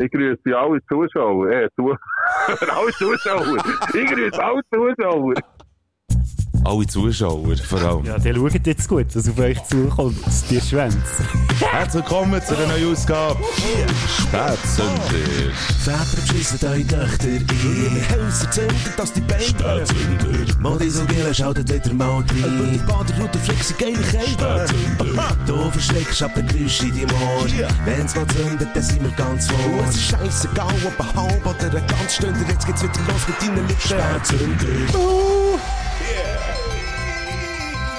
Ich 0.00 0.10
grüße 0.12 0.56
alle 0.56 0.78
Zuschauer. 0.86 1.50
Äh, 1.50 1.68
zu 1.74 1.90
alle 2.46 2.92
Zuschauer. 2.92 3.56
Ich 3.94 4.06
grüße 4.06 4.44
alle 4.44 4.62
Zuschauer. 4.72 5.34
Alle 6.64 6.86
Zuschauer, 6.86 7.56
vor 7.56 7.80
allem. 7.80 8.04
Ja, 8.04 8.18
der 8.18 8.34
schaut 8.34 8.66
jetzt 8.66 8.88
gut, 8.88 9.06
was 9.14 9.28
auf 9.28 9.38
euch 9.38 9.62
zukommt. 9.64 10.18
Die 10.50 10.60
Schwänze. 10.60 10.98
Herzlich 11.60 12.04
willkommen 12.04 12.42
zu 12.44 12.56
einer 12.56 12.66
neuen 12.66 12.92
Ausgabe. 12.92 13.38
Spätsünder. 14.06 15.54
Väter 15.82 16.04
beschissen 16.16 16.68
eure 16.68 16.86
Töchter 16.86 17.28
in 17.28 17.46
ihre 17.48 18.24
Häuser 18.24 18.50
zünden, 18.50 18.76
dass 18.96 19.12
die 19.12 19.20
Beine 19.20 19.42
Spätsünder. 19.42 20.58
Modi 20.60 20.90
so 20.90 21.04
Gille 21.06 21.32
schaltet 21.32 21.72
wieder 21.72 21.94
mal 21.94 22.16
rein. 22.16 22.26
Die 22.72 22.78
Baderroute 22.78 23.38
flexen 23.38 23.76
geile 23.78 24.02
Kälte. 24.02 24.66
Du 25.46 25.70
verschreckst 25.70 26.22
ab 26.22 26.32
der 26.34 26.42
Geräusche 26.42 26.86
in 26.86 26.90
deinem 26.90 27.22
Ohr. 27.22 27.46
Wenn's 27.84 28.14
mal 28.14 28.26
zündet, 28.26 28.68
dann 28.74 28.82
sind 28.82 29.02
wir 29.02 29.10
ganz 29.12 29.48
vor. 29.48 29.84
Es 29.88 29.94
ist 29.94 30.10
scheissegal, 30.10 30.74
ob 30.84 31.00
ein 31.00 31.16
halb 31.16 31.46
oder 31.46 31.78
ein 31.78 31.86
ganz 31.86 32.14
Stünder. 32.14 32.40
Jetzt 32.48 32.66
geht's 32.66 32.82
wieder 32.82 32.92
los 33.08 33.28
mit 33.28 33.42
deinen 33.42 33.68
Lippen. 33.68 33.80
Spätsünder. 33.80 35.37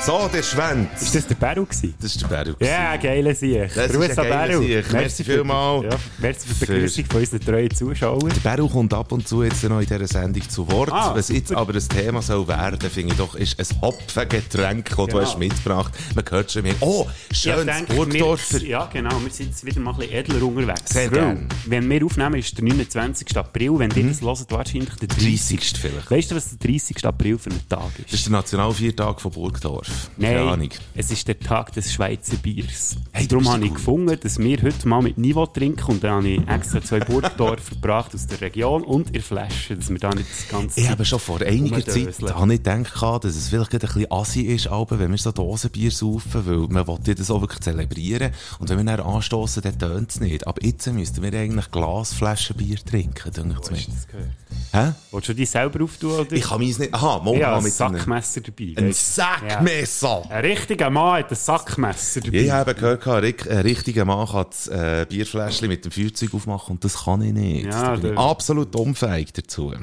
So, 0.05 0.27
der 0.33 0.41
Schwänz. 0.41 1.01
Ist 1.01 1.13
das 1.15 1.27
der 1.27 1.35
Beru 1.35 1.65
gewesen? 1.65 1.93
Das 2.01 2.15
ist 2.15 2.21
der 2.21 2.27
Beru. 2.43 2.55
Ja, 2.61 2.95
geile 2.95 3.35
Sieg. 3.35 3.69
Das 3.75 3.91
Grüß 3.91 4.17
an 4.17 4.27
geiler 4.29 4.47
Beru. 4.53 4.63
Sieg. 4.63 4.91
Merci 4.93 5.23
vielmals. 5.23 5.83
Ja, 5.83 5.99
merci 6.19 6.47
für 6.47 6.53
die 6.53 6.71
Begrüßung 6.71 7.05
von 7.05 7.19
unseren 7.19 7.39
treuen 7.41 7.71
Zuschauern. 7.75 8.31
Der 8.43 8.55
Beru 8.55 8.69
kommt 8.69 8.93
ab 8.93 9.11
und 9.11 9.27
zu 9.27 9.43
jetzt 9.43 9.61
noch 9.65 9.79
in 9.81 9.85
dieser 9.85 10.07
Sendung 10.07 10.49
zu 10.49 10.71
Wort. 10.71 10.89
Ah, 10.91 11.13
Was 11.15 11.27
jetzt 11.29 11.53
aber 11.53 11.73
ein 11.75 11.87
Thema 11.89 12.21
soll 12.21 12.47
werden, 12.47 12.89
finde 12.89 13.11
ich 13.11 13.17
doch, 13.17 13.35
ist 13.35 13.59
ein 13.59 13.81
Hopfengetränk, 13.81 14.85
das 14.87 14.95
du 14.95 15.05
Genau. 15.05 15.19
hast 15.21 15.37
mitgebracht. 15.37 15.93
Man 16.15 16.25
hört 16.29 16.51
schon 16.51 16.63
mehr. 16.63 16.75
Oh, 16.79 17.05
schönes 17.31 17.65
denke, 17.65 17.93
Burgdorfer. 17.93 18.63
Ja, 18.63 18.85
genau. 18.91 19.19
Wir 19.21 19.31
sind 19.31 19.47
jetzt 19.49 19.65
wieder 19.65 19.81
mal 19.81 19.91
ein 19.91 19.97
bisschen 19.99 20.13
edler 20.15 20.43
unterwegs. 20.43 20.81
Sehr 20.91 21.11
Weil, 21.11 21.19
gern. 21.19 21.49
Wenn 21.65 21.89
wir 21.89 22.05
aufnehmen, 22.05 22.35
ist 22.39 22.57
der 22.57 22.63
29. 22.63 23.37
April. 23.37 23.77
Wenn 23.77 23.91
ihr 23.91 24.03
das 24.05 24.21
hört, 24.21 24.49
wahrscheinlich 24.51 24.93
der 24.95 25.09
30. 25.09 25.59
30. 25.59 25.77
vielleicht. 25.79 26.09
Weißt 26.09 26.31
du, 26.31 26.35
was 26.35 26.49
der 26.57 26.71
30. 26.71 27.05
April 27.05 27.37
für 27.37 27.49
ein 27.51 27.59
Tag 27.67 27.91
ist? 27.99 28.05
Das 28.07 28.13
ist 28.13 28.25
der 28.25 28.31
Nationalviertag 28.31 29.19
von 29.21 29.31
Burgdorf. 29.31 29.88
Nein, 30.17 30.35
Keine 30.35 30.51
Ahnung. 30.51 30.69
es 30.95 31.11
ist 31.11 31.27
der 31.27 31.39
Tag 31.39 31.73
des 31.73 31.93
Schweizer 31.93 32.37
Biers. 32.37 32.97
Hey, 33.11 33.27
du 33.27 33.37
Darum 33.37 33.53
habe 33.53 33.65
ich 33.65 33.73
gefunden, 33.73 34.17
dass 34.19 34.37
wir 34.37 34.61
heute 34.61 34.87
mal 34.87 35.01
mit 35.01 35.17
Niveau 35.17 35.45
trinken 35.45 35.91
und 35.91 36.03
dann 36.03 36.11
habe 36.11 36.27
ich 36.27 36.47
extra 36.47 36.81
zwei 36.81 36.99
Burgdorfer 36.99 37.75
gebracht 37.81 38.13
aus 38.13 38.27
der 38.27 38.41
Region 38.41 38.83
und 38.83 39.15
ihr 39.15 39.21
Flasche, 39.21 39.75
dass 39.75 39.89
wir 39.89 39.99
da 39.99 40.09
nicht 40.09 40.27
das 40.29 40.47
ganze 40.49 40.79
Ich 40.79 40.89
habe 40.89 41.05
schon 41.05 41.19
vor 41.19 41.41
einiger 41.41 41.85
Zeit 41.85 42.21
habe 42.33 42.53
ich 42.53 42.63
gedacht, 42.63 43.23
dass 43.23 43.35
es 43.35 43.49
vielleicht 43.49 43.73
ein 43.73 43.79
bisschen 43.79 44.11
assi 44.11 44.41
ist, 44.41 44.67
aber 44.67 44.99
wenn 44.99 45.11
wir 45.11 45.17
so 45.17 45.31
Dosenbier 45.31 45.91
saufen, 45.91 46.45
weil 46.45 46.67
man 46.67 46.87
will 46.87 46.97
ja 47.05 47.13
das 47.13 47.31
auch 47.31 47.41
wirklich 47.41 47.61
zelebrieren. 47.61 48.31
Und 48.59 48.69
wenn 48.69 48.77
wir 48.77 48.97
dann 48.97 49.05
anstoßen, 49.05 49.61
dann 49.61 49.77
tönt 49.77 50.11
es 50.11 50.19
nicht. 50.19 50.47
Aber 50.47 50.63
jetzt 50.63 50.87
müssten 50.91 51.21
wir 51.21 51.33
eigentlich 51.33 51.71
Glasflaschenbier 51.71 52.77
trinken, 52.77 53.31
denke 53.31 53.59
ich 53.63 53.71
mir. 53.71 53.95
das 53.95 54.07
gehört. 54.07 54.29
Hä? 54.71 54.93
Willst 55.11 55.29
du 55.29 55.33
die 55.33 55.45
selber 55.45 55.83
auftun? 55.83 56.11
Oder? 56.11 56.31
Ich 56.31 56.43
kann 56.43 56.59
meins 56.59 56.79
nicht... 56.79 56.93
Aha, 56.93 57.21
mal 57.23 57.33
ich 57.35 57.41
mal 57.41 57.61
mit. 57.61 57.73
Sackmesser 57.73 58.41
dabei. 58.41 58.73
Ein 58.77 58.87
du? 58.87 58.93
Sackmesser! 58.93 59.78
Ja. 60.01 60.21
Ein 60.29 60.45
richtiger 60.45 60.89
Mann 60.89 61.19
hat 61.19 61.31
ein 61.31 61.35
Sackmesser 61.35 62.21
dabei. 62.21 62.37
Ich 62.37 62.51
habe 62.51 62.75
gehört, 62.75 63.23
ein 63.47 63.59
richtiger 63.59 64.05
Mann 64.05 64.27
kann 64.27 64.45
das 64.49 64.67
äh, 64.67 65.05
Bierfläschchen 65.07 65.67
mit 65.67 65.85
dem 65.85 65.91
Feuerzeug 65.91 66.33
aufmachen 66.33 66.75
und 66.75 66.83
das 66.83 67.05
kann 67.05 67.21
ich 67.21 67.33
nicht. 67.33 67.65
Ja, 67.65 67.95
da 67.95 67.95
bin 67.95 68.13
ich 68.13 68.19
absolut 68.19 68.75
unfähig 68.75 69.33
dazu. 69.33 69.73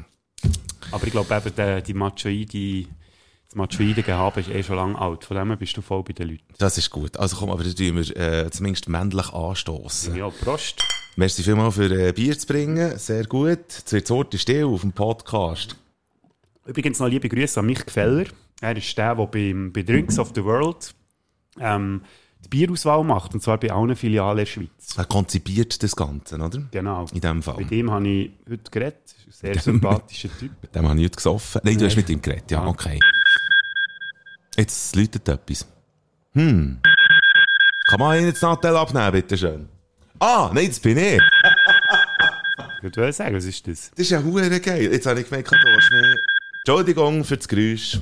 Aber 0.91 1.05
ich 1.05 1.11
glaube 1.11 1.35
eben, 1.35 1.55
der, 1.55 1.81
die 1.81 1.93
Machoide, 1.93 2.87
das 3.47 3.55
Machoide-Gehabe 3.55 4.41
ist 4.41 4.49
eh 4.49 4.63
schon 4.63 4.75
lange 4.75 4.99
alt. 4.99 5.23
Von 5.25 5.37
dem 5.37 5.47
her 5.47 5.57
bist 5.57 5.75
du 5.75 5.81
voll 5.81 6.03
bei 6.03 6.13
den 6.13 6.29
Leuten. 6.29 6.43
Das 6.57 6.77
ist 6.77 6.89
gut. 6.89 7.17
Also 7.17 7.37
komm, 7.37 7.49
aber 7.49 7.63
dann 7.63 7.75
tun 7.75 7.95
wir 7.95 8.17
äh, 8.17 8.49
zumindest 8.51 8.89
männlich 8.89 9.33
anstoßen. 9.33 10.15
Ja, 10.15 10.29
Prost. 10.29 10.83
Merci 11.15 11.43
vielmals 11.43 11.75
für 11.75 11.91
äh, 11.91 12.11
Bier 12.13 12.37
zu 12.37 12.45
bringen. 12.47 12.97
Sehr 12.97 13.25
gut. 13.25 13.49
Jetzt 13.49 13.91
wird 13.91 14.07
Sorte 14.07 14.37
still 14.37 14.65
auf 14.65 14.81
dem 14.81 14.91
Podcast. 14.91 15.75
Übrigens 16.65 16.99
noch 16.99 17.07
liebe 17.07 17.29
Grüße 17.29 17.59
an 17.59 17.65
mich 17.65 17.85
Gefeller. 17.85 18.25
Er 18.61 18.75
ist 18.75 18.97
der, 18.97 19.15
der 19.15 19.27
beim, 19.27 19.71
bei 19.71 19.83
Drinks 19.83 20.17
of 20.17 20.31
the 20.33 20.43
World 20.43 20.93
ähm, 21.59 22.01
die 22.43 22.49
Bierauswahl 22.49 23.03
macht. 23.03 23.33
Und 23.33 23.41
zwar 23.41 23.59
bei 23.59 23.71
allen 23.71 23.95
Filialen 23.95 24.37
der 24.37 24.45
Schweiz. 24.45 24.95
Er 24.97 25.05
konzipiert 25.05 25.81
das 25.81 25.95
Ganze, 25.95 26.35
oder? 26.35 26.63
Genau. 26.71 27.05
In 27.13 27.21
dem 27.21 27.43
Fall. 27.43 27.57
Mit 27.57 27.71
ihm 27.71 27.91
habe 27.91 28.07
ich 28.07 28.31
heute 28.49 28.71
geredet. 28.71 29.15
Ein 29.25 29.31
Sehr 29.31 29.59
sympathischer 29.59 30.29
Typ. 30.37 30.51
Mit 30.61 30.73
dem 30.73 30.87
habe 30.87 30.99
ich 30.99 31.05
heute 31.05 31.15
gesoffen. 31.15 31.61
Nein, 31.63 31.77
du 31.77 31.85
hast 31.85 31.95
mit 31.95 32.09
ihm 32.09 32.21
geredet. 32.21 32.49
Ja, 32.51 32.65
okay. 32.65 32.99
Jetzt 34.55 34.95
läutet 34.95 35.27
etwas. 35.29 35.67
Hm. 36.33 36.79
Kann 37.87 37.99
man 37.99 38.17
Ihnen 38.17 38.27
jetzt 38.27 38.41
Nattel 38.41 38.75
abnehmen, 38.75 39.11
bitte 39.11 39.37
schön? 39.37 39.69
Ah, 40.19 40.49
nein, 40.53 40.67
das 40.67 40.79
bin 40.79 40.97
ich. 40.97 41.21
Ich 42.77 42.83
würde 42.83 43.13
sagen, 43.13 43.35
was 43.35 43.45
ist 43.45 43.67
das? 43.67 43.91
Das 43.91 43.99
ist 43.99 44.09
ja 44.09 44.21
hure 44.21 44.59
geil. 44.59 44.91
Jetzt 44.91 45.05
habe 45.05 45.21
ich 45.21 45.29
gemerkt, 45.29 45.51
du 45.51 45.55
hast 45.55 45.91
mehr... 45.91 46.15
Entschuldigung 46.65 47.23
für 47.23 47.37
das 47.37 47.47
Geräusch. 47.47 47.99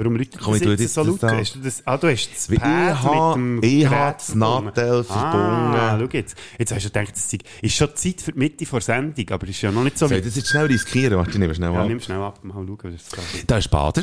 Warum 0.00 0.14
läutet 0.14 0.40
Komm, 0.40 0.52
das 0.60 0.62
jetzt 0.80 0.94
so 0.94 1.02
das 1.02 1.10
laut? 1.10 1.22
da. 1.24 1.36
Hast 1.38 1.54
du 1.56 1.58
das, 1.58 1.84
ah, 1.84 1.96
du 1.98 2.06
hast 2.08 2.30
das 2.32 2.46
Pad 2.56 3.36
mit 3.36 3.64
dem 3.64 3.68
ich 3.68 3.80
Gerät 3.80 3.90
ha 3.90 4.12
das. 4.12 4.34
Nattel 4.36 5.02
verbunden. 5.02 5.74
Ah, 5.74 5.98
schau 5.98 6.08
jetzt. 6.12 6.36
Jetzt 6.56 6.72
hast 6.72 6.84
du 6.84 6.88
gedacht, 6.88 7.12
das 7.16 7.28
sei- 7.30 7.38
ist 7.62 7.74
schon 7.74 7.96
Zeit 7.96 8.20
für 8.22 8.30
die 8.32 8.38
Mitte 8.38 8.64
vor 8.64 8.80
Sendung, 8.80 9.28
aber 9.30 9.48
ist 9.48 9.60
ja 9.60 9.72
noch 9.72 9.82
nicht 9.82 9.98
so 9.98 10.06
Soll 10.06 10.18
ich 10.18 10.22
weit. 10.22 10.28
das 10.28 10.36
jetzt 10.36 10.48
schnell 10.50 10.66
riskieren? 10.66 11.18
Warte, 11.18 11.32
ich 11.32 11.38
nehme 11.38 11.52
schnell 11.52 11.72
Ja, 11.72 11.80
ab. 11.82 11.88
nimm 11.88 11.98
schnell 11.98 12.22
ab, 12.22 12.44
mal 12.44 12.54
schauen, 12.54 12.78
was 12.84 13.08
das. 13.08 13.46
Da 13.46 13.58
ist 13.58 13.68
Bader. 13.70 14.02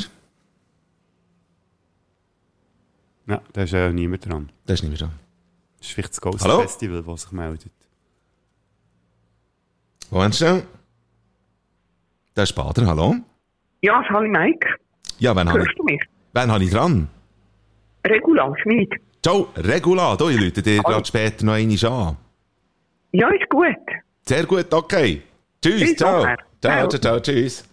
Ja, 3.26 3.40
da 3.54 3.62
ist 3.62 3.72
ja 3.72 3.90
niemand 3.90 4.26
dran. 4.28 4.50
Da 4.66 4.74
ist 4.74 4.82
mehr 4.82 4.92
dran. 4.96 5.12
Das 5.78 5.88
ist 5.88 5.94
vielleicht 5.94 6.10
das 6.10 6.20
Ghost 6.20 6.44
Hallo? 6.44 6.60
Festival, 6.60 7.02
das 7.02 7.22
sich 7.22 7.32
meldet. 7.32 7.72
Wo 10.10 10.22
hast 10.22 10.40
du? 10.40 10.62
Da 12.34 12.42
ist 12.42 12.54
Bader, 12.54 12.86
hallo? 12.86 13.16
Ja, 13.82 14.04
Sally 14.10 14.28
Mike, 14.28 14.68
Ja, 15.18 15.34
wen 15.36 15.48
habe 15.48 15.62
ich, 15.62 15.74
du 15.76 15.82
mich? 15.84 16.00
wen 16.32 16.50
habe 16.50 16.64
ich 16.64 16.70
dran? 16.70 17.08
Regula 18.06 18.52
Schmid. 18.62 18.92
Ciao, 19.22 19.48
Regula, 19.56 20.16
du, 20.16 20.28
ich 20.28 20.36
rufe 20.40 20.62
dir 20.62 20.82
gerade 20.82 21.04
später 21.04 21.44
noch 21.44 21.54
einmal 21.54 21.84
an. 21.86 22.16
Ja, 23.12 23.28
ist 23.30 23.48
gut. 23.48 23.66
Sehr 24.24 24.44
gut, 24.44 24.72
okay. 24.72 25.22
Tschüss, 25.62 25.96
ciao. 25.96 26.22
Ciao, 26.22 26.36
Ciao. 26.60 26.88
ciao, 26.88 27.00
ciao, 27.00 27.20
tschüss. 27.20 27.64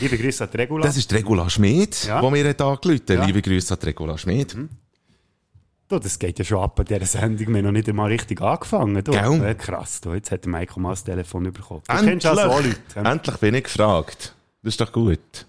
Liebe 0.00 0.18
Grüße 0.18 0.44
an 0.44 0.50
die 0.52 0.56
Regula. 0.58 0.84
Das 0.86 0.96
ist 0.96 1.12
Regula 1.12 1.48
Schmid, 1.48 2.04
Ja. 2.04 2.20
die 2.20 2.30
mir 2.30 2.48
hat 2.48 2.60
angerufen 2.60 3.02
Ja. 3.08 3.24
Liebe 3.24 3.40
Grüße 3.42 3.74
an 3.74 3.80
Regula 3.82 4.18
Schmid. 4.18 4.56
du, 5.88 5.98
das 5.98 6.18
geht 6.18 6.38
ja 6.38 6.44
schon 6.44 6.58
ab 6.62 6.78
an 6.80 6.86
dieser 6.86 7.06
Sendung. 7.06 7.48
Wir 7.48 7.56
haben 7.58 7.64
noch 7.66 7.72
nicht 7.72 7.88
einmal 7.88 8.08
richtig 8.10 8.40
angefangen. 8.42 9.02
Du. 9.04 9.12
Gell? 9.12 9.44
Äh, 9.44 9.54
krass, 9.54 10.00
du. 10.00 10.12
jetzt 10.14 10.30
hat 10.32 10.44
der 10.44 10.50
Michael 10.50 10.82
mal 10.82 10.90
das 10.90 11.04
Telefon 11.04 11.44
bekommen. 11.52 11.82
Du 11.86 11.92
Endlich, 11.92 12.10
kennst 12.10 12.26
auch 12.26 12.36
so 12.36 12.48
Leute. 12.48 12.76
endlich 13.08 13.36
bin 13.38 13.54
ich 13.54 13.64
gefragt. 13.64 14.34
Das 14.62 14.72
ist 14.74 14.80
doch 14.80 14.92
gut. 14.92 15.46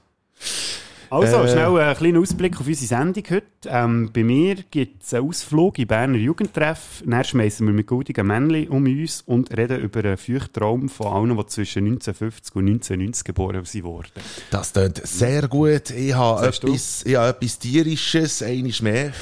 Also, 1.10 1.38
Äh. 1.38 1.48
schnell 1.48 1.78
einen 1.80 1.96
kleinen 1.96 2.18
Ausblick 2.18 2.60
auf 2.60 2.68
unsere 2.68 2.86
Sendung 2.86 3.24
heute. 3.30 3.46
Ähm, 3.68 4.10
bei 4.14 4.26
mir 4.26 4.56
gibt 4.70 5.04
es 5.04 5.14
einen 5.14 5.30
Ausflug 5.30 5.80
in 5.80 5.88
Berner 5.88 6.18
Jugendtreff. 6.18 7.02
Dann 7.06 7.24
schmeißen 7.24 7.66
wir 7.66 7.74
mit 7.74 7.88
goldigen 7.88 8.28
Männchen 8.28 8.68
um 8.68 8.84
uns 8.84 9.22
und 9.26 9.56
reden 9.58 9.80
über 9.80 10.02
einen 10.02 10.18
Feuchtraum 10.18 10.90
von 10.90 11.08
allen, 11.08 11.38
die 11.38 11.46
zwischen 11.48 11.86
1950 11.86 12.56
und 12.58 12.68
1990 12.68 13.24
geboren 13.24 13.64
sind 13.64 13.86
worden. 13.86 14.08
Das 14.52 14.74
klingt 14.74 15.06
sehr 15.08 15.48
gut. 15.48 15.92
Ich 15.92 16.14
habe 16.14 16.46
etwas, 16.46 17.04
ich 17.06 17.16
habe 17.16 17.30
etwas 17.30 17.60
Tierisches, 17.60 18.42
eines 18.44 18.82
mehr. 18.82 19.14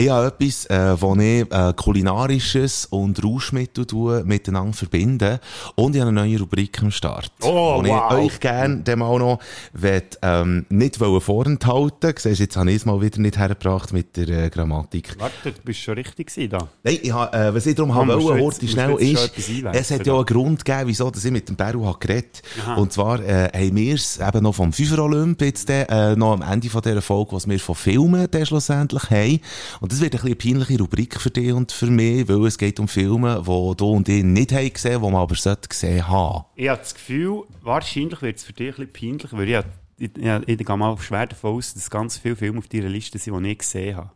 Ich 0.00 0.08
habe 0.08 0.28
etwas, 0.28 0.64
äh, 0.70 0.98
wo 0.98 1.14
ich 1.14 1.42
äh, 1.52 1.74
Kulinarisches 1.76 2.86
und 2.86 3.22
Rauschmittel 3.22 3.84
tue, 3.84 4.24
miteinander 4.24 4.72
verbinde. 4.72 5.40
Und 5.74 5.94
ich 5.94 6.00
habe 6.00 6.08
eine 6.08 6.22
neue 6.22 6.38
Rubrik 6.38 6.82
am 6.82 6.90
Start. 6.90 7.30
Oh, 7.42 7.84
wo 7.84 7.86
wow. 7.86 8.12
ich 8.12 8.16
euch 8.16 8.40
gerne 8.40 8.78
dem 8.78 9.02
auch 9.02 9.18
noch 9.18 9.40
will, 9.74 10.02
ähm, 10.22 10.64
nicht 10.70 10.96
vorenthalten 10.96 12.14
Siehst, 12.16 12.40
jetzt 12.40 12.56
habe 12.56 12.70
ich 12.70 12.76
es 12.76 12.86
mal 12.86 12.98
wieder 13.02 13.20
nicht 13.20 13.36
hergebracht 13.36 13.92
mit 13.92 14.16
der 14.16 14.28
äh, 14.28 14.48
Grammatik. 14.48 15.16
Warte, 15.18 15.52
du 15.52 15.60
bist 15.62 15.80
schon 15.80 15.92
richtig 15.96 16.28
gewesen 16.28 16.48
da. 16.48 16.68
Nein, 16.82 16.98
ich 17.02 17.12
habe, 17.12 17.36
äh, 17.36 17.54
was 17.54 17.66
ich 17.66 17.74
darum 17.74 17.94
habe 17.94 18.22
wollen, 18.22 18.42
heute 18.42 18.68
schnell 18.68 18.96
ist, 19.00 19.32
es 19.74 19.90
hat 19.90 20.06
ja 20.06 20.14
einen 20.14 20.24
Grund 20.24 20.64
gegeben, 20.64 20.88
wieso 20.88 21.10
dass 21.10 21.26
ich 21.26 21.30
mit 21.30 21.46
dem 21.46 21.56
Beru 21.56 21.84
habe 21.84 21.98
geredet 21.98 22.40
Aha. 22.62 22.76
Und 22.76 22.90
zwar 22.90 23.20
äh, 23.20 23.50
haben 23.54 23.76
wir 23.76 23.94
es 23.94 24.18
eben 24.18 24.42
noch 24.44 24.54
vom 24.54 24.72
Fünfer 24.72 25.04
Olymp 25.04 25.42
jetzt 25.42 25.68
äh, 25.68 26.16
noch 26.16 26.32
am 26.32 26.40
Ende 26.40 26.70
von 26.70 26.80
dieser 26.80 27.02
Folge, 27.02 27.32
was 27.32 27.46
wir 27.46 27.60
von 27.60 27.74
Filmen 27.74 28.26
schlussendlich 28.46 29.10
haben. 29.10 29.40
Und 29.80 29.89
das 29.90 30.00
wird 30.00 30.14
ein 30.14 30.20
eine 30.24 30.36
peinliche 30.36 30.78
Rubrik 30.78 31.20
für 31.20 31.30
dich 31.30 31.52
und 31.52 31.72
für 31.72 31.86
mich, 31.86 32.28
weil 32.28 32.44
es 32.46 32.56
geht 32.56 32.78
um 32.78 32.88
Filme, 32.88 33.38
die 33.40 33.76
du 33.76 33.90
und 33.90 34.08
ich 34.08 34.22
nicht 34.22 34.52
haben 34.52 34.72
gesehen, 34.72 35.02
die 35.02 35.10
man 35.10 35.16
aber 35.20 35.34
gesehen 35.34 36.08
haben. 36.08 36.44
Ich 36.54 36.68
habe 36.68 36.78
das 36.80 36.94
Gefühl, 36.94 37.42
wahrscheinlich 37.62 38.22
wird 38.22 38.36
es 38.38 38.44
für 38.44 38.52
dich 38.52 38.78
ein 38.78 38.86
bisschen 38.88 39.18
peinlich, 39.18 39.32
weil 39.32 39.48
ich, 39.48 40.14
ich, 40.16 40.16
ich, 40.46 40.60
ich 40.60 40.66
gehe 40.66 40.76
mal 40.76 40.96
schwer 40.98 41.26
davon 41.26 41.56
aus, 41.56 41.74
dass 41.74 41.90
ganz 41.90 42.18
viele 42.18 42.36
Filme 42.36 42.58
auf 42.58 42.68
deiner 42.68 42.88
Liste 42.88 43.18
sind, 43.18 43.34
die 43.34 43.38
ich 43.40 43.46
nicht 43.48 43.58
gesehen 43.60 43.96
habe. 43.96 44.10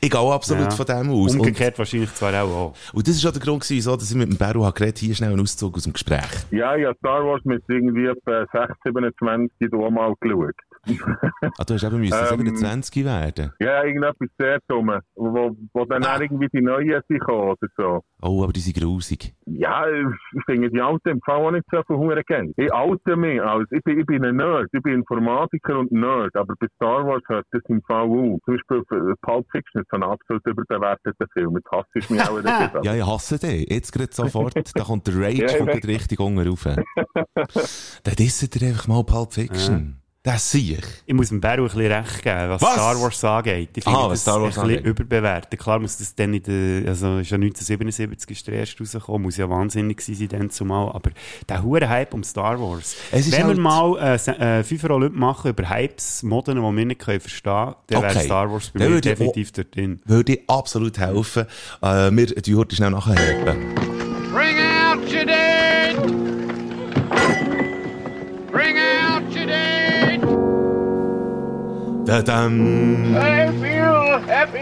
Ich 0.00 0.10
gehe 0.10 0.20
absolut 0.20 0.64
Ja. 0.64 0.70
von 0.70 0.86
dem 0.86 1.10
aus. 1.10 1.32
Und, 1.32 1.40
Umgekehrt 1.40 1.78
wahrscheinlich 1.78 2.12
zwar 2.14 2.34
auch. 2.44 2.50
auch. 2.50 2.74
und 2.92 3.08
das 3.08 3.16
ist 3.16 3.24
auch 3.26 3.32
der 3.32 3.40
Grund 3.40 3.62
gewesen, 3.62 3.76
wieso, 3.76 3.96
dass 3.96 4.10
ich 4.10 4.16
mit 4.16 4.28
dem 4.30 4.36
Beru 4.36 4.64
habe 4.64 4.74
geredet, 4.76 4.98
hier 4.98 5.14
schnell 5.14 5.30
einen 5.32 5.40
Auszug 5.40 5.74
aus 5.76 5.84
dem 5.84 5.94
Gespräch. 5.94 6.20
Ja, 6.50 6.76
ich 6.76 6.84
habe 6.84 6.96
Star 6.98 7.24
Wars 7.24 7.40
mit 7.44 7.62
irgendwie 7.68 8.04
etwa 8.06 8.44
6, 8.52 8.74
27 8.84 9.50
hier 9.58 9.90
mal 9.90 10.14
geschaut. 10.20 10.54
Ah, 11.58 11.64
du 11.64 11.74
hast 11.74 11.84
eben 11.84 11.98
müssen 12.00 12.14
Ähm, 12.18 12.26
27 12.38 13.04
werden. 13.04 13.52
Ja, 13.60 13.84
irgendetwas 13.84 14.28
sehr 14.38 14.58
dumm, 14.66 14.90
wo, 15.14 15.54
wo 15.74 15.84
dann 15.84 16.02
Ah. 16.04 16.18
irgendwie 16.20 16.48
die 16.52 16.62
Neuen 16.62 17.00
sind 17.06 17.22
oder 17.28 17.56
so. 17.76 18.00
Oh, 18.22 18.42
aber 18.42 18.52
die 18.52 18.60
sind 18.60 18.76
grusig. 18.78 19.34
Ja, 19.46 19.84
ich 19.88 20.44
finde 20.46 20.70
die 20.70 20.80
Alten 20.80 21.08
im 21.10 21.20
Fall 21.20 21.36
auch 21.44 21.50
nicht 21.50 21.64
so 21.70 21.82
viel 21.86 21.96
Huren 21.96 22.22
gern. 22.26 22.52
Ich 22.56 22.72
oute 22.72 23.16
mich 23.16 23.40
als, 23.42 23.70
ich 23.72 23.82
bin, 23.84 24.00
ich 24.00 24.06
bin 24.06 24.24
ein 24.24 24.36
Nerd, 24.36 24.68
ich 24.72 24.82
bin 24.82 24.94
Informatiker 24.94 25.78
und 25.80 25.92
Nerd, 25.92 26.34
aber 26.34 26.54
bei 26.58 26.66
Star 26.76 27.06
Wars 27.06 27.22
hört 27.28 27.46
das 27.52 27.62
im 27.68 27.82
Fall 27.82 28.04
auf. 28.08 28.40
Zum 28.44 28.54
Beispiel 28.56 29.14
Pulp 29.20 29.46
Fiction 29.52 29.82
ist 29.82 29.92
ein 29.92 30.02
absolut 30.02 30.44
überbewerteter 30.46 31.26
Film, 31.34 31.56
jetzt 31.56 31.70
hasst 31.70 31.90
ich 31.94 32.08
mich 32.10 32.22
auch 32.22 32.38
wieder. 32.38 32.80
Ja, 32.84 32.94
ich 32.94 33.06
hasse 33.06 33.38
den. 33.38 33.64
Jetzt 33.68 33.92
gerade 33.92 34.12
sofort. 34.12 34.54
da 34.74 34.84
kommt 34.84 35.06
der 35.06 35.14
Rage 35.22 35.42
Ja, 35.42 35.46
gerade 35.64 35.86
richtig 35.88 36.18
unten 36.20 36.48
rauf. 36.48 36.64
Dann 36.64 38.14
disset 38.18 38.60
ihr 38.60 38.68
einfach 38.68 38.88
mal 38.88 39.04
Pulp 39.04 39.32
Fiction. 39.34 40.00
Das 40.26 40.50
sehe 40.50 40.78
ich. 40.78 40.84
Ich 41.04 41.12
muss 41.12 41.28
dem 41.28 41.38
Beru 41.38 41.64
ein 41.64 41.64
bisschen 41.64 41.80
recht 41.92 42.22
geben, 42.22 42.48
was, 42.48 42.62
Was? 42.62 42.72
Star 42.72 42.98
Wars 42.98 43.22
angeht. 43.24 43.68
Ich 43.76 43.84
finde 43.84 43.98
was 43.98 44.08
das 44.08 44.20
Star 44.22 44.40
Wars 44.40 44.56
ein 44.56 44.68
bisschen 44.68 44.78
angeht. 44.78 44.86
überbewertet. 44.86 45.60
Klar 45.60 45.78
muss 45.80 45.98
das 45.98 46.14
dann 46.14 46.32
in 46.32 46.42
der, 46.42 46.88
also 46.88 47.18
ist 47.18 47.28
ja 47.30 47.34
1977 47.36 48.30
ist 48.30 48.46
der 48.46 48.54
erste 48.54 48.78
rausgekommen, 48.82 49.20
muss 49.20 49.36
ja 49.36 49.50
wahnsinnig 49.50 50.00
sein 50.00 50.26
dann 50.28 50.48
zumal, 50.48 50.88
aber 50.94 51.10
der 51.46 51.62
hure 51.62 51.86
Hype 51.90 52.14
um 52.14 52.24
Star 52.24 52.58
Wars. 52.58 52.96
Wenn 53.10 53.22
halt- 53.22 53.48
wir 53.48 53.62
mal 53.62 53.98
äh, 53.98 54.60
äh, 54.60 54.64
FIFA 54.64 54.94
Olymp 54.94 55.14
machen 55.14 55.50
über 55.50 55.68
Hypes, 55.68 56.22
Moden, 56.22 56.56
die 56.56 56.62
wir 56.78 56.86
nicht 56.86 57.00
können 57.02 57.20
verstehen 57.20 57.52
können, 57.52 57.74
dann 57.88 58.02
wäre 58.04 58.12
Okay. 58.16 58.24
Star 58.24 58.50
Wars 58.50 58.70
bei 58.70 58.78
Dann 58.80 58.94
mir 58.94 59.00
definitiv 59.02 59.52
dort 59.52 59.76
drin. 59.76 60.00
Würde 60.06 60.32
ich 60.32 60.40
absolut 60.48 60.96
helfen. 60.98 61.44
Äh, 61.82 62.10
wir 62.10 62.26
die 62.28 62.54
heute 62.56 62.74
schnell 62.74 62.92
nachher. 62.92 63.14
Bring 64.32 64.56
out 64.58 65.00
your 65.02 65.26
dead! 65.26 65.96
Bring 68.50 68.76
out 68.78 68.93
Dadam. 72.06 73.14
I 73.16 73.48
feel 73.60 74.20
happy! 74.26 74.58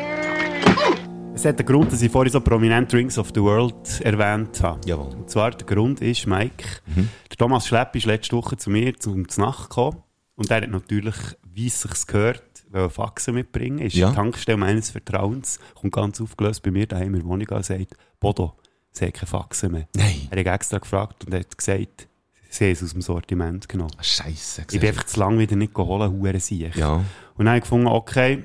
Es 1.35 1.45
hat 1.45 1.59
den 1.59 1.67
Grund, 1.67 1.93
dass 1.93 2.01
ich 2.01 2.11
vorhin 2.13 2.33
so 2.33 2.41
prominent 2.41 2.93
Rings 2.95 3.19
of 3.19 3.31
the 3.35 3.43
World 3.43 4.01
erwähnt 4.03 4.63
habe. 4.63 4.81
Jawohl. 4.87 5.13
Und 5.15 5.29
zwar, 5.29 5.51
der 5.51 5.67
Grund 5.67 6.01
ist, 6.01 6.27
Mike, 6.29 6.65
der 6.97 7.37
Thomas 7.37 7.67
Schlepp 7.67 7.97
ist 7.97 8.07
letzte 8.07 8.37
Woche 8.37 8.57
zu 8.57 8.71
mir 8.71 8.97
zum 8.99 9.27
Nacht 9.39 9.71
gekommen 9.71 10.03
und 10.37 10.51
er 10.53 10.59
hat 10.63 10.71
natürlich, 10.71 11.17
wie 11.43 11.67
es 11.67 11.81
sich 11.83 12.07
gehört, 12.07 12.43
wollte 12.71 12.91
Faxen 12.91 13.35
mitbringen. 13.35 13.79
Ist 13.81 13.97
Ja. 13.97 14.09
ja. 14.09 14.15
Tankstelle 14.15 14.59
meines 14.59 14.91
Vertrauens, 14.91 15.59
kommt 15.75 15.93
ganz 15.95 16.21
aufgelöst 16.21 16.63
bei 16.63 16.71
mir 16.71 16.87
daheim 16.87 17.15
in 17.15 17.21
der 17.21 17.25
Wohnung 17.25 17.49
und 17.49 17.65
sagt, 17.65 17.97
Bodo, 18.21 18.53
sie 18.93 19.07
hat 19.07 19.15
keine 19.15 19.27
Faxen 19.27 19.73
mehr. 19.73 19.89
Nein. 19.97 20.29
Er 20.31 20.39
hat 20.39 20.55
extra 20.61 20.79
gefragt 20.79 21.25
und 21.27 21.35
hat 21.35 21.59
gesagt, 21.59 22.07
sie 22.53 22.65
haben 22.65 22.73
es 22.73 22.83
aus 22.83 22.93
dem 22.93 23.03
Sortiment 23.03 23.69
genommen. 23.69 23.93
Scheiße. 24.01 24.67
Ich 24.71 24.81
bin 24.81 24.89
einfach 24.89 25.05
zu 25.05 25.19
lange 25.19 25.39
wieder 25.39 25.57
nicht 25.57 25.75
geholt, 25.75 26.11
hure 26.11 26.41
sicher. 26.41 26.71
Ja. 26.77 26.97
Und 26.97 27.05
dann 27.39 27.49
habe 27.49 27.59
ich 27.59 27.63
gefunden, 27.63 27.87
okay, 27.87 28.45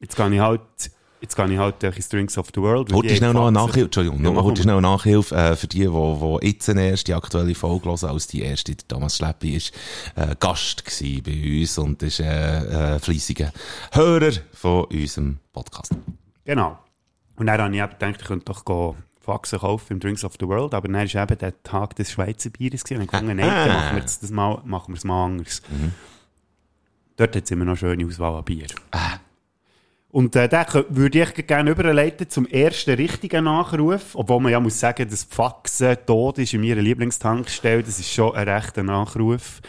jetzt 0.00 0.16
gehe 0.16 0.34
ich 0.34 0.40
halt, 0.40 0.60
jetzt 1.20 1.36
gehe 1.36 1.52
ich 1.52 1.58
halt 1.58 1.82
durch 1.82 2.08
Drinks 2.08 2.38
of 2.38 2.48
the 2.54 2.60
World. 2.60 2.92
Heute 2.92 3.08
die 3.08 3.16
schnell 3.16 3.32
noch 3.32 3.46
eine. 3.46 3.52
Nachhilfe. 3.52 3.84
Entschuldigung, 3.84 4.24
Ja, 4.24 4.42
heute 4.42 4.62
schnell 4.62 4.76
eine 4.76 4.82
Nachhilfe 4.82 5.34
äh, 5.34 5.56
für 5.56 5.66
die, 5.66 5.80
die, 5.80 5.88
die 5.88 6.46
jetzt 6.46 6.68
eine 6.68 6.88
erste 6.88 7.14
aktuelle 7.14 7.54
Folge 7.54 7.88
hören, 7.88 8.08
als 8.08 8.26
die 8.26 8.42
erste. 8.42 8.74
Der 8.74 8.88
Thomas 8.88 9.16
Schleppi 9.16 9.56
ist 9.56 9.72
äh, 10.16 10.34
Gast 10.40 10.84
gewesen 10.84 11.22
bei 11.22 11.60
uns 11.60 11.78
und 11.78 12.02
ist 12.02 12.20
äh, 12.20 12.94
äh, 12.94 12.98
fleissiger 12.98 13.52
Hörer 13.92 14.32
von 14.52 14.84
unserem 14.84 15.38
Podcast. 15.52 15.94
Genau. 16.44 16.78
Und 17.36 17.46
dann 17.46 17.60
habe 17.60 17.74
ich 17.74 17.82
gedacht, 17.82 18.16
ich 18.20 18.26
könnte 18.26 18.44
doch 18.46 18.64
gehen 18.64 18.96
Faxen 19.22 19.58
kaufen 19.60 19.94
im 19.94 20.00
Drinks 20.00 20.24
of 20.24 20.34
the 20.40 20.46
World, 20.48 20.74
aber 20.74 20.88
dann 20.88 20.96
war 20.96 21.22
eben 21.22 21.38
der 21.38 21.62
Tag 21.62 21.94
des 21.96 22.10
Schweizer 22.12 22.50
Bieres 22.50 22.82
und 22.90 23.00
ich 23.02 23.08
gefunden, 23.08 23.36
nein, 23.36 23.46
dann 23.48 23.70
Ah. 23.70 23.74
machen 23.74 23.96
wir 23.96 24.02
das 24.02 24.30
mal, 24.30 24.60
machen 24.64 24.92
wir 24.94 24.96
es 24.98 25.04
mal 25.04 25.24
anders. 25.26 25.62
Dort 27.16 27.36
hat 27.36 27.44
es 27.44 27.50
immer 27.50 27.64
noch 27.64 27.72
eine 27.72 27.76
schöne 27.78 28.06
Auswahl 28.06 28.36
an 28.36 28.44
Bier. 28.44 28.66
Und 30.10 30.36
äh, 30.36 30.46
den 30.48 30.66
würde 30.90 31.22
ich 31.22 31.46
gerne 31.46 31.70
überleiten 31.70 32.28
zum 32.28 32.46
ersten 32.46 32.90
richtigen 32.96 33.44
Nachruf, 33.44 34.14
obwohl 34.14 34.40
man 34.40 34.52
ja 34.52 34.60
muss 34.60 34.78
sagen, 34.78 35.08
dass 35.08 35.24
Faxen 35.24 35.96
tot 36.04 36.38
ist 36.38 36.52
in 36.52 36.60
meiner 36.60 36.82
Lieblingstankstelle, 36.82 37.82
das 37.82 37.98
ist 37.98 38.12
schon 38.12 38.34
ein 38.34 38.46
rechter 38.48 38.82
Nachruf. 38.82 39.60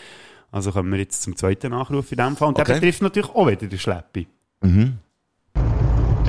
Also 0.51 0.71
kommen 0.71 0.91
wir 0.91 0.99
jetzt 0.99 1.21
zum 1.23 1.35
zweiten 1.37 1.71
Nachruf 1.71 2.11
in 2.11 2.17
dem 2.17 2.35
Fall. 2.35 2.49
Und 2.49 2.59
Okay. 2.59 2.65
der 2.65 2.73
betrifft 2.75 3.01
natürlich 3.01 3.29
auch 3.29 3.47
wieder 3.47 3.67
den 3.67 3.79
Schleppi. 3.79 4.27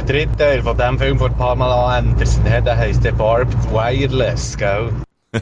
Der 0.06 0.16
dritte 0.16 0.36
Teil 0.36 0.62
von 0.62 0.76
diesem 0.76 0.98
Film 0.98 1.18
von 1.18 1.34
Pamela 1.34 1.96
Anderson, 1.96 2.44
der 2.44 2.76
heisst 2.76 3.02
der 3.04 3.12
Barbed 3.12 3.56
Wireless, 3.72 4.54
gell? 4.54 4.90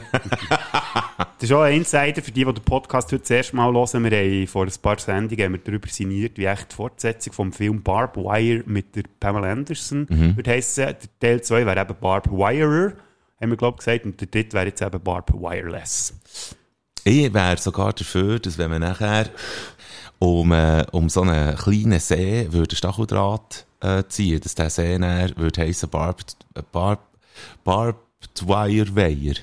Das 1.39 1.49
ist 1.49 1.51
auch 1.51 1.63
ein 1.63 1.73
Insider 1.75 2.21
für 2.21 2.31
die, 2.31 2.45
die 2.45 2.53
den 2.53 2.63
Podcast 2.63 3.11
heute 3.11 3.19
das 3.19 3.29
erste 3.29 3.57
Mal 3.57 3.73
hören. 3.73 4.09
Wir 4.09 4.17
haben 4.17 4.47
vor 4.47 4.63
ein 4.63 4.71
paar 4.81 4.97
Sendungen 4.97 5.43
haben 5.43 5.51
wir 5.51 5.59
darüber 5.59 5.89
sinniert, 5.89 6.37
wie 6.37 6.45
echt 6.45 6.71
die 6.71 6.75
Fortsetzung 6.75 7.33
vom 7.33 7.51
Film 7.51 7.83
Barb 7.83 8.15
Wire 8.15 8.63
mit 8.65 8.95
der 8.95 9.03
Pamela 9.19 9.51
Anderson 9.51 10.07
würde 10.09 10.51
heissen. 10.51 10.85
Der 10.85 10.97
Teil 11.19 11.41
2 11.41 11.65
wäre 11.65 11.81
eben 11.81 11.95
Barb 11.99 12.31
Wirer, 12.31 12.93
haben 13.41 13.49
wir 13.49 13.57
glaube 13.57 13.75
ich 13.79 13.85
gesagt, 13.85 14.05
und 14.05 14.21
der 14.21 14.27
dritte 14.27 14.53
wäre 14.53 14.67
jetzt 14.67 14.81
eben 14.81 15.01
Barb 15.01 15.33
Wireless. 15.33 16.13
Ich 17.03 17.33
wäre 17.33 17.57
sogar 17.57 17.91
dafür, 17.91 18.39
dass 18.39 18.57
wenn 18.57 18.71
man 18.71 18.79
nachher 18.79 19.25
um, 20.23 20.53
äh, 20.53 20.85
um 20.93 21.09
so 21.09 21.21
einen 21.21 21.57
kleinen 21.57 21.99
See 21.99 22.47
würde 22.49 22.77
Stacheldraht 22.77 23.65
äh, 23.81 24.03
ziehen, 24.07 24.39
dass 24.39 24.55
der 24.55 24.69
See 24.69 24.97
dann 24.97 25.35
würde 25.35 25.61
heissen 25.61 25.89
Barbed, 25.89 26.37
äh, 26.55 26.61
Barb, 26.71 27.01
Barbed 27.65 27.99
Wire 28.47 28.95
Weiher. 28.95 29.35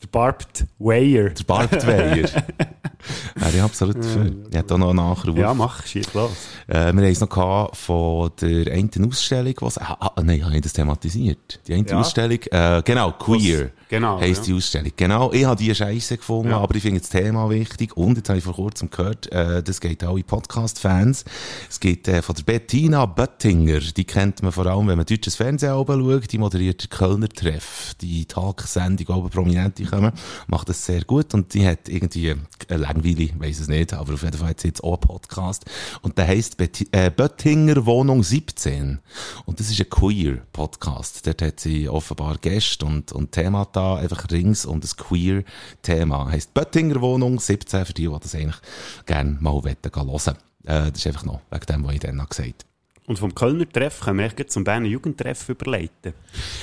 Der 0.00 0.06
Barbed 0.12 0.66
Wire. 0.78 1.30
Der 1.30 1.44
Barbed 1.44 1.84
Weiher. 1.84 2.28
Wäre 3.52 3.56
ich 3.58 3.62
absolut 3.64 3.96
dafür. 3.98 4.32
Ich 4.50 4.56
hätte 4.56 4.74
auch 4.74 4.78
noch 4.78 4.88
einen 4.90 4.96
Nachruf. 4.96 5.36
Ja, 5.36 5.52
mach, 5.54 5.84
schieß 5.86 6.14
los. 6.14 6.30
Äh, 6.68 6.74
wir 6.74 6.86
haben 6.86 6.98
es 7.04 7.20
noch 7.20 7.74
von 7.74 8.30
der 8.40 8.72
einen 8.72 8.90
Ausstellung, 9.08 9.54
was, 9.60 9.76
ah, 9.78 9.96
ah, 9.98 10.22
nein, 10.22 10.44
habe 10.44 10.54
ich 10.54 10.62
das 10.62 10.72
thematisiert? 10.72 11.60
Die 11.66 11.74
eine 11.74 11.86
Ja. 11.88 11.98
Ausstellung, 12.00 12.38
äh, 12.50 12.82
genau, 12.84 13.12
Queer. 13.12 13.70
genau, 13.88 14.20
Heisst 14.20 14.42
ja. 14.46 14.52
die 14.52 14.58
Ausstellung. 14.58 14.92
Genau, 14.96 15.32
ich 15.32 15.44
habe 15.44 15.56
die 15.60 15.74
Scheiße 15.74 16.16
gefunden, 16.18 16.50
Ja. 16.52 16.58
aber 16.60 16.74
ich 16.76 16.82
finde 16.82 17.00
das 17.00 17.08
Thema 17.10 17.50
wichtig. 17.50 17.96
Und 17.96 18.16
jetzt 18.18 18.28
habe 18.28 18.38
ich 18.38 18.44
vor 18.44 18.54
kurzem 18.54 18.88
gehört, 18.90 19.30
äh, 19.32 19.62
das 19.62 19.80
geht 19.80 20.04
auch 20.04 20.16
in 20.16 20.24
Podcast-Fans. 20.24 21.24
Es 21.68 21.80
geht 21.80 22.06
äh, 22.06 22.22
von 22.22 22.36
der 22.36 22.44
Bettina 22.44 23.04
Böttinger. 23.06 23.80
Die 23.80 24.04
kennt 24.04 24.42
man 24.42 24.52
vor 24.52 24.66
allem, 24.66 24.86
wenn 24.86 24.96
man 24.96 25.06
deutsches 25.06 25.34
Fernsehen 25.34 25.72
oben 25.72 26.00
schaut. 26.00 26.30
Die 26.32 26.38
moderiert 26.38 26.84
den 26.84 26.90
Kölner 26.90 27.28
Treff. 27.28 27.94
Die 28.00 28.26
Talksendung, 28.26 29.16
oben 29.16 29.30
Prominente 29.30 29.84
kommen. 29.84 30.12
Macht 30.46 30.68
das 30.68 30.84
sehr 30.86 31.02
gut. 31.04 31.34
Und 31.34 31.52
die 31.54 31.66
hat 31.66 31.88
irgendwie, 31.88 32.28
äh, 32.68 32.76
langweilig, 32.76 33.32
weiss 33.40 33.60
es 33.60 33.68
nicht, 33.68 33.92
aber 33.92 34.14
auf 34.14 34.22
jeden 34.22 34.36
Fall 34.36 34.50
hat 34.50 34.60
sie 34.60 34.68
jetzt 34.68 34.84
auch 34.84 34.94
einen 34.94 35.00
Podcast. 35.00 35.64
Und 36.02 36.18
der 36.18 36.26
heisst 36.26 36.56
Betti 36.56 36.86
äh, 36.92 37.10
Böttinger 37.10 37.86
Wohnung 37.86 38.22
17. 38.22 38.98
Und 39.46 39.60
das 39.60 39.70
ist 39.70 39.80
ein 39.80 39.90
Queer-Podcast. 39.90 41.26
Dort 41.26 41.42
hat 41.42 41.60
sie 41.60 41.88
offenbar 41.88 42.38
Gäste 42.38 42.84
und, 42.84 43.12
und 43.12 43.32
Themata 43.32 43.96
einfach 43.96 44.30
rings 44.30 44.64
um 44.66 44.80
das 44.80 44.96
Queer-Thema. 44.96 46.30
Heisst 46.30 46.54
Böttinger 46.54 47.00
Wohnung 47.00 47.40
17, 47.40 47.86
für 47.86 47.92
die, 47.92 48.08
die 48.08 48.18
das 48.20 48.34
eigentlich 48.34 48.60
gerne 49.06 49.38
mal 49.40 49.62
hören 49.62 49.76
wollen. 49.92 50.36
Äh, 50.64 50.90
das 50.90 50.98
ist 50.98 51.06
einfach 51.06 51.24
noch 51.24 51.40
wegen 51.50 51.66
dem, 51.66 51.84
was 51.84 51.94
ich 51.94 52.00
dann 52.00 52.16
noch 52.16 52.28
gesagt 52.28 52.48
habe. 52.48 52.69
Und 53.10 53.18
vom 53.18 53.34
Kölner 53.34 53.68
Treff 53.68 54.02
können 54.02 54.20
wir 54.20 54.28
gleich 54.28 54.50
zum 54.50 54.62
Berner 54.62 54.86
Jugendtreff 54.86 55.48
überleiten. 55.48 56.14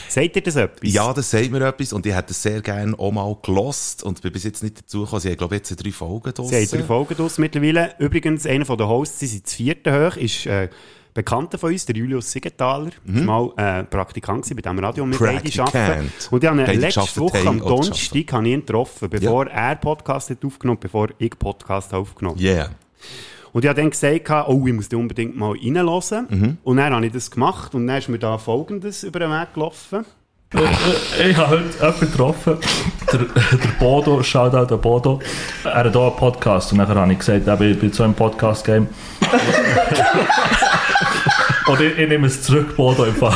Sagt 0.07 0.33
ihr 0.33 0.41
das 0.41 0.55
etwas? 0.55 0.93
Ja, 0.93 1.11
das 1.11 1.29
sagt 1.29 1.51
mir 1.51 1.59
etwas 1.67 1.91
und 1.91 2.05
ich 2.05 2.15
hätte 2.15 2.31
es 2.31 2.41
sehr 2.41 2.61
gerne 2.61 2.97
auch 2.97 3.11
mal 3.11 3.35
gelost 3.43 4.01
und 4.01 4.21
bin 4.21 4.31
bis 4.31 4.45
jetzt 4.45 4.63
nicht 4.63 4.79
dazu 4.79 5.01
gekommen. 5.01 5.19
Sie 5.19 5.27
haben, 5.27 5.35
glaube 5.35 5.55
ich, 5.55 5.69
jetzt 5.69 5.83
drei 5.83 5.91
Folgen 5.91 6.33
draussen. 6.33 6.51
Sie 6.51 6.55
haben 6.55 6.69
drei 6.69 6.83
Folgen 6.87 7.15
draus 7.15 7.37
mittlerweile. 7.37 7.95
Übrigens, 7.99 8.45
einer 8.45 8.63
den 8.63 8.87
Hosts, 8.87 9.19
sie 9.19 9.27
sind 9.27 9.45
das 9.45 9.55
vierte 9.55 9.91
hoch, 9.91 10.15
ist 10.15 10.45
äh, 10.45 10.69
Bekannter 11.13 11.57
von 11.57 11.73
uns, 11.73 11.85
der 11.85 11.97
Julius 11.97 12.31
Siegenthaler. 12.31 12.91
Mhm. 13.03 13.25
mal 13.25 13.51
äh, 13.57 13.83
Praktikant 13.83 14.47
bei 14.49 14.61
diesem 14.61 14.79
Radio 14.79 15.05
mit 15.05 15.21
arbeiten. 15.21 16.11
Und 16.31 16.43
ich 16.43 16.49
habe 16.49 16.61
ihn 16.61 16.79
letzte 16.79 17.19
Woche 17.19 17.45
am 17.45 17.59
Donnerstag 17.59 18.31
habe 18.31 18.49
getroffen, 18.49 19.09
bevor 19.09 19.47
er 19.47 19.75
Podcast 19.75 20.29
hat 20.29 20.45
aufgenommen, 20.45 20.79
bevor 20.79 21.09
ich 21.17 21.37
Podcast 21.37 21.91
habe 21.91 22.03
aufgenommen. 22.03 22.39
Yeah. 22.39 22.69
Und 23.57 23.63
ich 23.63 23.69
habe 23.69 23.81
dann 23.81 23.89
gesagt, 23.89 24.29
oh, 24.49 24.67
ich 24.67 24.73
muss 24.73 24.87
da 24.87 24.97
unbedingt 24.97 25.35
mal 25.35 25.53
reinhören. 25.53 26.27
Mhm. 26.29 26.57
Und 26.63 26.77
dann 26.77 26.93
habe 26.93 27.07
ich 27.07 27.11
das 27.11 27.31
gemacht 27.31 27.73
und 27.73 27.87
dann 27.87 27.97
ist 27.97 28.07
mir 28.07 28.19
da 28.19 28.37
Folgendes 28.37 29.01
über 29.01 29.19
den 29.19 29.31
Weg 29.31 29.55
gelaufen. 29.55 30.05
Ich 30.53 31.35
habe 31.35 31.49
heute 31.49 31.63
jemanden 31.79 31.99
getroffen, 32.01 32.57
der, 33.11 33.19
der 33.57 33.67
Bodo, 33.79 34.21
Shoutout 34.21 34.75
an 34.75 34.79
Bodo. 34.79 35.19
Er 35.63 35.73
hat 35.73 35.91
hier 35.91 35.99
einen 35.99 36.15
Podcast 36.15 36.71
und 36.71 36.77
nachher 36.77 36.93
habe 36.93 37.11
ich 37.11 37.17
gesagt, 37.17 37.47
ich 37.47 37.79
bin 37.79 37.91
so 37.91 38.03
im 38.03 38.13
Podcast-Game. 38.13 38.87
und 41.67 41.81
ich, 41.81 41.97
ich 41.97 42.09
nehme 42.09 42.27
es 42.27 42.43
zurück, 42.43 42.75
Bodo, 42.75 43.05
im 43.05 43.15
Fall. 43.15 43.35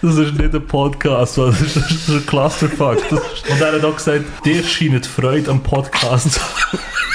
Das 0.00 0.16
ist 0.16 0.38
nicht 0.38 0.54
ein 0.54 0.66
Podcast, 0.66 1.36
das 1.36 1.60
ist, 1.60 1.76
das 1.76 1.90
ist 1.90 2.08
ein 2.08 2.24
Clusterfuck. 2.24 2.96
Das 3.10 3.20
ist, 3.20 3.50
und 3.50 3.60
er 3.60 3.72
hat 3.72 3.84
auch 3.84 3.96
gesagt, 3.96 4.24
dir 4.46 4.64
scheint 4.64 5.04
Freude 5.04 5.50
am 5.50 5.62
Podcast. 5.62 6.40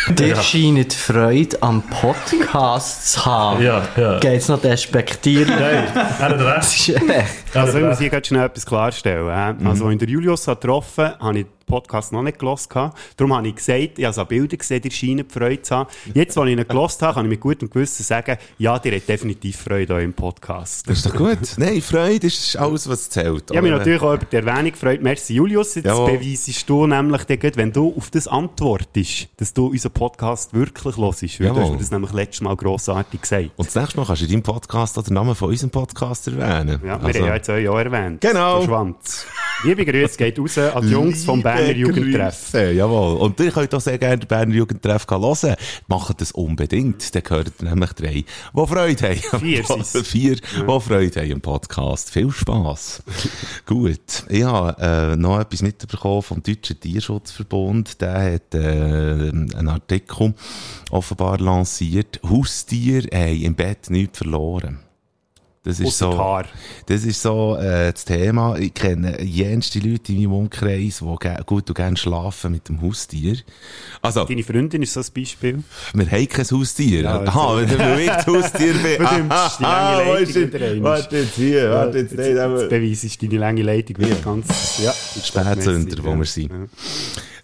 Dir 0.16 0.28
Ja. 0.28 0.42
scheint 0.42 0.94
Freude 0.94 1.58
am 1.62 1.82
Podcast 1.84 3.12
zu 3.14 3.26
haben. 3.26 3.64
ja, 3.64 3.82
ja. 3.98 4.20
Geht's 4.20 4.48
noch 4.48 4.62
despektieren? 4.62 5.50
Nein, 5.60 5.88
er 5.94 6.20
hat 6.20 6.40
recht. 6.40 6.58
Das 6.58 6.78
ist 6.78 6.90
echt. 6.90 7.56
Also 7.56 7.78
ich 7.80 7.84
muss 7.86 8.00
hier 8.00 8.10
schnell 8.24 8.46
etwas 8.46 8.66
klarstellen. 8.66 9.58
Mhm. 9.60 9.68
Also, 9.68 9.86
als 9.86 9.94
ich 9.94 10.00
den 10.00 10.10
Julius 10.10 10.48
hat 10.48 10.62
getroffen 10.62 11.06
habe, 11.20 11.40
ich 11.40 11.46
den 11.46 11.57
Podcast 11.68 12.12
noch 12.14 12.24
nicht 12.24 12.40
gelost. 12.40 12.70
Darum 12.74 13.36
habe 13.36 13.48
ich 13.50 13.56
gesagt, 13.56 14.00
ich 14.00 14.06
habe 14.06 14.14
so 14.14 14.26
Bilder 14.26 14.58
gesehen, 14.58 14.82
die 14.82 14.90
scheinen 14.90 15.30
Freude 15.30 15.62
zu 15.62 15.76
haben. 15.76 15.90
Jetzt, 16.14 16.38
als 16.38 16.50
ich 16.50 16.58
ihn 16.58 16.68
gelost 16.68 17.02
habe, 17.02 17.14
kann 17.16 17.26
ich 17.26 17.30
mit 17.30 17.40
gutem 17.42 17.70
Gewissen 17.70 18.04
sagen, 18.04 18.38
ja, 18.58 18.80
dir 18.80 18.96
hat 18.96 19.08
definitiv 19.08 19.58
Freude 19.58 19.96
an 19.96 20.02
im 20.02 20.14
Podcast. 20.14 20.90
Das 20.90 20.98
ist 21.00 21.06
doch 21.06 21.16
gut. 21.16 21.38
Nein, 21.58 21.82
Freude 21.82 22.26
ist 22.28 22.56
alles, 22.56 22.90
was 22.90 23.10
zählt. 23.10 23.52
Habe 23.52 23.62
mich 23.62 23.72
natürlich 23.72 24.02
auch 24.02 24.14
über 24.16 24.26
die 24.26 24.36
Erwähnung 24.38 24.72
gefreut. 24.72 25.02
Merci, 25.02 25.36
Julius. 25.36 25.76
Jetzt 25.76 25.86
Jawohl. 25.86 26.18
beweisest 26.18 26.70
du 26.70 26.88
nämlich, 26.88 27.22
wenn 27.28 27.72
du 27.72 27.94
auf 27.96 28.10
das 28.10 28.28
antwortest, 28.28 29.28
dass 29.38 29.54
du 29.54 29.68
unseren 29.68 29.92
Podcast 29.92 30.54
wirklich 30.54 30.96
hörst. 30.96 31.40
Weil 31.40 31.50
du 31.50 31.60
hast 31.62 31.72
mir 31.72 31.78
das 31.78 31.92
nämlich 31.92 32.14
letztes 32.14 32.42
Mal 32.42 32.56
grossartig 32.56 33.22
gesagt. 33.22 33.50
Und 33.58 33.68
das 33.68 33.76
nächste 33.76 33.98
Mal 33.98 34.06
kannst 34.06 34.22
du 34.22 34.26
in 34.26 34.32
deinem 34.32 34.44
Podcast 34.44 34.98
auch 34.98 35.04
den 35.04 35.14
Namen 35.14 35.36
von 35.36 35.50
unserem 35.50 35.70
Podcast 35.70 36.28
erwähnen. 36.28 36.80
Ja, 36.84 37.00
wir 37.02 37.06
Also- 37.08 37.20
haben 37.20 37.28
ja 37.28 37.36
jetzt 37.36 37.50
euch 37.50 37.68
auch 37.68 37.78
erwähnt. 37.78 38.22
Genau. 38.22 38.60
Der 38.60 38.66
Schwanz. 38.66 39.26
Liebe 39.64 39.86
Grüße 39.86 40.18
geht 40.18 40.40
raus 40.40 40.58
an 40.58 40.84
die 40.86 40.92
Jungs 40.92 41.26
vom 41.26 41.42
Berner 41.58 41.76
Jugendtreff. 41.76 42.54
Jawohl. 42.54 43.18
Und 43.18 43.40
ihr 43.40 43.52
könnt 43.52 43.74
auch 43.74 43.82
sehr 43.82 43.98
gerne 43.98 44.18
den 44.20 44.28
Berner 44.28 44.54
Jugendtreff 44.54 45.06
hören. 45.10 45.56
Macht 45.88 46.22
das 46.22 46.32
unbedingt. 46.32 47.14
Dann 47.14 47.24
gehört 47.24 47.62
nämlich 47.62 47.94
drei, 47.94 48.24
die 48.24 48.26
Freude 48.54 49.10
haben. 49.32 49.40
Vier 49.40 49.64
sind's. 49.64 50.08
Vier, 50.08 50.36
die 50.36 50.42
Freude 50.80 51.22
haben 51.22 51.32
im 51.32 51.42
Podcast. 51.42 52.12
Viel 52.12 52.32
Spass. 52.32 53.04
Gut. 53.66 54.26
Ich 54.30 54.44
habe 54.44 54.82
äh, 54.82 55.16
noch 55.16 55.40
etwas 55.40 55.62
mitbekommen 55.62 56.22
vom 56.22 56.44
Deutschen 56.44 56.80
Tierschutzverbund. 56.80 58.02
Der 58.02 58.34
hat 58.34 58.54
äh, 58.54 58.60
einen 58.60 59.70
Artikel 59.70 60.34
offenbar 60.92 61.40
lanciert. 61.40 62.20
Haustiere 62.28 63.08
haben 63.14 63.42
im 63.42 63.56
Bett 63.56 63.90
nichts 63.90 64.20
verloren. 64.20 64.87
Das 65.68 65.82
ist 65.82 65.88
Ausser 65.88 66.12
so, 66.14 66.18
das 66.86 67.04
ist 67.04 67.22
so 67.22 67.58
äh, 67.58 67.92
das 67.92 68.06
Thema. 68.06 68.56
Ich 68.58 68.74
kenne 68.74 69.22
jenste 69.22 69.80
Leute 69.80 70.14
in 70.14 70.20
meinem 70.20 70.32
Umkreis, 70.34 71.00
die 71.04 71.44
gut 71.46 71.68
und 71.70 71.76
gerne 71.76 71.98
schlafen 71.98 72.54
mit 72.54 72.70
dem 72.70 72.82
Haustier. 72.82 73.36
Also, 74.02 74.24
Deine 74.24 74.44
Freundin 74.44 74.82
ist 74.84 74.94
so 74.94 75.02
ein 75.02 75.06
Beispiel. 75.14 75.62
wir 75.94 76.10
haben 76.10 76.28
kein 76.30 76.46
Haustier. 76.50 77.02
Ja, 77.02 77.22
Aha, 77.22 77.56
also- 77.58 77.78
wenn 77.78 78.00
ich 78.00 78.08
das 78.08 78.28
Haustier 78.28 78.74
bin. 78.98 79.02
Aha, 79.06 80.02
Leitung 80.04 80.08
wo 80.08 80.14
ist. 80.14 80.84
Warte 80.84 81.18
jetzt 81.18 81.36
hier, 81.36 81.70
warte 81.72 81.98
jetzt. 81.98 82.14
Nein, 82.16 82.26
jetzt 82.28 82.40
aber- 82.40 82.68
beweisest 82.68 83.22
deine 83.22 83.38
lange 83.38 83.62
Leitung 83.64 83.98
wieder 83.98 84.16
ganz... 84.24 84.80
Ja, 84.82 84.94
Spätzünder, 85.22 86.02
wo 86.04 86.16
wir 86.16 86.24
sind. 86.26 86.50
Ja. 86.50 86.58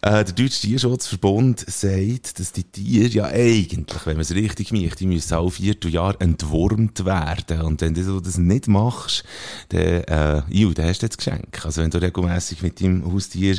Äh, 0.05 0.25
der 0.25 0.33
Deutsche 0.33 0.59
Tierschutzverbund 0.59 1.63
sagt, 1.65 2.37
dass 2.37 2.51
die 2.51 2.65
Tiere 2.65 3.07
ja 3.07 3.23
eigentlich, 3.23 4.05
wenn 4.05 4.17
man 4.17 4.23
es 4.23 4.35
richtig 4.35 4.73
macht, 4.73 4.99
die 4.99 5.07
müssen 5.07 5.33
auch 5.35 5.49
Vierteljahr 5.49 6.19
entwurmt 6.19 7.05
werden. 7.05 7.61
Und 7.61 7.79
wenn 7.79 7.93
du 7.93 8.19
das 8.19 8.37
nicht 8.37 8.67
machst, 8.67 9.23
dann, 9.69 9.79
äh, 9.79 10.41
ju, 10.49 10.73
dann 10.73 10.87
hast 10.87 11.03
du 11.03 11.05
jetzt 11.05 11.17
Geschenk. 11.17 11.63
Also 11.63 11.81
wenn 11.81 11.89
du 11.89 12.01
regelmäßig 12.01 12.61
mit 12.61 12.81
deinem 12.81 13.09
Haustier 13.09 13.55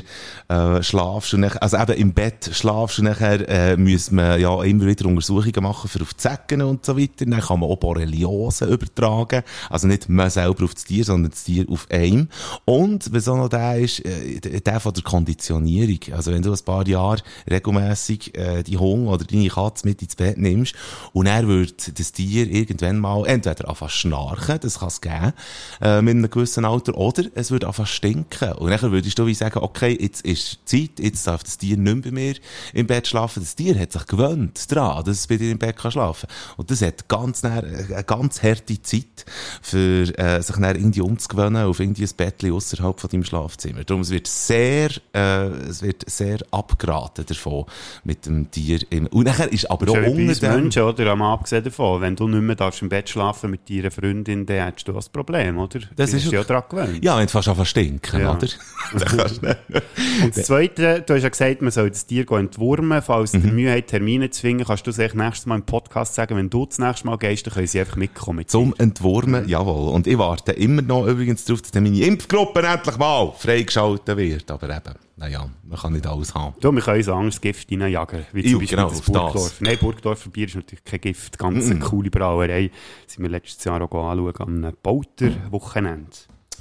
äh, 0.49 0.83
schlafst 0.83 1.33
und 1.33 1.41
nachher, 1.41 1.63
also 1.63 1.79
eben 1.79 1.95
im 1.95 2.13
Bett 2.13 2.51
schlafst 2.53 2.99
und 2.99 3.07
nachher 3.07 3.49
äh, 3.49 3.79
muss 3.79 4.11
man 4.11 4.39
ja 4.39 4.63
immer 4.65 4.85
wieder 4.85 5.07
Untersuchungen 5.07 5.63
machen 5.63 5.89
für 5.89 6.03
auf 6.03 6.13
die 6.13 6.19
Zecken 6.19 6.61
und 6.61 6.85
so 6.85 6.95
weiter. 6.99 7.25
Dann 7.25 7.41
kann 7.41 7.61
man 7.61 7.71
auch 7.71 7.77
Borreliose 7.77 8.67
übertragen. 8.67 9.45
Also 9.71 9.87
nicht 9.87 10.11
man 10.11 10.29
selber 10.29 10.65
auf 10.65 10.75
das 10.75 10.85
Tier, 10.85 11.07
sondern 11.07 11.31
das 11.31 11.45
Tier 11.45 11.65
auf 11.71 11.87
einem. 11.91 12.29
Und 12.67 13.15
was 13.15 13.29
auch 13.29 13.39
noch 13.39 13.49
der 13.49 13.79
ist, 13.79 14.05
äh, 14.05 14.41
der 14.41 14.81
von 14.81 14.93
der 14.93 15.03
Konditionierung. 15.03 16.01
Also 16.13 16.34
wenn 16.35 16.43
du 16.43 16.53
ein 16.53 16.65
paar 16.65 16.87
Jahre 16.87 17.23
regelmäßig 17.51 18.37
äh, 18.37 18.63
die 18.63 18.79
Hund 18.79 19.09
oder 19.09 19.25
deine 19.25 19.49
Katze 19.49 19.87
mit 19.87 20.03
ins 20.03 20.17
Bett 20.17 20.39
nimmst 20.39 20.75
und 21.13 21.27
er 21.27 21.47
wird 21.47 21.99
das 21.99 22.13
Tier 22.13 22.51
irgendwann 22.51 22.99
mal 22.99 23.27
entweder 23.27 23.69
anfangen 23.69 23.91
schnarchen, 23.91 24.59
das 24.61 24.79
kann 24.79 24.89
es 24.89 25.01
geben, 25.01 25.33
äh, 25.81 26.03
mit 26.03 26.17
einem 26.17 26.31
gewissen 26.31 26.65
Alter, 26.65 26.97
oder 26.97 27.25
es 27.35 27.51
wird 27.51 27.65
anfangen 27.65 27.87
stinken. 27.87 28.53
Und 28.53 28.71
dann 28.71 28.93
würdest 28.93 29.19
du 29.19 29.27
wie 29.27 29.35
sagen, 29.35 29.61
okay, 29.61 29.97
jetzt 30.01 30.25
ist 30.25 30.59
Zeit, 30.65 30.99
jetzt 30.99 31.27
darf 31.27 31.43
das 31.45 31.59
Tier 31.59 31.77
nicht 31.77 31.95
mehr 31.95 32.03
bei 32.03 32.11
mir 32.11 32.35
im 32.73 32.87
Bett 32.87 33.07
schlafen. 33.07 33.43
Das 33.43 33.57
Tier 33.57 33.79
hat 33.79 33.93
sich 33.93 34.07
gewöhnt 34.07 34.71
daran, 34.71 35.05
dass 35.05 35.19
es 35.19 35.27
bei 35.27 35.37
dir 35.37 35.51
im 35.51 35.59
Bett 35.59 35.77
kann 35.77 35.93
schlafen 35.93 36.29
Und 36.57 36.71
das 36.71 36.83
hat 36.83 37.09
ganz 37.09 37.43
näher, 37.43 37.65
eine 37.65 38.05
ganz 38.05 38.43
harte 38.43 38.81
Zeit, 38.83 39.25
für 39.63 40.19
äh, 40.19 40.43
sich 40.43 40.57
dann 40.57 40.77
irgendwie 40.77 41.01
umzugewöhnen 41.01 41.65
auf 41.65 41.81
irgendwie 41.81 42.05
ein 42.05 42.11
Bettchen 42.17 42.53
außerhalb 42.53 43.01
von 43.01 43.11
deinem 43.11 43.25
Schlafzimmer. 43.25 43.85
Darum, 43.85 44.03
es 44.03 44.11
wird 44.11 44.27
sehr, 44.27 44.91
äh, 45.13 45.47
es 45.69 45.83
wird 45.83 46.09
sehr 46.09 46.24
abgeraten 46.51 47.25
davon 47.27 47.65
mit 48.05 48.27
dem 48.27 48.51
Tier 48.51 48.81
im, 48.91 49.07
und 49.09 49.25
nachher 49.27 49.53
ist 49.53 49.71
aber 49.71 49.87
Das 49.87 49.95
auch 49.95 49.99
unter 49.99 50.35
dem, 50.35 50.63
Menschen, 50.63 50.83
oder? 50.83 51.07
Am 51.13 51.23
abgesehen 51.23 51.65
davon, 51.65 52.01
wenn 52.01 52.17
du 52.17 52.29
nicht 52.29 52.41
mehr 52.43 52.57
darfst 52.57 52.83
im 52.83 52.89
Bett 52.89 53.09
schlafen 53.09 53.51
mit 53.51 53.69
deiner 53.69 53.91
Freundin, 53.91 54.47
dann 54.47 54.65
hättest 54.65 54.89
du 54.89 54.97
ein 54.97 55.05
Problem, 55.13 55.59
oder? 55.59 55.81
Das 55.97 56.11
Du 56.11 56.17
ist- 56.17 56.31
ja 56.33 56.43
daran 56.45 56.65
gewöhnt. 56.69 57.05
ja, 57.05 57.17
wenn 57.19 57.27
du 57.27 57.31
fast 57.33 57.49
anfängst 57.49 57.71
stinken, 57.71 58.21
Ja. 58.21 58.37
oder? 58.37 58.49
Du 58.93 60.25
Und 60.25 60.37
das 60.37 60.47
Zweite, 60.47 61.03
du 61.07 61.15
hast 61.15 61.23
ja 61.23 61.29
gesagt, 61.29 61.63
man 61.63 61.71
soll 61.71 61.91
das 61.91 62.07
Tier 62.07 62.31
entwurmen. 62.31 63.03
Falls 63.03 63.33
Mhm. 63.35 63.45
ihr 63.47 63.53
Mühe 63.53 63.75
habt, 63.75 63.89
Termine 63.89 64.31
zu 64.31 64.41
finden, 64.43 64.65
kannst 64.65 64.87
du 64.87 64.91
es 64.91 64.99
nächstes 64.99 65.47
Mal 65.47 65.57
im 65.57 65.63
Podcast 65.63 66.15
sagen. 66.15 66.37
Wenn 66.37 66.51
du 66.51 66.67
das 66.67 66.79
nächste 66.79 67.07
Mal 67.07 67.17
gehst, 67.19 67.47
dann 67.47 67.55
können 67.55 67.67
sie 67.67 67.81
einfach 67.81 67.97
mitkommen. 67.97 68.39
Mit 68.39 68.51
Zum 68.51 68.75
Entwurmen, 68.79 69.49
jawohl. 69.49 69.93
Und 69.93 70.07
ich 70.07 70.19
warte 70.19 70.53
immer 70.53 70.83
noch 70.83 71.07
übrigens 71.07 71.45
darauf, 71.45 71.63
dass 71.63 71.75
meine 71.75 71.99
Impfgruppe 72.01 72.63
endlich 72.63 72.97
mal 72.97 73.33
freigeschaltet 73.37 74.17
wird. 74.17 74.51
Aber 74.51 74.69
eben, 74.69 74.95
naja, 75.17 75.49
man 75.63 75.79
kann 75.79 75.93
nicht 75.93 76.07
alles 76.07 76.35
haben. 76.35 76.55
Du, 76.61 76.73
wir 76.73 76.83
können 76.83 77.03
so 77.03 77.15
anderes 77.15 77.41
Gift 77.41 77.71
reinjagen, 77.71 78.27
wie 78.33 78.43
zum 78.51 78.59
Beispiel 78.59 78.77
genau, 78.77 78.89
das 78.89 78.99
auf 78.99 79.07
das. 79.07 79.13
Burgdorf. 79.13 79.61
Nein, 79.61 79.79
Burgdorfer 79.81 80.31
Bier 80.31 80.47
ist 80.47 80.57
natürlich 80.57 80.85
kein 80.85 81.01
Gift. 81.01 81.39
Ganz 81.39 81.71
eine 81.71 81.81
coole 81.81 82.11
Brauerei. 82.11 82.71
Sind 83.07 83.23
wir 83.23 83.31
letztes 83.31 83.63
Jahr 83.65 83.81
auch 83.81 84.11
anschauen 84.11 84.65
am 84.65 84.77
Bauter-Wochenende. 84.83 86.11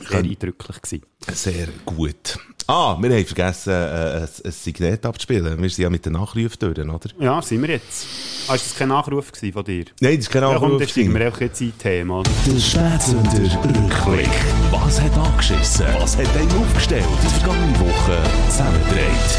Sehr 0.08 0.20
eindrücklich 0.20 0.82
gewesen. 0.82 1.06
Sehr 1.32 1.68
gut. 1.86 2.40
Ah, 2.71 2.97
wir 3.01 3.11
haben 3.11 3.25
vergessen, 3.25 3.73
äh, 3.73 3.77
ein, 4.21 4.29
ein 4.45 4.53
Signet 4.53 5.07
abzuspielen. 5.07 5.61
Wir 5.63 5.71
sind 5.71 5.83
ja 5.83 5.89
mit 5.89 6.05
den 6.05 6.13
Nachrufen 6.13 6.57
durch, 6.61 6.79
oder? 6.79 7.11
Ja, 7.19 7.41
sind 7.41 7.63
wir 7.63 7.71
jetzt. 7.71 8.07
Ah, 8.47 8.55
ist 8.57 8.67
das 8.67 8.77
kein 8.79 8.89
Nachruf 8.89 9.33
gewesen 9.33 9.53
von 9.55 9.65
dir? 9.65 9.85
Nein, 10.01 10.17
das 10.17 10.27
ist 10.27 10.31
kein 10.31 10.43
Ja, 10.43 10.49
komm, 10.59 10.63
Nachruf. 10.63 10.79
dann 10.81 10.89
steigen 10.89 11.07
gewesen. 11.09 11.19
wir 11.19 11.27
einfach 11.27 11.41
jetzt 11.41 11.61
in 11.63 11.67
die 11.73 11.79
Thema. 11.79 12.21
oder? 12.21 12.31
Der 12.47 12.61
Spätzünder 12.61 13.65
Rückblick. 13.65 14.29
Was 14.71 15.01
hat 15.01 15.17
angeschissen? 15.17 15.87
Was 15.99 16.17
hat 16.19 16.37
einen 16.37 16.63
aufgestellt? 16.63 17.05
Die 17.23 17.41
vergangene 17.41 17.81
Woche 17.81 18.19
zusammengedreht. 18.51 19.39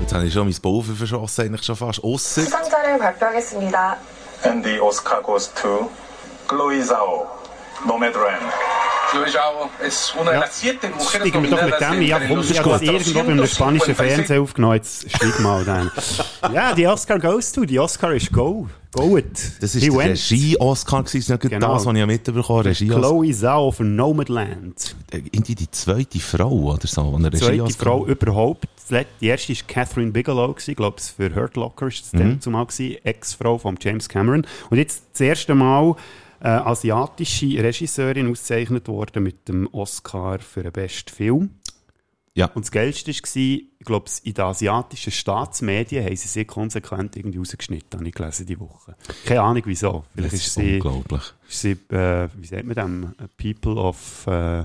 Jetzt 0.00 0.12
habe 0.14 0.26
ich 0.26 0.32
schon 0.32 0.46
mein 0.48 0.56
Pulver 0.60 0.94
verschossen, 0.94 1.44
eigentlich 1.46 1.64
schon 1.64 1.76
fast. 1.76 2.04
Ausser, 2.04 2.42
수상자를 2.42 2.98
발표하겠습니다. 2.98 3.96
And 4.44 4.64
the 4.64 4.78
Oscar 4.80 5.22
goes 5.22 5.50
to 5.54 5.90
Chloe 6.46 6.82
Zhao, 6.84 7.26
Mujeres 10.23 10.59
Steigen 11.09 11.43
wir 11.43 11.49
doch 11.49 11.63
mit 11.63 11.79
dem, 11.81 12.01
ja, 12.03 12.19
komm, 12.19 12.37
los 12.37 12.51
ich 12.51 12.59
habe 12.59 12.69
das 12.71 12.81
irgendwo 12.81 13.23
bei 13.23 13.31
einem 13.31 13.47
spanischen 13.47 13.95
455 13.95 13.95
Fernsehen 13.95 14.41
aufgenommen, 14.43 14.73
jetzt 14.75 15.09
steig 15.09 15.39
mal 15.39 15.65
dann. 15.65 15.91
ja, 16.53 16.73
die 16.73 16.85
Oscar 16.87 17.17
goes 17.19 17.51
to, 17.51 17.65
die 17.65 17.79
Oscar 17.79 18.13
ist 18.13 18.31
go. 18.31 18.67
Go 18.91 19.17
it. 19.17 19.27
das 19.61 19.73
He 19.73 19.87
ist 19.87 19.93
der. 19.93 19.99
Regie-Oscar 19.99 21.03
gewesen, 21.03 21.31
das 21.31 21.37
ist 21.37 21.43
nicht 21.43 21.51
Genau. 21.59 21.73
das, 21.75 21.85
was 21.85 21.93
ich 21.93 21.99
ja 21.99 22.05
mitbekommen 22.07 22.43
habe. 22.47 22.73
Chloe 22.73 23.31
Zhao 23.33 23.71
von 23.71 23.95
Nomadland. 23.95 24.95
Irgendwie 25.11 25.55
die 25.55 25.69
zweite 25.71 26.19
Frau 26.19 26.49
oder 26.51 26.87
so, 26.87 27.17
die 27.19 27.37
Zweite 27.37 27.73
Frau 27.73 28.05
überhaupt. 28.07 28.65
Die 29.21 29.27
erste 29.27 29.53
war 29.53 29.67
Catherine 29.67 30.11
Bigelow, 30.11 30.55
ich 30.65 30.75
glaube, 30.75 30.97
für 31.01 31.33
Hurt 31.35 31.55
Locker 31.55 31.87
ist 31.87 32.05
es 32.05 32.13
Mhm. 32.13 32.41
zumal 32.41 32.65
Ex-Frau 33.03 33.59
von 33.59 33.77
James 33.79 34.09
Cameron. 34.09 34.45
Und 34.71 34.77
jetzt 34.77 35.03
das 35.13 35.21
erste 35.21 35.53
Mal 35.53 35.95
äh, 36.41 36.47
asiatische 36.47 37.61
Regisseurin 37.63 38.29
ausgezeichnet 38.31 38.87
worden 38.87 39.23
mit 39.23 39.47
dem 39.47 39.67
Oscar 39.73 40.39
für 40.39 40.63
den 40.63 40.71
besten 40.71 41.09
Film. 41.13 41.49
Ja. 42.35 42.45
Und 42.53 42.63
das 42.65 42.71
Geilste 42.71 43.11
war, 43.11 43.17
ich 43.35 43.67
glaube, 43.85 44.05
in 44.23 44.33
den 44.33 44.45
asiatischen 44.45 45.11
Staatsmedien 45.11 46.05
haben 46.05 46.15
sie 46.15 46.27
sie 46.27 46.45
konsequent 46.45 47.17
irgendwie 47.17 47.39
rausgeschnitten, 47.39 47.99
habe 47.99 48.07
ich 48.07 48.13
gelesen, 48.15 48.45
die 48.45 48.59
Woche. 48.59 48.95
Keine 49.25 49.41
Ahnung 49.41 49.63
wieso. 49.65 50.05
Vielleicht 50.13 50.33
Das 50.33 50.39
ist 50.39 50.47
ist 50.47 50.53
sie, 50.55 50.75
unglaublich. 50.75 51.33
ist 51.49 51.61
sie 51.61 51.71
äh, 51.89 52.29
wie 52.37 52.47
sagt 52.47 52.63
man 52.65 52.75
dem, 52.75 53.13
äh, 53.19 53.27
People 53.53 53.81
of, 53.81 54.25
äh, 54.27 54.63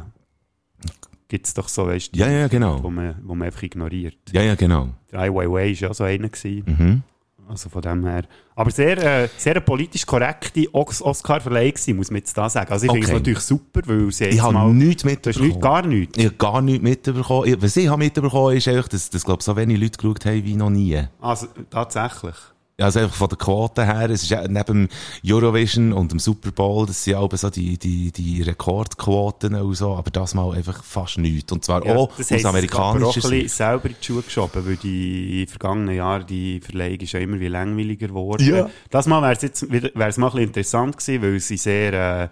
gibt 1.26 1.46
es 1.46 1.54
doch 1.54 1.68
so, 1.68 1.86
weißt 1.86 2.14
du, 2.14 2.18
Ja, 2.20 2.28
ja, 2.28 2.46
genau. 2.48 2.80
wo 2.82 2.90
man, 2.90 3.16
wo 3.24 3.34
man 3.34 3.46
einfach 3.46 3.62
ignoriert. 3.62 4.18
Ja, 4.30 4.42
ja, 4.42 4.54
genau. 4.54 4.90
Der 5.10 5.20
Ai 5.20 5.30
Weiwei 5.30 5.46
war 5.48 5.64
ja 5.64 5.94
so 5.94 6.04
einer. 6.04 6.28
Gewesen. 6.28 6.64
Mhm. 6.66 7.02
Also 7.48 7.68
von 7.68 7.82
dem 7.82 8.04
her. 8.06 8.24
Aber 8.56 8.70
sehr, 8.70 8.96
äh, 9.24 9.28
sehr 9.36 9.60
politisch 9.60 10.06
korrekte 10.06 10.66
Os- 10.72 11.02
Oscar-Verleih 11.02 11.70
gewesen, 11.70 11.96
muss 11.96 12.10
man 12.10 12.18
jetzt 12.18 12.36
da 12.36 12.48
sagen. 12.48 12.70
Also 12.72 12.86
ich 12.86 12.92
finde 12.92 13.04
es 13.04 13.10
Okay. 13.10 13.18
natürlich 13.18 13.40
super, 13.40 13.80
weil 13.86 14.10
sie 14.12 14.24
Ich 14.24 14.34
jetzt 14.34 14.42
habe 14.42 14.54
mal... 14.54 14.72
nichts 14.72 15.04
mitbekommen. 15.04 15.48
nicht, 15.48 15.60
gar 15.60 15.86
nichts. 15.86 16.18
Ich 16.18 16.24
habe 16.26 16.36
gar 16.36 16.62
nichts 16.62 16.82
mitbekommen. 16.82 17.48
Ich- 17.48 17.62
Was 17.62 17.76
ich 17.76 17.88
habe 17.88 17.98
mitbekommen 17.98 18.56
ist 18.56 18.66
dass, 18.66 19.10
dass 19.10 19.24
glaub, 19.24 19.42
so 19.42 19.54
wenig 19.56 19.78
Leute 19.80 19.98
geschaut 19.98 20.24
haben 20.24 20.44
wie 20.44 20.56
noch 20.56 20.70
nie. 20.70 21.02
Also 21.20 21.46
tatsächlich. 21.70 22.34
Also 22.80 22.98
einfach 22.98 23.14
von 23.14 23.28
der 23.28 23.38
Quote 23.38 23.86
her, 23.86 24.10
es 24.10 24.24
ist 24.24 24.30
ja 24.30 24.42
neben 24.48 24.64
dem 24.64 24.88
Eurovision 25.24 25.92
und 25.92 26.10
dem 26.10 26.18
Super 26.18 26.50
Bowl, 26.50 26.86
das 26.86 27.04
sind 27.04 27.14
auch 27.14 27.30
so 27.32 27.48
die, 27.48 27.78
die, 27.78 28.10
die 28.10 28.42
Rekordquoten 28.42 29.54
und 29.54 29.74
so, 29.74 29.94
aber 29.94 30.10
das 30.10 30.34
mal 30.34 30.52
einfach 30.52 30.82
fast 30.82 31.18
nichts. 31.18 31.52
Und 31.52 31.64
zwar 31.64 31.86
Ja, 31.86 31.94
auch 31.94 32.10
das 32.16 32.32
aus 32.32 32.44
amerikanischer 32.44 33.06
ein 33.08 33.14
bisschen 33.14 33.30
Sicht. 33.30 33.54
selber 33.54 33.88
in 33.90 33.94
die 34.00 34.04
Schuhe 34.04 34.22
geschoben, 34.22 34.66
weil 34.66 34.76
die 34.76 35.46
vergangenen 35.48 35.94
Jahre 35.94 36.24
die 36.24 36.60
Verleihung 36.60 36.98
ist 36.98 37.12
ja 37.12 37.20
immer 37.20 37.38
wie 37.38 37.46
langweiliger 37.48 38.08
geworden. 38.08 38.44
Ja. 38.44 38.68
Das 38.90 39.06
Mal 39.06 39.22
wäre 39.22 39.34
es 39.34 39.42
jetzt 39.42 39.70
wär's 39.70 40.16
mal 40.16 40.26
ein 40.26 40.32
bisschen 40.32 40.46
interessant 40.48 40.96
gewesen, 40.98 41.22
weil 41.22 41.38
sie 41.40 41.56
sehr, 41.56 41.92
äh, 42.24 42.28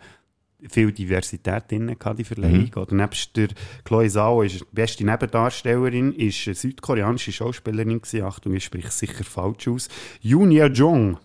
viel 0.69 0.93
Diversität 0.93 1.71
drin 1.71 1.97
gehabt, 1.99 2.19
die 2.19 2.25
Verleihung. 2.25 2.71
Mhm. 2.75 2.83
Oder 2.83 2.95
nebst 2.95 3.37
der 3.37 3.49
Chloe 3.85 4.09
Zhao, 4.09 4.43
ist 4.43 4.61
die 4.61 4.65
beste 4.73 5.05
Nebendarstellerin, 5.05 6.13
ist 6.13 6.47
eine 6.47 6.55
südkoreanische 6.55 7.33
Schauspielerin 7.33 8.01
gewesen. 8.01 8.23
Achtung, 8.23 8.55
ich 8.55 8.65
spreche 8.65 8.91
sicher 8.91 9.25
falsch 9.25 9.69
aus. 9.69 9.89
Yoon 10.21 10.51
Jong. 10.51 11.19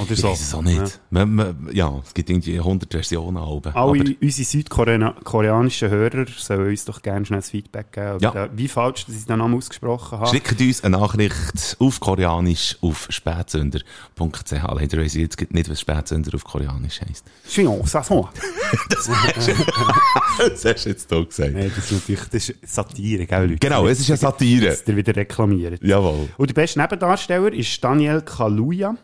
Oder 0.00 0.10
Ich 0.10 0.18
so. 0.20 0.28
weiß 0.30 0.40
es 0.40 0.52
auch 0.54 0.62
nicht. 0.62 1.00
Man, 1.10 1.68
ja, 1.72 2.00
es 2.04 2.12
gibt 2.14 2.28
irgendwie 2.28 2.58
100 2.58 2.90
Versionen. 2.90 3.36
Alben. 3.36 3.72
Alle 3.74 3.76
Aber 3.76 3.92
unsere 4.20 4.44
südkoreanischen 4.44 5.88
Hörer 5.88 6.26
sollen 6.36 6.68
uns 6.68 6.84
doch 6.84 7.00
gerne 7.00 7.24
schnell 7.24 7.38
das 7.38 7.50
Feedback 7.50 7.92
geben, 7.92 8.18
Ja. 8.20 8.34
äh, 8.46 8.48
wie 8.56 8.66
falsch 8.66 9.06
ich 9.08 9.24
den 9.24 9.38
Namen 9.38 9.54
ausgesprochen 9.56 10.18
habe. 10.18 10.30
schickt 10.30 10.60
uns 10.60 10.82
eine 10.82 10.98
Nachricht 10.98 11.76
auf 11.78 12.00
Koreanisch 12.00 12.76
auf 12.80 13.06
spätsünder.ch. 13.08 14.50
Leider 14.50 14.98
weiss 14.98 15.14
ich 15.14 15.22
jetzt 15.22 15.52
nicht, 15.52 15.70
was 15.70 15.80
Spätsünder 15.80 16.34
auf 16.34 16.42
Koreanisch 16.44 17.00
heisst. 17.00 17.24
Xion, 17.46 17.86
Sasson. 17.86 18.26
das 18.90 19.08
hast 19.08 20.84
du 20.84 20.88
jetzt 20.88 21.08
hier 21.08 21.24
gesagt. 21.24 21.52
Nein, 21.54 21.70
das 21.74 21.84
ist 21.90 21.92
natürlich 21.92 22.28
das 22.30 22.48
ist 22.48 22.54
Satire, 22.74 23.26
gell, 23.26 23.42
Leute? 23.42 23.58
Genau, 23.58 23.86
es 23.86 24.00
ist 24.00 24.08
ja 24.08 24.16
Satire. 24.16 24.66
Dass 24.70 24.82
ihr 24.88 24.96
wieder 24.96 25.14
reklamiert. 25.14 25.80
Jawohl. 25.84 26.28
Und 26.36 26.50
der 26.50 26.54
beste 26.54 26.80
Nebendarsteller 26.80 27.52
ist 27.52 27.82
Daniel 27.84 28.22
Kaluuya. 28.22 28.96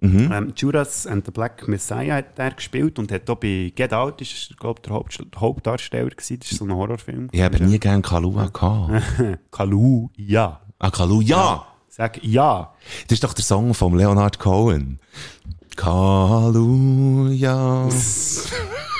Mhm. 0.00 0.30
Ähm, 0.32 0.52
Judas 0.56 1.06
and 1.06 1.24
the 1.24 1.32
Black 1.32 1.66
Messiah 1.66 2.16
hat 2.16 2.38
er 2.38 2.52
gespielt 2.52 2.98
und 2.98 3.10
hat 3.10 3.28
auch 3.28 3.36
bei 3.36 3.72
Get 3.74 3.92
Out, 3.92 4.20
ist, 4.20 4.56
glaube 4.58 4.80
der 4.82 4.94
Haupt 4.94 5.18
Hauptdarsteller 5.36 6.10
gewesen. 6.10 6.38
Das 6.38 6.52
ist 6.52 6.58
so 6.58 6.64
ein 6.64 6.72
Horrorfilm. 6.72 7.28
Ich 7.32 7.40
habe 7.40 7.62
nie 7.64 7.80
gern 7.80 8.02
Kalua 8.02 8.46
gehabt. 8.46 9.02
Kaluuya. 9.50 10.60
Ah, 10.78 10.90
Kalua, 10.90 11.22
ja! 11.22 11.66
Sag 11.88 12.22
ja. 12.22 12.72
Das 13.08 13.16
ist 13.16 13.24
doch 13.24 13.34
der 13.34 13.44
Song 13.44 13.74
von 13.74 13.96
Leonard 13.96 14.38
Cohen. 14.38 15.00
Jetzt 15.66 15.76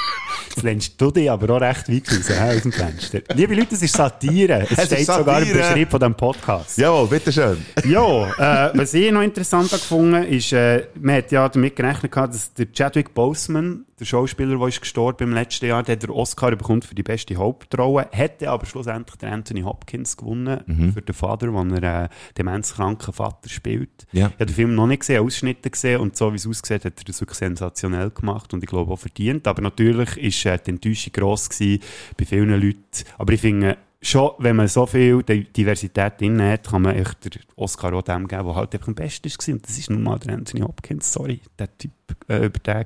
lehnst 0.62 1.00
du 1.00 1.10
dich 1.10 1.30
aber 1.30 1.56
auch 1.56 1.60
recht 1.60 1.88
weit 1.88 2.10
raus, 2.10 2.28
hä, 2.28 2.56
aus 2.56 2.62
dem 2.62 2.72
Fenster. 2.72 3.20
Liebe 3.34 3.54
Leute, 3.54 3.74
es 3.74 3.82
ist 3.82 3.94
Satire. 3.96 4.66
Es, 4.70 4.78
Es 4.78 4.86
steht 4.86 5.06
sogar 5.06 5.42
im. 5.42 5.52
Beschrieb 5.52 5.90
von 5.90 6.00
diesem 6.00 6.14
Podcast. 6.14 6.78
Jawohl, 6.78 7.08
bitteschön. 7.08 7.64
Ja, 7.84 8.68
äh, 8.68 8.78
was 8.78 8.94
ich 8.94 9.10
noch 9.10 9.22
interessant 9.22 9.70
habe 9.72 9.80
gefunden 9.80 10.24
ist, 10.24 10.52
äh, 10.52 10.86
man 11.00 11.16
hat 11.16 11.32
ja 11.32 11.48
damit 11.48 11.76
gerechnet 11.76 12.14
dass 12.16 12.52
der 12.54 12.66
Chadwick 12.72 13.14
Boseman, 13.14 13.84
der 14.00 14.04
Schauspieler, 14.04 14.58
der 14.58 14.68
ist 14.68 14.80
gestorben 14.80 15.24
im 15.28 15.34
letzten 15.34 15.66
Jahr, 15.66 15.82
der 15.82 15.96
den 15.96 16.10
Oscar 16.10 16.54
bekommt 16.54 16.84
für 16.84 16.94
die 16.94 17.02
beste 17.02 17.36
Hauptrolle, 17.36 18.08
hätte 18.12 18.50
aber 18.50 18.66
schlussendlich 18.66 19.16
der 19.16 19.32
Anthony 19.32 19.62
Hopkins 19.62 20.16
gewonnen 20.16 20.60
Mhm. 20.66 20.92
für 20.92 21.02
den 21.02 21.14
Vater, 21.14 21.52
wo 21.52 21.62
er 21.62 22.04
äh, 22.04 22.08
demenzkranken 22.36 23.12
Vater 23.12 23.48
spielt. 23.48 24.06
Ja. 24.12 24.26
Ich 24.28 24.32
habe 24.34 24.46
den 24.46 24.54
Film 24.54 24.74
noch 24.74 24.86
nicht 24.86 25.00
gesehen, 25.00 25.24
Ausschnitte 25.24 25.70
gesehen 25.70 26.00
und 26.00 26.16
so 26.16 26.32
wie 26.32 26.36
es 26.36 26.46
aussieht, 26.46 26.84
hat 26.84 26.98
er 27.00 27.04
das 27.04 27.20
wirklich 27.20 27.38
sensationell 27.38 28.10
gemacht 28.10 28.52
und 28.54 28.62
ich 28.62 28.68
glaube 28.70 28.92
auch 28.92 28.98
verdient. 28.98 29.46
Aber 29.46 29.62
natürlich 29.62 30.16
ist 30.16 30.44
äh, 30.46 30.58
die 30.64 30.70
Enttäuschung 30.70 31.12
gross 31.12 31.48
gewesen 31.48 31.82
bei 32.16 32.24
vielen 32.24 32.50
Leuten. 32.50 32.78
Aber 33.18 33.32
ich 33.32 33.40
finde, 33.40 33.76
schon, 34.00 34.30
wenn 34.38 34.54
man 34.56 34.68
so 34.68 34.86
viel 34.86 35.22
Di- 35.24 35.44
Diversität 35.44 36.20
drin 36.20 36.40
hat, 36.40 36.68
kann 36.68 36.82
man 36.82 36.94
echt 36.94 37.24
den 37.24 37.42
Oscar 37.56 37.92
auch 37.94 38.02
dem 38.02 38.28
geben, 38.28 38.44
der 38.46 38.54
halt 38.54 38.72
einfach 38.74 38.88
am 38.88 38.94
besten 38.94 39.28
war. 39.28 39.54
Und 39.54 39.68
das 39.68 39.78
ist 39.78 39.90
nun 39.90 40.02
mal 40.04 40.18
der 40.20 40.34
Anthony 40.34 40.62
Hopkins. 40.62 41.12
Sorry, 41.12 41.40
der 41.58 41.76
Typ, 41.76 41.90
äh, 42.28 42.46
über 42.46 42.58
den 42.60 42.84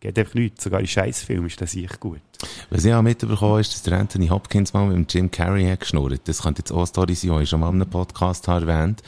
geht 0.00 0.18
einfach 0.18 0.34
nichts. 0.34 0.64
Sogar 0.64 0.80
in 0.80 0.86
Scheißfilmen 0.86 1.46
ist 1.46 1.60
das 1.60 1.72
sicher 1.72 1.96
gut. 1.98 2.20
Was 2.70 2.84
ich 2.84 2.94
auch 2.94 3.02
mitbekommen 3.02 3.60
ist, 3.60 3.74
dass 3.74 3.82
der 3.82 3.98
Anthony 3.98 4.28
Hopkins 4.28 4.72
mal 4.72 4.86
mit 4.86 4.96
dem 4.96 5.06
Jim 5.08 5.30
Carrey 5.30 5.66
hat 5.66 5.80
geschnurrt. 5.80 6.22
Das 6.24 6.42
könnte 6.42 6.60
jetzt 6.60 6.72
auch 6.72 6.78
eine 6.78 6.86
Story 6.86 7.14
sein, 7.14 7.36
die 7.36 7.42
ich 7.42 7.48
schon 7.48 7.60
mal 7.60 7.68
in 7.68 7.74
einem 7.74 7.90
Podcast 7.90 8.48
habe 8.48 8.70
erwähnt. 8.70 9.02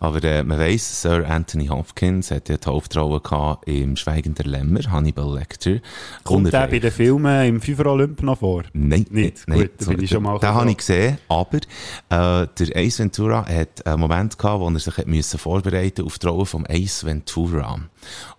Aber 0.00 0.22
äh, 0.22 0.42
man 0.42 0.58
weiss, 0.58 1.02
Sir 1.02 1.28
Anthony 1.28 1.66
Hopkins 1.66 2.30
hat 2.30 2.48
ja 2.48 2.56
die 2.56 2.66
Hauptrolle 2.66 3.20
gehabt 3.20 3.68
im 3.68 3.96
Schweigen 3.96 4.34
der 4.34 4.46
Lämmer, 4.46 4.80
Hannibal 4.90 5.34
Lecter. 5.34 5.78
Kommt 6.24 6.52
der 6.52 6.68
bei 6.68 6.78
den 6.78 6.90
Filmen 6.92 7.46
im 7.46 7.60
Fünfer 7.60 7.86
Olymp 7.86 8.22
noch 8.22 8.38
vor? 8.38 8.62
Nein, 8.72 9.06
Nicht? 9.10 9.46
nein, 9.46 9.60
Gut, 9.60 9.70
da 9.78 9.86
bin 9.86 10.02
ich 10.02 10.10
schon 10.10 10.22
mal 10.22 10.38
Den 10.38 10.48
habe 10.54 10.70
ich 10.70 10.76
gesehen, 10.76 11.18
aber 11.28 11.58
äh, 11.58 12.46
der 12.58 12.76
Ace 12.76 13.00
Ventura 13.00 13.46
hat 13.46 13.86
einen 13.86 14.00
Moment 14.00 14.38
gehabt, 14.38 14.60
wo 14.60 14.68
er 14.68 14.78
sich 14.78 14.96
hat 14.96 15.06
müssen 15.06 15.38
vorbereiten 15.38 16.04
auf 16.04 16.18
die 16.18 16.26
Rolle 16.26 16.46
von 16.46 16.66
Ace 16.68 17.04
Ventura. 17.04 17.80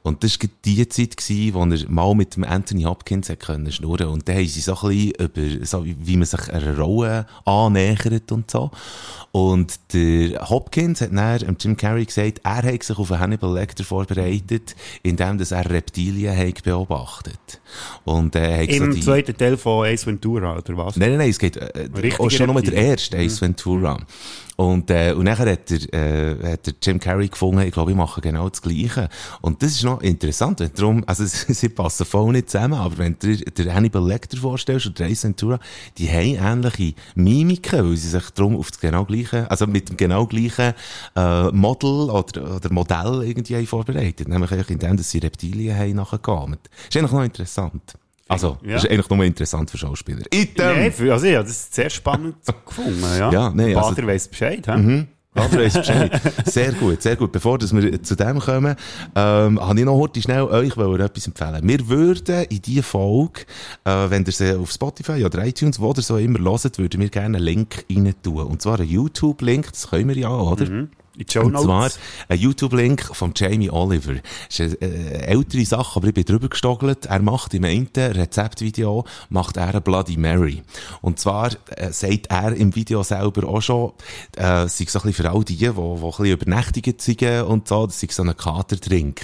Und 0.03 0.23
das 0.23 0.39
war 0.41 0.49
die 0.65 0.87
Zeit, 0.87 1.17
gewesen, 1.17 1.53
wo 1.53 1.63
er 1.63 1.89
mal 1.89 2.15
mit 2.15 2.35
dem 2.35 2.43
Anthony 2.43 2.83
Hopkins 2.83 3.29
hat 3.29 3.41
können 3.41 3.71
schnurren 3.71 4.07
Und 4.07 4.27
haben 4.39 4.47
sie 4.47 4.61
so 4.61 4.75
ein 4.75 4.89
bisschen 4.89 5.11
über, 5.57 5.65
so 5.65 5.85
wie, 5.85 6.17
man 6.17 6.25
sich 6.25 6.49
einer 6.53 6.77
Rolle 6.77 7.25
annähert 7.45 8.31
und 8.31 8.49
so. 8.49 8.71
Und 9.31 9.79
der 9.93 10.49
Hopkins 10.49 11.01
hat 11.01 11.11
dann 11.13 11.55
Jim 11.59 11.77
Carrey 11.77 12.05
gesagt, 12.05 12.41
er 12.43 12.63
hat 12.63 12.83
sich 12.83 12.97
auf 12.97 13.11
einen 13.11 13.21
Hannibal 13.21 13.53
Lecter 13.53 13.83
vorbereitet, 13.83 14.75
indem 15.03 15.37
dass 15.37 15.51
er 15.51 15.69
Reptilien 15.69 16.35
hat 16.35 16.63
beobachtet. 16.63 17.61
Und 18.05 18.35
äh, 18.35 18.63
hat 18.63 18.71
so 18.75 18.83
Im 18.85 18.93
die- 18.95 19.01
zweiten 19.01 19.37
Teil 19.37 19.57
von 19.57 19.85
Ace 19.85 20.07
Ventura, 20.07 20.57
oder 20.57 20.77
was? 20.77 20.95
Nein, 20.95 21.09
nein, 21.09 21.17
nein, 21.19 21.29
es 21.29 21.37
geht 21.37 21.57
äh, 21.57 21.65
Richtige 21.95 22.19
auch 22.19 22.31
schon 22.31 22.47
nur 22.47 22.61
der 22.61 22.73
erste, 22.73 23.17
Ace 23.17 23.41
Ventura. 23.41 23.99
Und, 24.59 24.91
äh, 24.91 25.13
und 25.13 25.23
nachher 25.23 25.53
hat 25.53 25.69
der, 25.69 25.93
äh, 25.93 26.51
hat 26.51 26.67
der 26.67 26.73
Jim 26.83 26.99
Carrey 26.99 27.29
gefunden, 27.29 27.61
ich 27.61 27.71
glaube, 27.71 27.91
ich 27.91 27.97
mache 27.97 28.19
genau 28.19 28.49
das 28.49 28.61
Gleiche. 28.61 29.07
Und 29.39 29.63
das 29.63 29.71
ist 29.71 29.85
noch 29.85 30.01
interessant, 30.01 30.59
wenn 30.59 30.73
darum, 30.73 31.03
also 31.07 31.23
sie 31.47 31.69
passen 31.69 32.05
voll 32.05 32.33
nicht 32.33 32.49
zusammen, 32.49 32.73
aber 32.73 32.97
wenn 32.97 33.15
du 33.17 33.37
dir 33.37 33.73
Hannibal 33.73 34.05
Lecter 34.05 34.35
vorstellst 34.35 34.87
und 34.87 34.99
Ace 34.99 35.23
Ventura, 35.23 35.61
die 35.97 36.09
haben 36.09 36.65
ähnliche 36.65 36.93
Mimiken, 37.15 37.87
weil 37.87 37.95
sie 37.95 38.09
sich 38.09 38.29
darum 38.31 38.57
auf 38.57 38.69
das 38.69 38.81
genau 38.81 39.05
gleiche, 39.05 39.49
also 39.49 39.65
mit 39.65 39.87
dem 39.87 39.95
genau 39.95 40.25
gleichen 40.25 40.73
äh, 41.15 41.51
Model 41.51 42.09
oder, 42.09 42.57
oder 42.57 42.73
Modell 42.73 43.23
irgendwie 43.23 43.55
haben 43.55 43.65
vorbereitet. 43.65 44.27
Nämlich 44.27 44.51
indem, 44.69 44.97
sie 44.97 45.19
Reptilien 45.19 45.77
haben 45.77 45.95
nachgeahmt. 45.95 46.69
Ist 46.89 46.97
eigentlich 46.97 47.13
noch 47.13 47.23
interessant. 47.23 47.95
Also, 48.29 48.57
Ja. 48.63 48.73
das 48.75 48.85
ist 48.85 48.91
eigentlich 48.91 49.09
nur 49.09 49.23
interessant 49.25 49.69
für 49.69 49.77
Schauspieler. 49.77 50.21
Item! 50.33 50.91
Für- 50.93 51.11
also 51.13 51.25
ich 51.25 51.35
habe 51.35 51.47
das 51.47 51.67
sehr 51.73 51.89
spannend 51.89 52.35
gefunden. 52.65 53.03
Ja, 53.17 53.31
Ja, 53.31 53.49
nee, 53.53 53.73
Bader 53.73 53.87
also- 53.87 54.07
weiss 54.07 54.27
Bescheid. 54.27 54.65
hä? 54.67 54.77
Mhm. 54.77 55.07
Bader 55.33 55.59
weiss 55.59 55.73
Bescheid. 55.73 56.21
Sehr 56.45 56.71
gut, 56.73 57.01
sehr 57.03 57.15
gut. 57.15 57.31
Bevor 57.31 57.59
dass 57.59 57.71
wir 57.73 58.01
zu 58.01 58.15
dem 58.15 58.39
kommen, 58.39 58.75
ähm, 59.15 59.59
habe 59.61 59.79
ich 59.79 59.85
noch 59.85 59.95
heute 59.97 60.19
schnell 60.21 60.41
euch 60.43 60.75
etwas 60.75 61.27
empfehlen. 61.27 61.59
Wir 61.63 61.87
würden 61.87 62.45
in 62.49 62.61
diese 62.63 62.81
Folge, 62.83 63.41
äh, 63.85 64.09
wenn 64.09 64.25
ihr 64.25 64.31
sie 64.31 64.53
auf 64.57 64.71
Spotify 64.71 65.23
oder 65.23 65.45
iTunes, 65.45 65.79
wo 65.79 65.93
ihr 65.95 66.01
so 66.01 66.17
immer 66.17 66.39
hört, 66.39 66.77
würden 66.79 66.99
wir 66.99 67.09
gerne 67.09 67.37
einen 67.37 67.45
Link 67.45 67.85
rein 67.91 68.13
tun. 68.23 68.37
Und 68.47 68.61
zwar 68.63 68.79
einen 68.79 68.89
YouTube-Link, 68.89 69.71
das 69.71 69.89
können 69.91 70.09
wir 70.09 70.17
ja, 70.17 70.31
oder? 70.35 70.65
Mhm. 70.67 70.89
Und 71.57 71.63
zwar 71.63 71.89
ein 72.29 72.39
YouTube-Link 72.39 73.13
von 73.13 73.33
Jamie 73.35 73.69
Oliver. 73.69 74.15
Das 74.47 74.59
ist 74.59 74.81
eine 74.81 74.91
äh, 74.91 75.25
ältere 75.25 75.65
Sache, 75.65 75.97
aber 75.97 76.07
ich 76.07 76.13
bin 76.13 76.23
drüber 76.23 76.47
gestogelt. 76.47 77.05
Er 77.07 77.21
macht 77.21 77.53
im 77.53 77.65
einen 77.65 77.89
Rezeptvideo, 77.95 79.05
macht 79.29 79.57
er 79.57 79.67
eine 79.67 79.81
Bloody 79.81 80.17
Mary. 80.17 80.63
Und 81.01 81.19
zwar 81.19 81.51
äh, 81.75 81.91
sagt 81.91 82.27
er 82.29 82.53
im 82.53 82.75
Video 82.75 83.03
selber 83.03 83.47
auch 83.47 83.61
schon, 83.61 83.91
äh, 84.37 84.67
sei 84.67 84.85
so 84.87 84.99
ein 84.99 85.03
bisschen 85.03 85.13
für 85.13 85.29
all 85.29 85.43
die, 85.43 85.57
die, 85.57 85.69
die 85.69 85.69
ein 85.69 86.01
bisschen 86.01 86.25
übernächtigt 86.25 87.01
sind 87.01 87.21
und 87.43 87.67
so, 87.67 87.85
das 87.85 87.99
sei 87.99 88.07
so 88.09 88.23
ein 88.23 88.35
Katertrink. 88.35 89.21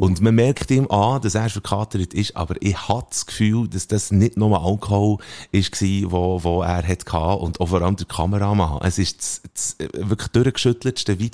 Und 0.00 0.20
man 0.22 0.34
merkt 0.34 0.70
ihm 0.70 0.90
an, 0.90 1.20
dass 1.20 1.34
er 1.34 1.50
verkatert 1.50 2.14
ist, 2.14 2.34
aber 2.34 2.54
ich 2.60 2.88
hatte 2.88 3.08
das 3.10 3.26
Gefühl, 3.26 3.68
dass 3.68 3.88
das 3.88 4.10
nicht 4.10 4.36
nur 4.36 4.58
Alkohol 4.58 5.18
ist, 5.52 5.72
gewesen, 5.72 6.10
wo, 6.10 6.42
wo 6.42 6.62
er 6.62 6.86
hat 6.86 7.04
gehabt 7.04 7.42
und 7.42 7.60
auch 7.60 7.66
vor 7.66 7.82
allem 7.82 7.96
der 7.96 8.06
Kameramann. 8.06 8.80
Es 8.82 8.98
ist 8.98 9.18
das, 9.18 9.42
das 9.52 9.76
wirklich 10.08 10.28
durchgeschütteltste 10.28 11.18
Video 11.18 11.25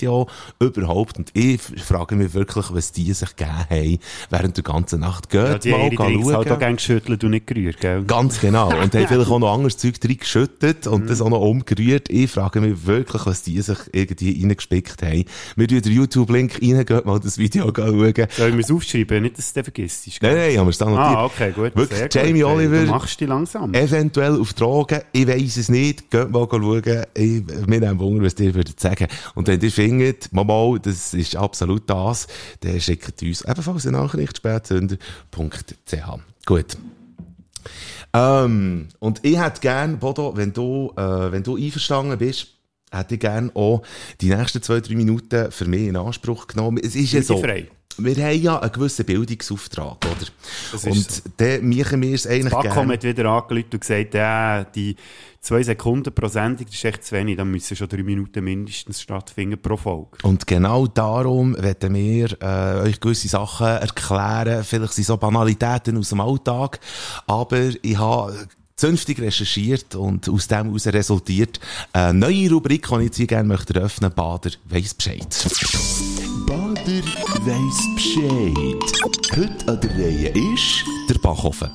überhaupt 0.58 1.18
und 1.18 1.30
ich 1.34 1.60
frage 1.60 2.16
mich 2.16 2.34
wirklich, 2.34 2.66
was 2.72 2.92
die 2.92 3.12
sich 3.12 3.36
gegeben 3.36 3.52
haben 3.70 3.98
während 4.30 4.56
der 4.56 4.64
ganzen 4.64 5.00
Nacht. 5.00 5.30
Geht 5.30 5.48
Ja, 5.48 5.58
die 5.58 5.70
mal 5.70 5.90
Drinks 5.90 6.24
schauen. 6.24 6.34
halt 6.36 6.50
auch 6.50 6.58
gerne 6.58 6.76
geschüttelt 6.76 7.24
und 7.24 7.30
nicht 7.30 7.46
gerührt, 7.46 7.80
gell? 7.80 8.04
Ganz 8.04 8.40
genau. 8.40 8.68
Und 8.82 8.94
haben 8.94 9.06
vielleicht 9.06 9.28
auch 9.30 9.38
noch 9.38 9.52
anderes 9.54 9.76
Zeug 9.76 10.00
drin 10.00 10.16
geschüttet 10.18 10.86
und 10.86 11.08
das 11.08 11.20
auch 11.20 11.28
noch 11.30 11.40
umgerührt. 11.40 12.10
Ich 12.10 12.30
frage 12.30 12.60
mich 12.60 12.86
wirklich, 12.86 13.24
was 13.26 13.42
die 13.42 13.60
sich 13.60 13.78
irgendwie 13.92 14.40
reingespickt 14.40 15.02
haben. 15.02 15.24
Wir 15.56 15.68
tun 15.68 15.80
den 15.82 15.92
YouTube-Link 15.92 16.60
rein, 16.62 16.84
geht 16.84 17.04
mal 17.04 17.20
das 17.20 17.38
Video 17.38 17.72
schauen. 17.74 18.14
Sollen 18.30 18.54
wir 18.54 18.64
es 18.64 18.70
aufschreiben? 18.70 19.22
Nicht, 19.22 19.38
dass 19.38 19.46
du 19.46 19.48
es 19.48 19.52
dann 19.52 19.64
vergisst. 19.64 20.08
Nein, 20.22 20.34
nein, 20.36 20.58
haben 20.58 20.66
wir 20.66 20.70
es 20.70 20.78
da 20.78 20.84
notiert. 20.86 21.16
Ah, 21.16 21.24
okay, 21.24 21.52
gut. 21.52 21.76
Wirklich, 21.76 21.98
Sehr 21.98 22.08
gut. 22.08 22.14
Jamie 22.14 22.32
Hey, 22.32 22.44
Oliver. 22.44 22.84
Du 22.84 22.90
machst 22.90 23.20
dich 23.20 23.28
langsam. 23.28 23.74
Eventuell 23.74 24.40
auf 24.40 24.52
Drogen, 24.54 25.00
ich 25.12 25.26
weiss 25.26 25.56
es 25.56 25.68
nicht, 25.68 26.10
geht 26.10 26.30
mal 26.30 26.46
schauen, 26.50 26.82
ich, 27.14 27.42
mir 27.66 27.80
nehmen 27.80 27.98
Wunder, 27.98 28.24
was 28.24 28.38
ihr 28.40 28.54
würdet 28.54 28.80
sagen. 28.80 29.06
Und 29.34 29.48
wenn 29.48 29.60
ihr 29.60 29.70
findet, 29.82 30.32
mal, 30.32 30.78
das 30.78 31.12
ist 31.14 31.36
absolut 31.36 31.88
das, 31.90 32.26
dann 32.60 32.80
schickt 32.80 33.22
uns 33.22 33.42
ebenfalls 33.42 33.86
eine 33.86 33.98
Nachricht, 33.98 34.36
spätsünder.ch. 34.36 35.94
Gut. 36.46 36.76
Ähm, 38.14 38.88
und 38.98 39.24
ich 39.24 39.38
hätte 39.38 39.60
gern, 39.60 39.98
Bodo, 39.98 40.36
wenn 40.36 40.52
du, 40.52 40.92
äh, 40.96 41.32
wenn 41.32 41.42
du 41.42 41.56
einverstanden 41.56 42.18
bist, 42.18 42.48
hätte 42.92 43.14
ich 43.14 43.20
gern 43.20 43.50
auch 43.54 43.82
die 44.20 44.28
nächsten 44.28 44.62
zwei, 44.62 44.80
drei 44.80 44.94
Minuten 44.94 45.50
für 45.50 45.64
mich 45.64 45.88
in 45.88 45.96
Anspruch 45.96 46.46
genommen. 46.46 46.78
Es 46.82 46.94
ist 46.94 47.12
ja 47.12 47.22
so. 47.22 47.38
frei? 47.38 47.68
Wir 47.98 48.16
haben 48.24 48.42
ja 48.42 48.58
einen 48.58 48.72
gewissen 48.72 49.04
Bildungsauftrag, 49.04 49.98
oder? 50.04 50.26
Das 50.72 50.84
ist 50.84 50.86
und 50.86 51.22
dann 51.38 51.68
machen 51.68 52.02
wir 52.02 52.14
es 52.14 52.26
eigentlich 52.26 52.52
Bakom 52.52 52.72
gerne. 52.72 52.92
hat 52.94 53.04
wieder 53.04 53.26
angerufen 53.26 53.70
und 53.72 53.80
gesagt, 53.80 54.14
ja, 54.14 54.64
die 54.64 54.96
zwei 55.40 55.62
Sekunden 55.62 56.14
pro 56.14 56.28
Sendung, 56.28 56.66
das 56.66 56.74
ist 56.74 56.84
echt 56.84 57.04
zu 57.04 57.14
wenig, 57.16 57.36
da 57.36 57.44
müssen 57.44 57.76
schon 57.76 57.88
drei 57.88 58.02
Minuten 58.02 58.44
mindestens 58.44 59.02
stattfinden 59.02 59.60
pro 59.60 59.76
Folge. 59.76 60.10
Und 60.22 60.46
genau 60.46 60.86
darum 60.86 61.56
werden 61.60 61.94
wir 61.94 62.40
äh, 62.40 62.88
euch 62.88 63.00
gewisse 63.00 63.28
Sachen 63.28 63.66
erklären. 63.66 64.64
Vielleicht 64.64 64.94
sind 64.94 65.06
so 65.06 65.16
Banalitäten 65.16 65.98
aus 65.98 66.10
dem 66.10 66.20
Alltag, 66.20 66.80
aber 67.26 67.70
ich 67.82 67.98
habe 67.98 68.48
zünftig 68.76 69.20
recherchiert 69.20 69.94
und 69.94 70.28
aus 70.28 70.48
dem 70.48 70.66
heraus 70.66 70.86
resultiert 70.86 71.60
eine 71.92 72.18
neue 72.18 72.50
Rubrik, 72.50 72.88
die 72.88 72.94
ich 72.94 73.04
jetzt 73.04 73.16
hier 73.16 73.26
gerne 73.26 73.48
möchte 73.48 73.74
eröffnen. 73.74 74.12
Bader 74.14 74.50
weiss 74.64 74.94
Bescheid. 74.94 75.26
Bader 76.46 77.02
weiss 77.44 77.94
Bescheid. 77.94 79.10
Heute 79.36 79.68
an 79.68 79.80
der 79.80 79.90
Reihe 79.90 80.28
ist... 80.54 80.84
Der 81.08 81.18
Bachhofen. 81.18 81.70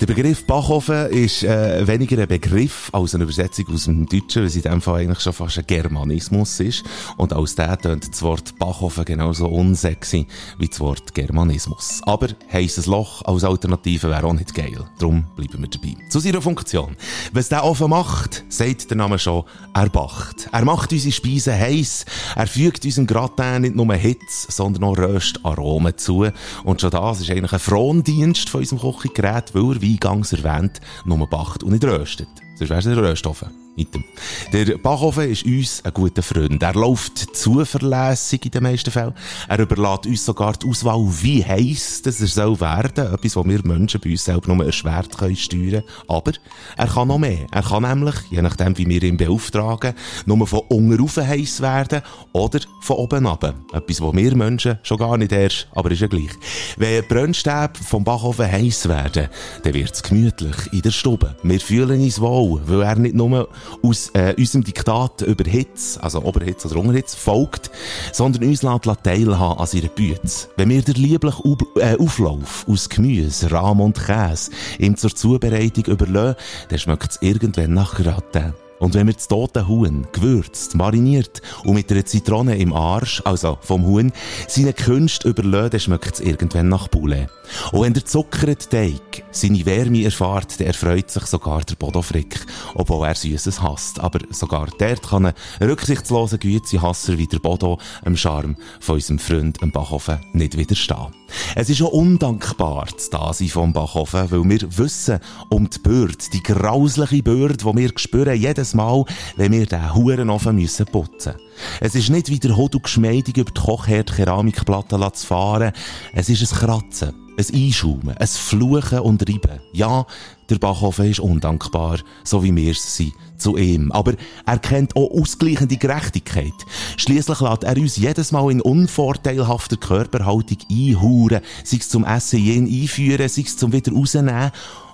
Der 0.00 0.06
Begriff 0.06 0.44
Bachhofen 0.46 1.10
ist 1.10 1.44
äh, 1.44 1.86
weniger 1.86 2.20
ein 2.20 2.26
Begriff 2.26 2.90
als 2.92 3.14
eine 3.14 3.22
Übersetzung 3.22 3.68
aus 3.72 3.84
dem 3.84 4.06
Deutschen, 4.06 4.42
weil 4.42 4.46
es 4.46 4.56
in 4.56 4.62
dem 4.62 4.80
Fall 4.80 5.02
eigentlich 5.02 5.20
schon 5.20 5.32
fast 5.32 5.58
ein 5.58 5.64
Germanismus 5.66 6.58
ist. 6.58 6.82
Und 7.18 7.32
aus 7.32 7.54
dem 7.54 7.78
tönt 7.80 8.08
das 8.10 8.20
Wort 8.22 8.58
Bachhofen 8.58 9.04
genauso 9.04 9.46
unsexy 9.46 10.26
wie 10.58 10.66
das 10.66 10.80
Wort 10.80 11.14
Germanismus. 11.14 12.00
Aber 12.04 12.28
heisses 12.52 12.86
Loch 12.86 13.22
als 13.24 13.44
Alternative 13.44 14.10
wäre 14.10 14.26
auch 14.26 14.32
nicht 14.32 14.52
geil. 14.54 14.84
Darum 14.98 15.24
bleiben 15.36 15.60
wir 15.60 15.68
dabei. 15.68 15.94
Zu 16.08 16.18
seiner 16.18 16.42
Funktion. 16.42 16.96
Was 17.32 17.48
der 17.48 17.64
Ofen 17.64 17.90
macht, 17.90 18.44
sagt 18.48 18.90
der 18.90 18.96
Name 18.96 19.20
schon, 19.20 19.44
er 19.72 19.88
bacht. 19.88 20.48
Er 20.50 20.64
macht 20.64 20.92
unsere 20.92 21.12
Speisen 21.12 21.54
heiß. 21.54 22.06
Er 22.34 22.48
fügt 22.48 22.84
unserem 22.84 23.06
Gratin 23.06 23.62
nicht 23.62 23.76
nur 23.76 23.94
Hitze, 24.02 24.50
sondern 24.50 24.84
auch 24.84 24.98
Röstaromen 24.98 25.96
zu. 25.96 26.26
Und 26.64 26.80
schon 26.80 26.90
das 26.90 27.20
ist 27.20 27.30
eigentlich 27.30 27.52
ein 27.52 27.58
Frondienst 27.58 28.48
von 28.48 28.60
unserem 28.60 28.80
Kochgerät, 28.80 29.54
weil 29.54 29.76
er, 29.76 29.82
wie 29.82 29.92
eingangs 29.92 30.32
erwähnt, 30.32 30.80
nur 31.04 31.26
bacht 31.28 31.62
und 31.62 31.72
nicht 31.72 31.84
röstet. 31.84 32.28
Sonst 32.56 32.70
wäre 32.70 32.80
es 32.80 32.86
ein 32.86 32.98
Röstofen. 32.98 33.48
Item. 33.76 34.04
Der 34.52 34.76
Backofen 34.76 35.30
ist 35.30 35.44
uns 35.46 35.82
ein 35.84 35.92
guter 35.94 36.22
Freund. 36.22 36.62
Er 36.62 36.74
läuft 36.74 37.34
zuverlässig 37.34 38.44
in 38.44 38.50
den 38.50 38.62
meisten 38.64 38.90
Fällen. 38.90 39.14
Er 39.48 39.58
überlässt 39.58 40.06
uns 40.06 40.24
sogar 40.24 40.52
die 40.52 40.66
Auswahl, 40.66 41.06
wie 41.22 41.44
heiß 41.44 42.02
das 42.02 42.20
er 42.20 42.26
soll 42.26 42.60
werden. 42.60 43.12
Etwas, 43.12 43.36
was 43.36 43.46
wir 43.46 43.60
Menschen 43.64 44.00
bei 44.00 44.10
uns 44.10 44.24
selber 44.24 44.54
nur 44.54 44.66
erschwert 44.66 45.16
können 45.16 45.36
steuern. 45.36 45.84
Aber 46.06 46.32
er 46.76 46.86
kann 46.86 47.08
noch 47.08 47.18
mehr. 47.18 47.46
Er 47.50 47.62
kann 47.62 47.82
nämlich, 47.82 48.14
je 48.30 48.42
nachdem, 48.42 48.76
wie 48.76 48.86
wir 48.86 49.02
ihn 49.02 49.16
beauftragen, 49.16 49.94
nur 50.26 50.46
von 50.46 50.60
unten 50.68 51.00
rauf 51.00 51.16
heiß 51.16 51.62
werden 51.62 52.02
oder 52.32 52.60
von 52.80 52.96
oben 52.96 53.26
ab. 53.26 53.54
Etwas, 53.72 54.00
was 54.00 54.14
wir 54.14 54.36
Menschen 54.36 54.78
schon 54.82 54.98
gar 54.98 55.16
nicht 55.16 55.32
erst, 55.32 55.68
aber 55.72 55.90
ist 55.90 56.00
ja 56.00 56.08
gleich. 56.08 56.30
Wenn 56.76 57.06
Brennstäbe 57.06 57.72
vom 57.82 58.04
Backofen 58.04 58.50
heiß 58.50 58.88
werden, 58.88 59.28
dann 59.62 59.74
wird 59.74 59.92
es 59.92 60.02
gemütlich 60.02 60.56
in 60.72 60.82
der 60.82 60.90
Stube. 60.90 61.36
Wir 61.42 61.60
fühlen 61.60 62.00
uns 62.02 62.20
wohl, 62.20 62.60
weil 62.66 62.82
er 62.82 62.96
nicht 62.96 63.14
nur 63.14 63.48
aus 63.82 64.10
äh, 64.14 64.34
unserem 64.36 64.64
Diktat 64.64 65.22
über 65.22 65.48
Hitze, 65.48 66.02
also 66.02 66.22
Oberhitze 66.22 66.68
oder 66.68 66.80
Unterhitze, 66.80 67.16
folgt, 67.16 67.70
sondern 68.12 68.44
uns 68.44 68.62
lässt 68.62 69.04
teilhaben 69.04 69.58
an 69.58 69.66
seiner 69.66 69.88
Bütze. 69.88 70.48
Wenn 70.56 70.70
wir 70.70 70.82
den 70.82 70.94
lieblichen 70.94 71.44
Ub 71.44 71.62
äh, 71.76 71.96
Auflauf 71.98 72.66
aus 72.68 72.88
Gemüse, 72.88 73.50
Rahm 73.50 73.80
und 73.80 73.98
Käse 73.98 74.50
ihm 74.78 74.96
zur 74.96 75.14
Zubereitung 75.14 75.84
überlassen, 75.86 76.36
dann 76.68 76.78
schmeckt 76.78 77.12
es 77.12 77.22
irgendwann 77.22 77.74
nach 77.74 77.94
Gratin. 77.94 78.54
Und 78.82 78.94
wenn 78.94 79.06
wir 79.06 79.14
das 79.14 79.28
tote 79.28 79.68
Huhn 79.68 80.08
gewürzt, 80.10 80.74
mariniert 80.74 81.40
und 81.62 81.74
mit 81.74 81.92
einer 81.92 82.04
Zitrone 82.04 82.58
im 82.58 82.72
Arsch, 82.72 83.22
also 83.24 83.56
vom 83.60 83.86
Huhn, 83.86 84.10
seine 84.48 84.72
Künste 84.72 85.28
überlassen, 85.28 85.70
dann 85.70 85.80
schmeckt 85.80 86.14
es 86.14 86.20
irgendwann 86.20 86.68
nach 86.68 86.90
Poulet. 86.90 87.28
Und 87.70 87.82
wenn 87.82 87.94
der 87.94 88.04
zuckerte 88.04 88.68
Teig 88.68 89.22
seine 89.30 89.64
Wärme 89.66 90.02
erfahrt, 90.02 90.58
dann 90.58 90.66
erfreut 90.66 91.12
sich 91.12 91.26
sogar 91.26 91.62
der 91.62 91.76
Bodo 91.76 92.02
Frick, 92.02 92.44
obwohl 92.74 93.06
er 93.06 93.14
Süßes 93.14 93.62
hasst. 93.62 94.00
Aber 94.00 94.18
sogar 94.30 94.66
dort 94.76 95.02
kann 95.08 95.26
ein 95.26 95.34
rücksichtsloser 95.60 96.38
Gütehasser 96.38 97.16
wie 97.18 97.28
der 97.28 97.38
Bodo 97.38 97.78
dem 98.04 98.16
Charme 98.16 98.56
von 98.80 98.96
unserem 98.96 99.20
Freund, 99.20 99.62
dem 99.62 99.70
Bachhofen, 99.70 100.18
nicht 100.32 100.56
widerstehen. 100.56 101.21
Es 101.54 101.68
ist 101.70 101.82
auch 101.82 101.92
undankbar, 101.92 102.86
das 102.92 103.10
Dasein 103.10 103.48
vom 103.48 103.72
Bachhofen, 103.72 104.30
weil 104.30 104.44
wir 104.44 104.78
wissen 104.78 105.20
um 105.48 105.68
die 105.68 105.78
Bürde, 105.78 106.16
die 106.32 106.42
grausliche 106.42 107.22
Bürde, 107.22 107.56
die 107.56 107.64
wir 107.64 107.90
spüren 107.96 108.40
jedes 108.40 108.74
Mal, 108.74 109.04
wenn 109.36 109.52
wir 109.52 109.66
den 109.66 109.94
Hurenofen 109.94 110.56
müssen 110.56 110.86
putzen. 110.86 111.34
Es 111.80 111.94
ist 111.94 112.10
nicht 112.10 112.28
wieder 112.28 112.56
Hut 112.56 112.74
und 112.74 112.82
geschmeidig 112.82 113.36
über 113.36 113.50
die 113.50 113.60
Kochherd 113.60 114.14
Keramikplatte 114.14 114.98
zu 115.12 115.26
fahren. 115.26 115.72
Es 116.12 116.28
ist 116.28 116.52
ein 116.52 116.58
Kratzen, 116.58 117.14
ein 117.38 117.54
Einschaumen, 117.54 118.16
ein 118.16 118.26
Fluchen 118.26 119.00
und 119.00 119.28
Reiben. 119.28 119.60
Ja, 119.72 120.06
der 120.50 120.58
Bachhofen 120.58 121.10
ist 121.10 121.20
undankbar, 121.20 121.98
so 122.24 122.42
wie 122.42 122.54
wir 122.54 122.72
es 122.72 122.96
sind 122.96 123.12
zu 123.38 123.56
ihm. 123.56 123.90
Aber 123.92 124.14
er 124.46 124.58
kennt 124.58 124.96
auch 124.96 125.10
ausgleichende 125.10 125.76
Gerechtigkeit. 125.76 126.52
Schließlich 126.96 127.40
lässt 127.40 127.64
er 127.64 127.76
uns 127.76 127.96
jedes 127.96 128.32
Mal 128.32 128.50
in 128.50 128.60
unvorteilhafter 128.60 129.76
Körperhaltung 129.76 130.58
einhuren, 130.70 131.40
sei 131.64 131.78
es 131.78 131.88
zum 131.88 132.04
Essen 132.04 132.38
jen 132.38 132.66
einführen, 132.66 133.28
sei 133.28 133.42
es 133.42 133.56
zum 133.56 133.72
wieder 133.72 133.92
rausnehmen 133.92 134.50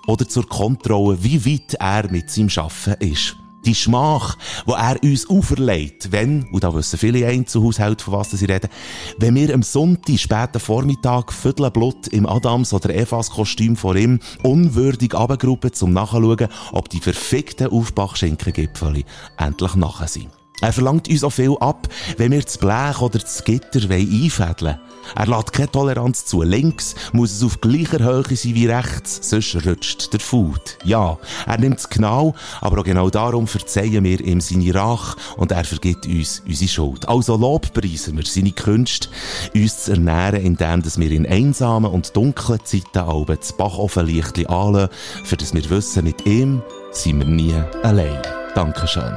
oder 0.07 0.29
zur 0.29 0.49
Kontrolle, 0.49 1.23
wie 1.23 1.45
weit 1.45 1.75
er 1.75 2.11
mit 2.11 2.31
seinem 2.31 2.49
Schaffen 2.49 2.95
ist. 3.01 3.37
Die 3.69 3.75
Schmach, 3.75 4.39
wo 4.65 4.73
er 4.73 4.97
uns 5.03 5.29
auferlegt, 5.29 6.11
wenn, 6.11 6.45
und 6.45 6.65
da 6.65 6.73
wissen 6.73 6.99
viele 6.99 7.27
Einzelhaushalte, 7.27 8.03
von 8.03 8.15
was 8.15 8.31
sie 8.31 8.47
reden, 8.47 8.71
wenn 9.19 9.35
wir 9.35 9.53
am 9.53 9.63
Sonntag, 9.63 10.19
späten 10.19 10.59
Vormittag, 10.59 11.31
Viertelblut 11.31 12.09
im 12.09 12.25
Adams- 12.25 12.73
oder 12.73 12.95
Evas-Kostüm 12.95 13.77
vor 13.77 13.95
ihm 13.95 14.21
unwürdig 14.43 15.13
runtergruppen, 15.13 15.75
zum 15.75 15.93
nachzuschauen, 15.93 16.49
ob 16.73 16.89
die 16.89 17.01
verfickten 17.01 17.67
Aufbachschinkengipfel 17.67 19.05
endlich 19.37 19.75
nachher 19.75 20.09
sind. 20.09 20.38
Er 20.61 20.73
verlangt 20.73 21.09
uns 21.09 21.23
auch 21.23 21.31
viel 21.31 21.57
ab, 21.61 21.89
wenn 22.17 22.33
wir 22.33 22.43
das 22.43 22.59
Blech 22.59 23.01
oder 23.01 23.19
das 23.19 23.45
Gitter 23.45 23.81
einfädeln 23.91 24.57
wollen. 24.61 24.79
Er 25.15 25.27
lässt 25.27 25.53
keine 25.53 25.71
Toleranz 25.71 26.27
zu. 26.27 26.43
Links 26.43 26.95
muss 27.13 27.33
es 27.33 27.43
auf 27.43 27.61
gleicher 27.61 28.01
Höhe 28.01 28.37
sein 28.37 28.55
wie 28.55 28.67
rechts, 28.67 29.21
sonst 29.23 29.67
rutscht 29.67 30.13
der 30.13 30.21
Food. 30.21 30.79
Ja, 30.85 31.19
er 31.47 31.59
nimmt 31.59 31.79
es 31.79 31.89
genau, 31.89 32.35
aber 32.61 32.81
auch 32.81 32.85
genau 32.85 33.09
darum 33.09 33.47
verzeihen 33.47 34.05
wir 34.05 34.21
ihm 34.21 34.41
seine 34.41 34.75
Rache 34.75 35.17
und 35.37 35.53
er 35.53 35.65
vergibt 35.65 36.07
uns 36.07 36.43
unsere 36.47 36.69
Schuld. 36.69 37.09
Also 37.09 37.37
lobpreisen 37.37 38.17
wir 38.17 38.25
seine 38.27 38.53
Künste, 38.53 39.09
uns 39.55 39.85
zu 39.85 39.93
ernähren, 39.93 40.43
indem 40.43 40.83
wir 40.85 41.11
in 41.11 41.27
einsamen 41.27 41.91
und 41.91 42.15
dunklen 42.17 42.61
Zeiten 42.65 42.99
alle 42.99 43.37
das 43.37 43.57
Bachofenlichtli 43.57 44.47
anlassen, 44.47 44.91
für 45.25 45.37
das 45.37 45.55
wir 45.55 45.69
wissen, 45.71 46.05
mit 46.05 46.27
ihm 46.27 46.63
sind 46.91 47.21
wir 47.21 47.27
nie 47.27 47.55
allein. 47.83 48.21
Dankeschön. 48.55 49.15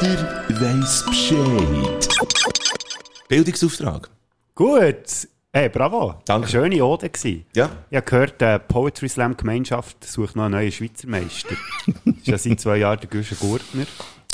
Bader 0.00 0.44
weiss 0.60 1.04
Bescheid. 1.06 2.08
Bildungsauftrag. 3.28 4.10
Gut. 4.54 5.28
Hey, 5.52 5.70
bravo. 5.70 6.16
Danke. 6.26 6.48
Schöne 6.48 6.84
Ode 6.84 7.08
gewesen. 7.08 7.46
Ja. 7.54 7.70
Ich 7.88 7.96
habe 7.96 8.04
gehört, 8.04 8.40
die 8.40 8.58
Poetry 8.68 9.08
Slam 9.08 9.36
Gemeinschaft 9.36 10.04
sucht 10.04 10.36
noch 10.36 10.44
einen 10.44 10.52
neuen 10.52 10.70
Schweizer 10.70 11.08
Meister. 11.08 11.56
das 11.86 12.14
ist 12.16 12.26
ja 12.26 12.38
seit 12.38 12.60
zwei 12.60 12.76
Jahren 12.76 13.00
der 13.00 13.08
Güsche 13.08 13.36
Gurtner. 13.36 13.86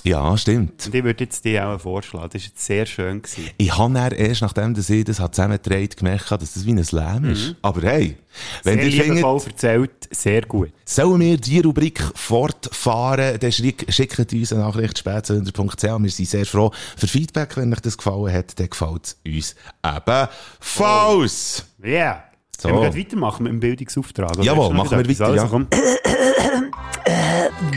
Ja, 0.04 0.36
stimmt. 0.36 0.86
Und 0.86 0.94
ich 0.94 1.04
würde 1.04 1.24
jetzt 1.24 1.44
dir 1.44 1.68
auch 1.68 1.80
vorschlagen. 1.80 2.28
Das 2.32 2.42
war 2.42 2.48
jetzt 2.48 2.64
sehr 2.64 2.86
schön. 2.86 3.22
Gewesen. 3.22 3.50
Ich 3.56 3.78
habe 3.78 4.14
erst, 4.16 4.42
nachdem 4.42 4.74
dass 4.74 4.90
ich 4.90 5.04
das 5.04 5.16
zusammengetragen 5.18 5.88
gemerkt, 5.96 6.30
dass 6.30 6.54
das 6.54 6.66
wie 6.66 6.72
ein 6.72 6.82
Slam 6.84 7.24
ist. 7.30 7.54
Aber 7.62 7.82
hey, 7.82 8.16
wenn 8.64 8.78
sehr 8.80 8.88
ihr 8.88 9.04
findet, 9.04 9.46
erzählt, 9.46 9.90
sehr 10.10 10.42
gut. 10.42 10.72
sollen 10.84 11.20
wir 11.20 11.36
die 11.36 11.60
Rubrik 11.60 12.00
fortfahren, 12.16 13.38
dann 13.38 13.50
schick- 13.52 13.90
schickt 13.92 14.32
uns 14.32 14.52
eine 14.52 14.62
Nachricht 14.62 14.98
spätsünder.ch. 14.98 15.82
Wir 15.82 16.10
sind 16.10 16.28
sehr 16.28 16.46
froh 16.46 16.72
für 16.96 17.06
Feedback. 17.06 17.56
Wenn 17.56 17.72
euch 17.72 17.80
das 17.80 17.96
gefallen 17.96 18.32
hat, 18.32 18.58
dann 18.58 18.68
gefällt 18.70 19.04
es 19.04 19.16
uns 19.24 19.54
eben 19.86 20.28
falls. 20.60 21.64
Ja. 21.82 21.88
Yeah. 21.88 22.24
So. 22.58 22.68
Können 22.68 22.82
wir 22.82 22.96
weitermachen 22.96 23.42
mit 23.44 23.52
dem 23.52 23.60
Bildungsauftrag? 23.60 24.36
Jawohl, 24.44 24.72
machen 24.72 24.98
wir 24.98 25.08
weiter, 25.08 25.26
Also. 25.42 25.66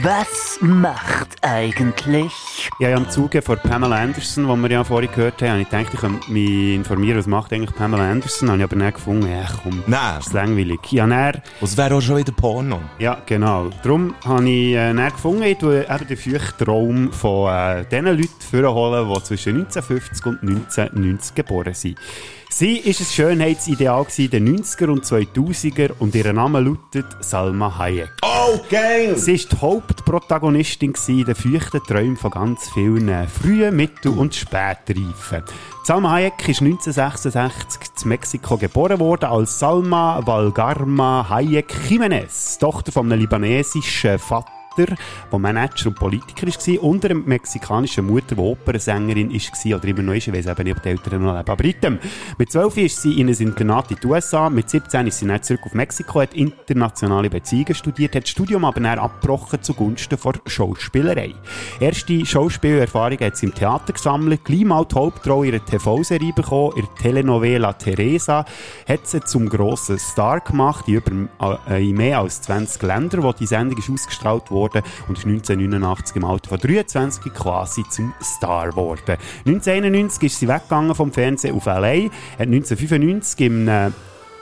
Was 0.02 0.58
macht 0.60 1.36
eigentlich? 1.42 2.32
Ja, 2.80 2.88
ja, 2.88 2.96
im 2.96 3.08
Zuge 3.08 3.40
von 3.40 3.56
Pamela 3.56 3.94
Anderson, 4.02 4.48
die 4.48 4.62
wir 4.62 4.70
ja 4.70 4.82
vorhin 4.82 5.10
gehört 5.12 5.40
haben, 5.42 5.50
habe 5.50 5.60
ich 5.60 5.70
gedacht, 5.70 5.94
ich 5.94 6.00
könnte 6.00 6.32
mich 6.32 6.74
informieren, 6.74 7.18
was 7.18 7.28
macht 7.28 7.52
eigentlich 7.52 7.72
Pamela 7.72 8.10
Anderson. 8.10 8.48
Habe 8.48 8.58
ich 8.58 8.64
aber 8.64 8.74
nicht 8.74 8.94
gefunden, 8.94 9.30
ja 9.30 9.46
komm, 9.62 9.84
Nein. 9.86 10.16
das 10.16 10.26
ist 10.26 10.32
langweilig. 10.32 10.80
Ja, 10.90 11.06
dann, 11.06 11.40
Das 11.60 11.76
wäre 11.76 11.94
auch 11.94 12.00
schon 12.00 12.16
wieder 12.16 12.32
Porno. 12.32 12.80
ja, 12.98 13.18
genau. 13.26 13.70
Darum 13.84 14.16
habe 14.24 14.48
ich 14.50 14.74
äh, 14.74 14.92
dann 14.92 15.08
gefunden, 15.12 15.42
ich 15.44 15.58
tue 15.58 15.84
eben 15.88 16.06
den 16.08 16.16
Feuchtraum 16.16 17.12
von 17.12 17.54
äh, 17.54 17.84
den 17.84 18.06
Leuten 18.06 18.28
vorholen, 18.40 19.08
die 19.14 19.22
zwischen 19.22 19.56
1950 19.66 20.26
und 20.26 20.42
1990 20.42 21.34
geboren 21.36 21.74
sind. 21.74 21.96
Sie 22.58 22.82
war 22.82 22.88
ein 22.88 23.04
Schönheitsideal 23.04 24.06
den 24.16 24.56
90er 24.56 24.88
und 24.88 25.04
2000er 25.04 25.90
und 25.98 26.14
ihr 26.14 26.32
Name 26.32 26.60
lautet 26.60 27.04
Salma 27.20 27.76
Hayek. 27.76 28.08
Oh, 28.22 28.58
geil! 28.70 29.14
Sie 29.18 29.38
war 29.38 29.50
die 29.52 29.60
Hauptprotagonistin 29.60 30.94
in 31.08 31.24
den 31.26 31.34
feuchten 31.34 31.82
Träumen 31.86 32.16
von 32.16 32.30
ganz 32.30 32.70
vielen 32.70 33.28
frühen, 33.28 33.76
mittel- 33.76 34.16
und 34.16 34.34
spätreifen. 34.34 35.42
Salma 35.84 36.12
Hayek 36.12 36.48
ist 36.48 36.62
1966 36.62 38.04
in 38.04 38.08
Mexiko 38.08 38.56
geboren 38.56 39.00
worden 39.00 39.26
als 39.26 39.58
Salma 39.58 40.26
Valgarma 40.26 41.26
Hayek 41.28 41.74
Jimenez, 41.90 42.56
Tochter 42.56 42.90
von 42.90 43.12
einem 43.12 43.20
libanesischen 43.20 44.18
Vater 44.18 44.50
der 44.76 44.96
Manager 45.38 45.88
und 45.88 45.98
Politiker 45.98 46.46
war, 46.46 46.82
und 46.82 47.04
einer 47.04 47.14
mexikanischen 47.14 48.06
Mutter, 48.06 48.34
die 48.34 48.40
Opernsängerin 48.40 49.32
war 49.32 49.78
oder 49.78 49.88
immer 49.88 50.02
noch 50.02 50.14
ist. 50.14 50.28
Ich 50.28 50.34
weiß 50.34 50.46
eben 50.46 50.64
nicht, 50.64 50.76
ob 50.76 50.82
die 50.82 50.88
Eltern 50.88 51.22
noch 51.22 51.36
leben. 51.36 51.50
Aber 51.50 51.64
item. 51.64 51.98
Mit 52.38 52.52
12 52.52 52.76
ist 52.78 53.02
sie 53.02 53.20
in 53.20 53.28
ein 53.28 53.34
Internat 53.34 53.90
in 53.90 53.98
die 54.02 54.06
USA. 54.06 54.50
Mit 54.50 54.70
17 54.70 55.06
ist 55.06 55.18
sie 55.18 55.26
dann 55.26 55.42
zurück 55.42 55.60
auf 55.64 55.74
Mexiko, 55.74 56.20
hat 56.20 56.34
internationale 56.34 57.30
Beziehungen 57.30 57.74
studiert, 57.74 58.14
hat 58.14 58.24
das 58.24 58.30
Studium 58.30 58.64
aber 58.64 58.80
dann 58.80 58.98
abgebrochen 58.98 59.62
zugunsten 59.62 60.18
der 60.22 60.50
Schauspielerei. 60.50 61.34
Erste 61.80 62.24
Schauspielerfahrung 62.24 63.18
hat 63.20 63.36
sie 63.36 63.46
im 63.46 63.54
Theater 63.54 63.92
gesammelt, 63.92 64.44
gleich 64.44 64.64
mal 64.64 64.84
die 64.84 64.94
Hauptrolle 64.94 65.48
in 65.48 65.54
einer 65.54 65.64
TV-Serie 65.64 66.32
bekommen, 66.32 66.72
in 66.76 66.82
der 66.82 66.94
Telenovela 67.02 67.72
Teresa, 67.72 68.44
hat 68.88 69.06
sie 69.06 69.20
zum 69.20 69.48
grossen 69.48 69.98
Star 69.98 70.40
gemacht, 70.40 70.88
in, 70.88 70.94
über, 70.94 71.60
äh, 71.68 71.88
in 71.88 71.96
mehr 71.96 72.20
als 72.20 72.42
20 72.42 72.82
Ländern, 72.82 73.22
wo 73.22 73.32
die 73.32 73.46
Sendung 73.46 73.78
ist 73.78 73.90
ausgestrahlt 73.90 74.50
wurde 74.50 74.65
und 75.08 75.18
ist 75.18 75.26
1989 75.26 76.16
im 76.16 76.24
Alter 76.24 76.48
von 76.48 76.58
23 76.58 77.32
quasi 77.32 77.84
zum 77.90 78.12
Star 78.22 78.70
geworden. 78.70 79.16
1991 79.46 80.22
ist 80.24 80.40
sie 80.40 80.48
weggegangen 80.48 80.94
vom 80.94 81.12
Fernsehen 81.12 81.54
auf 81.54 81.66
L.A., 81.66 82.10
hat 82.38 82.46
1995 82.46 83.46
im 83.46 83.68
äh, 83.68 83.90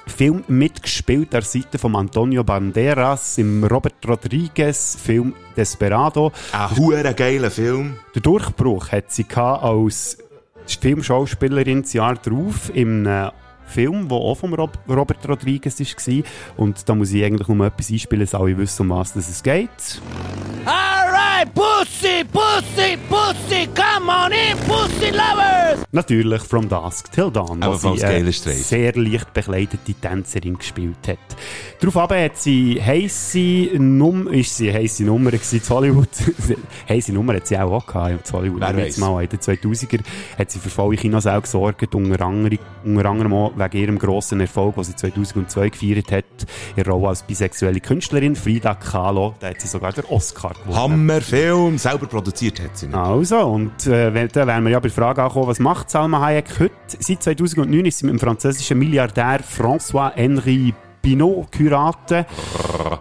Film 0.06 0.44
mitgespielt 0.48 1.34
an 1.34 1.40
der 1.40 1.42
Seite 1.42 1.78
von 1.78 1.96
Antonio 1.96 2.44
Banderas 2.44 3.38
im 3.38 3.64
Robert 3.64 4.06
Rodriguez 4.06 4.96
Film 5.02 5.34
Desperado. 5.56 6.32
Ein 6.52 6.76
hure 6.76 7.14
geiler 7.14 7.50
Film. 7.50 7.96
Der 8.14 8.22
Durchbruch 8.22 8.92
hat 8.92 9.10
sie 9.10 9.26
als 9.34 10.18
Filmschauspielerin 10.66 11.82
das 11.82 11.92
Jahr 11.94 12.14
darauf 12.14 12.70
im 12.74 13.06
äh, 13.06 13.30
Film, 13.66 14.08
der 14.08 14.18
auch 14.18 14.36
von 14.36 14.54
Rob 14.54 14.78
Robert 14.88 15.28
Rodriguez 15.28 15.78
war. 15.80 16.22
Und 16.56 16.88
da 16.88 16.94
muss 16.94 17.12
ich 17.12 17.24
eigentlich 17.24 17.48
nur 17.48 17.66
etwas 17.66 17.90
einspielen, 17.90 18.24
dass 18.24 18.34
alle 18.34 18.56
wissen, 18.56 18.90
um 18.90 18.96
was 18.96 19.14
es 19.16 19.42
geht. 19.42 19.68
Pussy, 21.46 22.24
Pussy, 22.32 22.96
Pussy, 23.08 23.68
come 23.74 24.08
on 24.08 24.32
in, 24.32 24.56
Pussy 24.66 25.10
Lovers! 25.10 25.84
Natürlich 25.92 26.42
From 26.42 26.68
Dusk 26.68 27.12
Till 27.12 27.30
Dawn, 27.30 27.60
wo 27.60 27.66
Ebenfalls 27.66 28.00
sie 28.00 28.06
äh, 28.06 28.10
geiler 28.10 28.32
Streifen. 28.32 28.62
sehr 28.62 28.92
leicht 28.94 29.32
bekleidete 29.32 29.94
Tänzerin 29.94 30.58
gespielt 30.58 30.96
hat. 31.06 31.18
Daraufhin 31.80 32.24
hat 32.24 32.36
sie 32.38 32.82
heisse 32.82 33.78
Nummer, 33.78 34.32
ist 34.32 34.56
sie 34.56 34.72
heisse 34.72 35.04
Nummer 35.04 35.30
gewesen, 35.30 35.60
in 35.62 35.68
Hollywood. 35.68 36.08
heisse 36.88 37.12
Nummer 37.12 37.34
hat 37.34 37.46
sie 37.46 37.58
auch, 37.58 37.72
auch 37.72 37.86
gehabt, 37.86 38.28
in 38.28 38.32
Hollywood. 38.32 38.60
Wer 38.60 38.68
Aber 38.68 38.78
jetzt 38.78 38.98
mal 38.98 39.22
in 39.22 39.28
den 39.28 39.38
2000er 39.38 40.00
hat 40.38 40.50
sie 40.50 40.58
für 40.58 40.70
volle 40.70 40.96
Kinos 40.96 41.26
auch 41.26 41.42
gesorgt, 41.42 41.94
unter 41.94 42.24
anderem, 42.24 42.58
unter 42.84 43.04
anderem 43.06 43.32
auch 43.34 43.52
wegen 43.56 43.76
ihrem 43.78 43.98
grossen 43.98 44.40
Erfolg, 44.40 44.74
den 44.76 44.84
sie 44.84 44.96
2002 44.96 45.68
gefeiert 45.68 46.12
hat, 46.12 46.24
ihre 46.76 46.90
Rolle 46.90 47.08
als 47.08 47.22
bisexuelle 47.22 47.80
Künstlerin, 47.80 48.34
Frida 48.34 48.74
Kahlo, 48.74 49.34
da 49.40 49.48
hat 49.48 49.60
sie 49.60 49.68
sogar 49.68 49.92
den 49.92 50.04
Oscar 50.06 50.54
gewonnen. 50.66 51.06
Hammerfilm. 51.34 51.78
Selber 51.78 52.06
produziert 52.06 52.60
hat 52.60 52.76
sie. 52.76 52.88
noch. 52.88 52.98
Also, 52.98 53.38
und 53.40 53.86
äh, 53.86 54.28
da 54.28 54.46
wären 54.46 54.64
wir 54.64 54.70
ja 54.70 54.78
bei 54.78 54.88
der 54.88 54.94
Frage 54.94 55.22
angekommen, 55.22 55.48
was 55.48 55.58
macht 55.58 55.90
Salma 55.90 56.20
Hayek 56.20 56.58
heute? 56.58 56.74
Seit 56.86 57.22
2009 57.22 57.84
ist 57.86 57.98
sie 57.98 58.06
mit 58.06 58.14
dem 58.14 58.20
französischen 58.20 58.78
Milliardär 58.78 59.40
François-Henri 59.42 60.74
Pinot 61.02 61.52
Curate. 61.52 62.26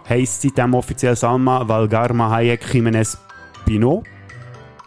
heisst 0.08 0.42
seitdem 0.42 0.74
offiziell 0.74 1.16
Salma 1.16 1.66
Valgarma 1.66 2.30
Hayek 2.30 2.72
Jimenez 2.72 3.18
Pinot. 3.64 4.04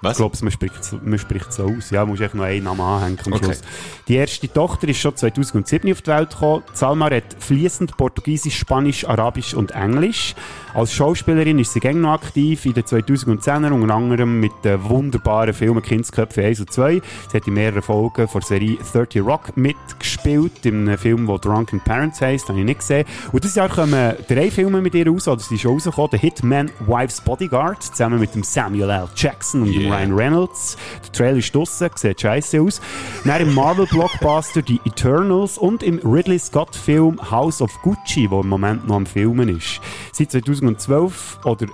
Was? 0.01 0.12
Ich 0.13 0.17
glaube, 0.17 0.38
man 0.41 0.51
spricht, 0.51 1.03
man 1.03 1.17
spricht 1.19 1.51
so 1.51 1.63
aus. 1.63 1.89
Ja, 1.89 2.05
muss 2.05 2.19
echt 2.19 2.36
noch 2.36 2.43
einen 2.43 2.65
Namen 2.65 2.81
anhängen 2.81 3.17
am 3.25 3.33
Okay. 3.33 3.45
Schluss. 3.45 3.62
Die 4.07 4.15
erste 4.15 4.51
Tochter 4.51 4.88
ist 4.88 4.99
schon 4.99 5.15
2007 5.15 5.91
auf 5.91 6.01
die 6.01 6.12
Welt 6.12 6.29
gekommen. 6.29 6.63
Salma 6.73 7.07
redet 7.07 7.36
fließend 7.39 7.97
Portugiesisch, 7.97 8.57
Spanisch, 8.57 9.07
Arabisch 9.07 9.55
und 9.55 9.71
Englisch. 9.71 10.36
Als 10.75 10.93
Schauspielerin 10.93 11.57
ist 11.57 11.73
sie 11.73 11.79
gäng 11.79 11.99
noch 12.01 12.12
aktiv 12.12 12.63
in 12.67 12.73
den 12.73 12.83
2010er, 12.83 13.71
unter 13.71 13.95
anderem 13.95 14.39
mit 14.39 14.51
den 14.63 14.83
wunderbaren 14.88 15.53
Filmen 15.53 15.81
Kindsköpfe 15.81 16.43
1 16.43 16.60
und 16.60 16.71
2. 16.71 17.01
Sie 17.31 17.38
hat 17.38 17.47
in 17.47 17.53
mehreren 17.55 17.81
Folgen 17.81 18.27
von 18.27 18.41
der 18.41 18.47
Serie 18.47 18.77
30 18.93 19.21
Rock 19.23 19.57
mitgespielt, 19.57 20.63
in 20.67 20.88
einem 20.88 20.97
Film, 20.99 21.25
der 21.25 21.39
Drunken 21.39 21.79
Parents 21.79 22.21
heisst, 22.21 22.49
habe 22.49 22.60
ich 22.60 22.65
nicht 22.65 22.79
gesehen. 22.81 23.05
Und 23.31 23.43
dieses 23.43 23.55
Jahr 23.55 23.69
kommen 23.69 24.15
drei 24.27 24.51
Filme 24.51 24.81
mit 24.81 24.93
ihr 24.93 25.07
raus, 25.07 25.27
oder 25.27 25.39
sie 25.41 25.55
ist 25.55 25.62
schon 25.62 25.73
rausgekommen. 25.73 26.12
The 26.12 26.17
Hitman 26.19 26.69
Wife's 26.86 27.21
Bodyguard, 27.21 27.81
zusammen 27.81 28.19
mit 28.19 28.36
dem 28.36 28.43
Samuel 28.43 28.89
L. 28.91 29.07
Jackson 29.15 29.63
und 29.63 29.87
dem 29.88 29.93
Ryan 29.93 30.13
Reynolds. 30.13 30.78
Der 31.04 31.12
Trailer 31.12 31.38
ist 31.38 31.54
draussen, 31.54 31.89
sieht 31.95 32.21
scheiße 32.21 32.62
aus. 32.62 32.82
Dann 33.26 33.41
im 33.41 33.54
Marvel-Blockbuster 33.54 34.62
The 34.65 34.80
Eternals 34.86 35.58
und 35.58 35.84
im 35.84 36.00
Ridley 36.00 36.39
Scott-Film 36.39 37.32
House 37.32 37.62
of 37.62 37.71
Gucci, 37.82 38.28
der 38.28 38.39
im 38.39 38.50
Moment 38.50 38.88
noch 38.88 38.95
am 38.95 39.06
Filmen 39.06 39.50
ist. 39.50 39.80
Seit 40.12 40.32
2012 40.32 41.39
oder 41.45 41.67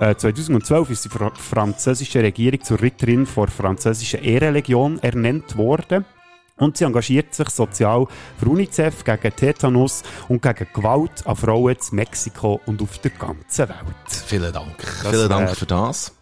äh, 0.00 0.14
2012 0.14 0.90
ist 0.90 1.04
die 1.04 1.08
fra 1.08 1.30
französische 1.34 2.22
Regierung 2.22 2.62
zur 2.62 2.80
Ritterin 2.80 3.26
der 3.36 3.48
französischen 3.48 4.22
Ehrenlegion 4.22 4.98
ernannt 5.00 5.56
worden. 5.56 6.04
Und 6.56 6.76
sie 6.76 6.84
engagiert 6.84 7.34
sich 7.34 7.48
sozial 7.48 8.06
für 8.38 8.46
UNICEF 8.46 9.04
gegen 9.04 9.34
Tetanus 9.34 10.02
und 10.28 10.42
gegen 10.42 10.66
Gewalt 10.74 11.26
an 11.26 11.36
Frauen 11.36 11.74
in 11.74 11.96
Mexiko 11.96 12.60
und 12.66 12.82
auf 12.82 12.98
der 12.98 13.12
ganzen 13.12 13.68
Welt. 13.70 13.78
Vielen 14.26 14.52
Dank. 14.52 14.76
Das 14.78 15.10
Vielen 15.10 15.28
Dank 15.28 15.56
für 15.56 15.66
das. 15.66 16.14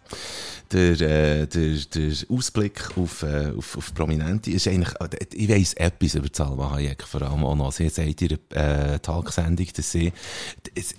Der, 0.71 1.01
äh, 1.01 1.47
der, 1.47 1.77
der 1.95 2.11
Ausblick 2.29 2.95
auf, 2.95 3.23
äh, 3.23 3.51
auf, 3.57 3.75
auf 3.75 3.91
Prominente 3.95 4.51
ist 4.51 4.67
eigentlich, 4.67 4.93
äh, 5.01 5.25
ich 5.33 5.49
weiss 5.49 5.73
etwas 5.73 6.13
über 6.13 6.27
Salma 6.31 6.69
Hayek, 6.69 7.01
vor 7.01 7.23
allem 7.23 7.43
auch 7.43 7.55
noch. 7.55 7.71
Sie 7.71 7.89
sagt 7.89 8.21
in 8.21 8.29
ihrer 8.29 8.93
äh, 8.93 8.99
Talksendung, 8.99 9.65
dass 9.75 9.91
sie, 9.91 10.13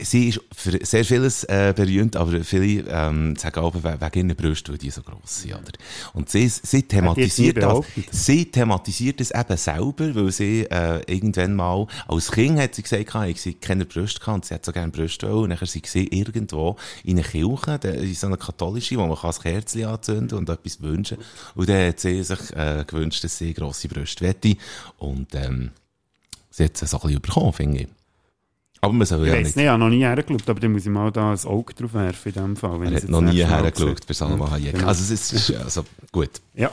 sie 0.00 0.30
ist 0.30 0.40
für 0.56 0.76
sehr 0.84 1.04
vieles 1.04 1.44
äh, 1.44 1.72
berühmt, 1.76 2.16
aber 2.16 2.42
viele 2.42 2.84
ähm, 2.88 3.36
sagen 3.36 3.60
auch, 3.60 3.72
we- 3.74 3.96
wegen 4.00 4.28
ihren 4.28 4.36
Brüsten, 4.36 4.72
weil 4.72 4.78
die 4.78 4.90
so 4.90 5.02
gross 5.02 5.42
sind. 5.42 5.54
Oder? 5.54 5.70
Und 6.14 6.28
sie, 6.28 6.48
sie 6.48 6.82
thematisiert 6.82 7.58
das, 7.58 7.84
sie 8.10 8.46
thematisiert 8.50 9.20
das 9.20 9.30
eben 9.30 9.56
selber, 9.56 10.14
weil 10.16 10.32
sie 10.32 10.62
äh, 10.62 11.00
irgendwann 11.06 11.54
mal, 11.54 11.86
als 12.08 12.32
Kind 12.32 12.58
hat 12.58 12.74
sie 12.74 12.82
gesagt, 12.82 13.14
ich 13.28 13.40
sie 13.40 13.54
keine 13.54 13.84
Brüste 13.84 14.28
und 14.32 14.44
sie 14.44 14.54
hat 14.54 14.64
so 14.64 14.72
gerne 14.72 14.90
Brüste 14.90 15.30
wollen. 15.30 15.52
Und 15.52 15.60
dann 15.60 15.68
sie 15.68 15.82
sie 15.84 16.08
irgendwo 16.08 16.74
in 17.04 17.18
einer 17.20 17.28
Kirche, 17.28 17.78
in 17.84 18.14
so 18.16 18.26
einer 18.26 18.36
katholischen, 18.36 18.98
wo 18.98 19.06
man 19.06 19.16
kann 19.16 19.30
Kerzchen 19.60 19.84
anzünden 19.86 20.38
und 20.38 20.48
etwas 20.48 20.80
wünschen. 20.82 21.18
Und 21.54 21.68
dann 21.68 21.88
hat 21.88 22.00
sie 22.00 22.22
sich 22.22 22.56
äh, 22.56 22.84
gewünscht, 22.86 23.22
dass 23.24 23.38
sie 23.38 23.54
grosse 23.54 23.88
Brüste 23.88 24.24
wette. 24.24 24.56
Und 24.98 25.34
ähm, 25.34 25.70
sie 26.50 26.64
hat 26.64 26.80
es 26.82 26.90
so 26.90 26.98
ein 26.98 27.02
bisschen 27.02 27.20
bekommen, 27.22 27.52
finde 27.52 27.80
ich. 27.80 27.88
Aber 28.82 28.94
man 28.94 29.06
soll 29.06 29.26
Ich 29.26 29.32
ja 29.32 29.38
nicht... 29.38 29.56
nicht, 29.56 29.64
ich 29.64 29.68
habe 29.68 29.78
noch 29.78 29.90
nie 29.90 30.00
hergeschaut, 30.00 30.48
aber 30.48 30.58
dann 30.60 30.72
muss 30.72 30.84
ich 30.86 30.90
mal 30.90 31.12
da 31.12 31.32
ein 31.32 31.38
Auge 31.44 31.74
drauf 31.74 31.92
werfen 31.92 32.28
in 32.32 32.34
dem 32.42 32.56
Fall. 32.56 32.80
wenn 32.80 32.92
Er 32.94 33.02
hat 33.02 33.08
noch 33.10 33.20
nie 33.20 33.44
hergeschaut 33.44 34.06
bei 34.06 34.14
Salma 34.14 34.50
Hayek. 34.50 34.72
genau. 34.74 34.86
Also 34.88 35.12
es 35.12 35.32
ist 35.32 35.54
also 35.54 35.84
gut. 36.12 36.30
Ja. 36.54 36.70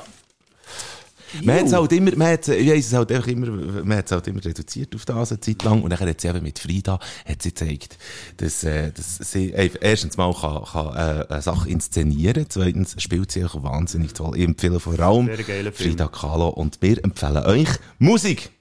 Man 1.44 1.60
hat 1.60 1.66
es 1.66 1.74
halt 1.74 1.92
immer, 1.92 2.16
man 2.16 2.28
hat, 2.34 2.48
ich 2.48 2.70
weiss 2.70 2.88
es 2.88 2.94
halt 2.94 3.12
einfach 3.12 3.28
immer, 3.28 3.48
man 3.48 3.98
hat 3.98 4.12
halt 4.12 4.28
immer 4.28 4.44
reduziert 4.44 4.96
auf 4.96 5.06
das 5.06 5.32
eine 5.32 5.40
Zeit 5.40 5.64
lang 5.64 5.82
und 5.84 5.90
dann 5.90 6.00
hat 6.00 6.22
sie 6.22 6.28
eben 6.28 6.44
mit 6.44 6.60
Frida, 6.60 7.00
hat 7.26 7.42
sie 7.42 7.50
gezeigt, 7.50 7.98
dass, 8.38 8.64
äh, 8.64 8.92
dass 8.92 9.18
sie, 9.18 9.54
äh, 9.54 9.70
erstens 9.82 10.18
mal 10.18 10.34
kann, 10.34 10.64
kann 10.64 10.96
äh, 10.96 11.26
eine 11.30 11.42
Sache 11.42 11.70
inszenieren, 11.70 12.46
zweitens 12.50 12.96
spielt 13.02 13.32
sie 13.32 13.46
auch 13.46 13.62
wahnsinnig 13.64 14.14
toll. 14.14 14.38
Ich 14.38 14.44
empfehle 14.44 14.80
vor 14.80 15.00
allem. 15.00 15.30
Frida 15.74 16.08
Kahlo 16.08 16.50
und 16.50 16.82
wir 16.82 17.04
empfehlen 17.04 17.46
euch 17.46 17.70
Musik. 18.00 18.52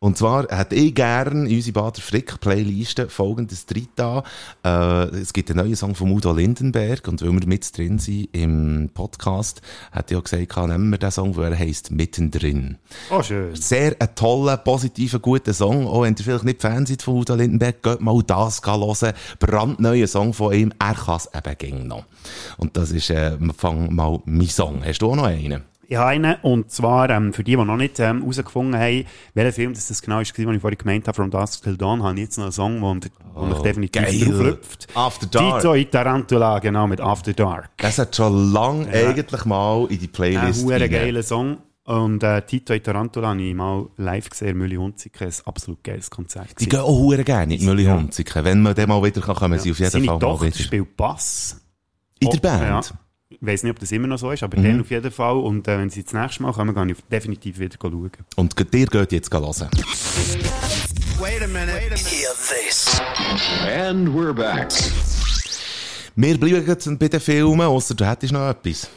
Und 0.00 0.16
zwar 0.16 0.46
hätte 0.48 0.76
ich 0.76 0.94
gern 0.94 1.46
in 1.46 1.56
unsere 1.56 1.72
Bader 1.72 2.00
Frick 2.00 2.38
Playliste 2.38 3.08
folgendes 3.08 3.66
drin 3.66 3.88
da. 3.96 4.22
Äh, 4.64 5.08
es 5.16 5.32
gibt 5.32 5.50
einen 5.50 5.58
neuen 5.58 5.74
Song 5.74 5.96
von 5.96 6.12
Udo 6.12 6.32
Lindenberg 6.32 7.08
und 7.08 7.20
weil 7.20 7.32
wir 7.32 7.48
mit 7.48 7.76
drin 7.76 7.98
sind 7.98 8.28
im 8.32 8.90
Podcast, 8.94 9.60
hat 9.90 10.12
ich 10.12 10.16
auch 10.16 10.22
gesagt, 10.22 10.50
kann, 10.50 10.70
nehmen 10.70 10.90
wir 10.90 10.98
den 10.98 11.10
Song, 11.10 11.36
weil 11.36 11.50
er 11.50 11.58
heisst 11.58 11.90
Mittendrin. 11.90 12.78
Oh, 13.10 13.24
schön. 13.24 13.56
Sehr 13.56 13.96
ein 13.98 14.14
toller, 14.14 14.56
positiver, 14.58 15.18
guter 15.18 15.52
Song. 15.52 15.88
Auch 15.88 16.02
wenn 16.02 16.14
ihr 16.16 16.24
vielleicht 16.24 16.44
nicht 16.44 16.62
Fan 16.62 16.86
seid 16.86 17.02
von 17.02 17.16
Udo 17.16 17.34
Lindenberg, 17.34 17.82
geht 17.82 18.00
mal 18.00 18.22
das 18.22 18.62
hören. 18.64 19.14
Brandneuer 19.40 20.06
Song 20.06 20.32
von 20.32 20.54
ihm. 20.54 20.72
Er 20.78 20.94
kann 20.94 21.16
es 21.16 21.28
eben 21.34 21.88
noch. 21.88 22.04
Und 22.56 22.76
das 22.76 22.92
ist, 22.92 23.10
äh, 23.10 23.36
fang 23.56 23.92
mal 23.92 24.20
mein 24.26 24.46
Song. 24.46 24.84
Hast 24.84 25.02
du 25.02 25.10
auch 25.10 25.16
noch 25.16 25.24
einen? 25.24 25.64
Ich 25.90 25.96
habe 25.96 26.08
einen, 26.10 26.34
und 26.42 26.70
zwar 26.70 27.08
ähm, 27.08 27.32
für 27.32 27.42
die, 27.42 27.56
die 27.56 27.64
noch 27.64 27.78
nicht 27.78 27.98
ähm, 27.98 28.20
herausgefunden 28.20 28.78
haben, 28.78 29.06
welcher 29.32 29.52
Film 29.54 29.72
das, 29.72 29.88
das 29.88 30.02
genau 30.02 30.20
ist, 30.20 30.36
den 30.36 30.52
ich 30.54 30.60
vorhin 30.60 30.76
gemeint 30.76 31.08
habe, 31.08 31.16
From 31.16 31.30
Dusk 31.30 31.62
Till 31.64 31.78
Dawn, 31.78 32.02
habe 32.02 32.14
ich 32.16 32.24
jetzt 32.24 32.36
noch 32.36 32.44
einen 32.44 32.52
Song, 32.52 32.74
der 33.00 33.10
wo 33.34 33.46
mich 33.46 33.56
Oh, 33.58 33.62
definitiv 33.62 34.02
geil. 34.02 34.20
drauf 34.20 34.38
rüpft. 34.40 34.86
After 34.94 35.26
Dark. 35.26 35.62
Tito 35.62 35.72
in 35.72 35.90
Tarantula, 35.90 36.58
genau, 36.58 36.86
mit 36.86 37.00
After 37.00 37.32
Dark. 37.32 37.70
Das 37.78 37.98
hat 37.98 38.14
schon 38.14 38.52
lange 38.52 38.84
Ja. 39.00 39.08
eigentlich 39.08 39.44
mal 39.46 39.86
in 39.88 39.98
die 39.98 40.06
Ein 40.06 40.12
Playlist 40.12 40.62
hure 40.62 40.78
rein. 40.78 40.90
geiler 40.90 41.22
Song. 41.22 41.56
Und 41.84 42.22
äh, 42.22 42.42
Tito 42.42 42.74
e 42.74 42.80
Tarantula 42.80 43.28
habe 43.28 43.40
ich 43.40 43.54
mal 43.54 43.86
live 43.96 44.28
gesehen, 44.28 44.58
Mülli 44.58 44.76
Hunziker, 44.76 45.24
ein 45.24 45.32
absolut 45.46 45.82
geiles 45.82 46.10
Konzert. 46.10 46.50
Die 46.60 46.68
gehen 46.68 46.80
auch 46.80 46.88
hure 46.98 47.24
gerne 47.24 47.56
in 47.56 47.64
Mülli 47.64 47.86
Hunziken. 47.86 48.44
Wenn 48.44 48.60
man 48.60 48.74
dann 48.74 48.90
mal 48.90 49.02
wieder 49.02 49.22
kann, 49.22 49.36
kommen 49.36 49.58
sie 49.58 49.70
auf 49.70 49.78
jeden 49.78 49.90
Seine 49.90 50.04
Fall 50.04 50.16
mal 50.16 50.20
Tochter 50.20 50.46
wieder. 50.48 50.58
spielt 50.58 50.96
Bass. 50.98 51.58
In 52.18 52.28
der 52.28 52.38
Band? 52.40 52.90
Ja. 52.90 52.98
Ich 53.40 53.46
weiß 53.46 53.62
nicht, 53.62 53.70
ob 53.70 53.78
das 53.78 53.92
immer 53.92 54.08
noch 54.08 54.18
so 54.18 54.32
ist, 54.32 54.42
aber 54.42 54.58
Mhm. 54.58 54.64
dann 54.64 54.80
auf 54.80 54.90
jeden 54.90 55.10
Fall. 55.12 55.36
Und 55.36 55.68
äh, 55.68 55.78
wenn 55.78 55.90
sie 55.90 56.02
das 56.02 56.12
nächste 56.12 56.42
Mal 56.42 56.52
kommen, 56.52 56.74
gehe 56.74 56.90
ich 56.92 56.98
definitiv 57.10 57.58
wieder 57.60 57.76
schauen. 57.80 58.10
Und 58.36 58.58
dir 58.74 58.86
geht 58.86 59.12
jetzt 59.12 59.32
hören. 59.32 59.68
Wait 61.20 61.42
a 61.42 61.46
minute. 61.46 61.94
Hear 61.94 62.30
this. 62.34 63.00
And 63.72 64.08
we're 64.08 64.32
back. 64.32 64.72
Wir 66.16 66.38
bleiben 66.38 66.66
jetzt 66.66 66.98
bei 66.98 67.06
den 67.08 67.20
Filmen, 67.20 67.60
außer 67.60 67.94
du 67.94 68.04
hättest 68.04 68.32
noch 68.32 68.48
etwas. 68.50 68.90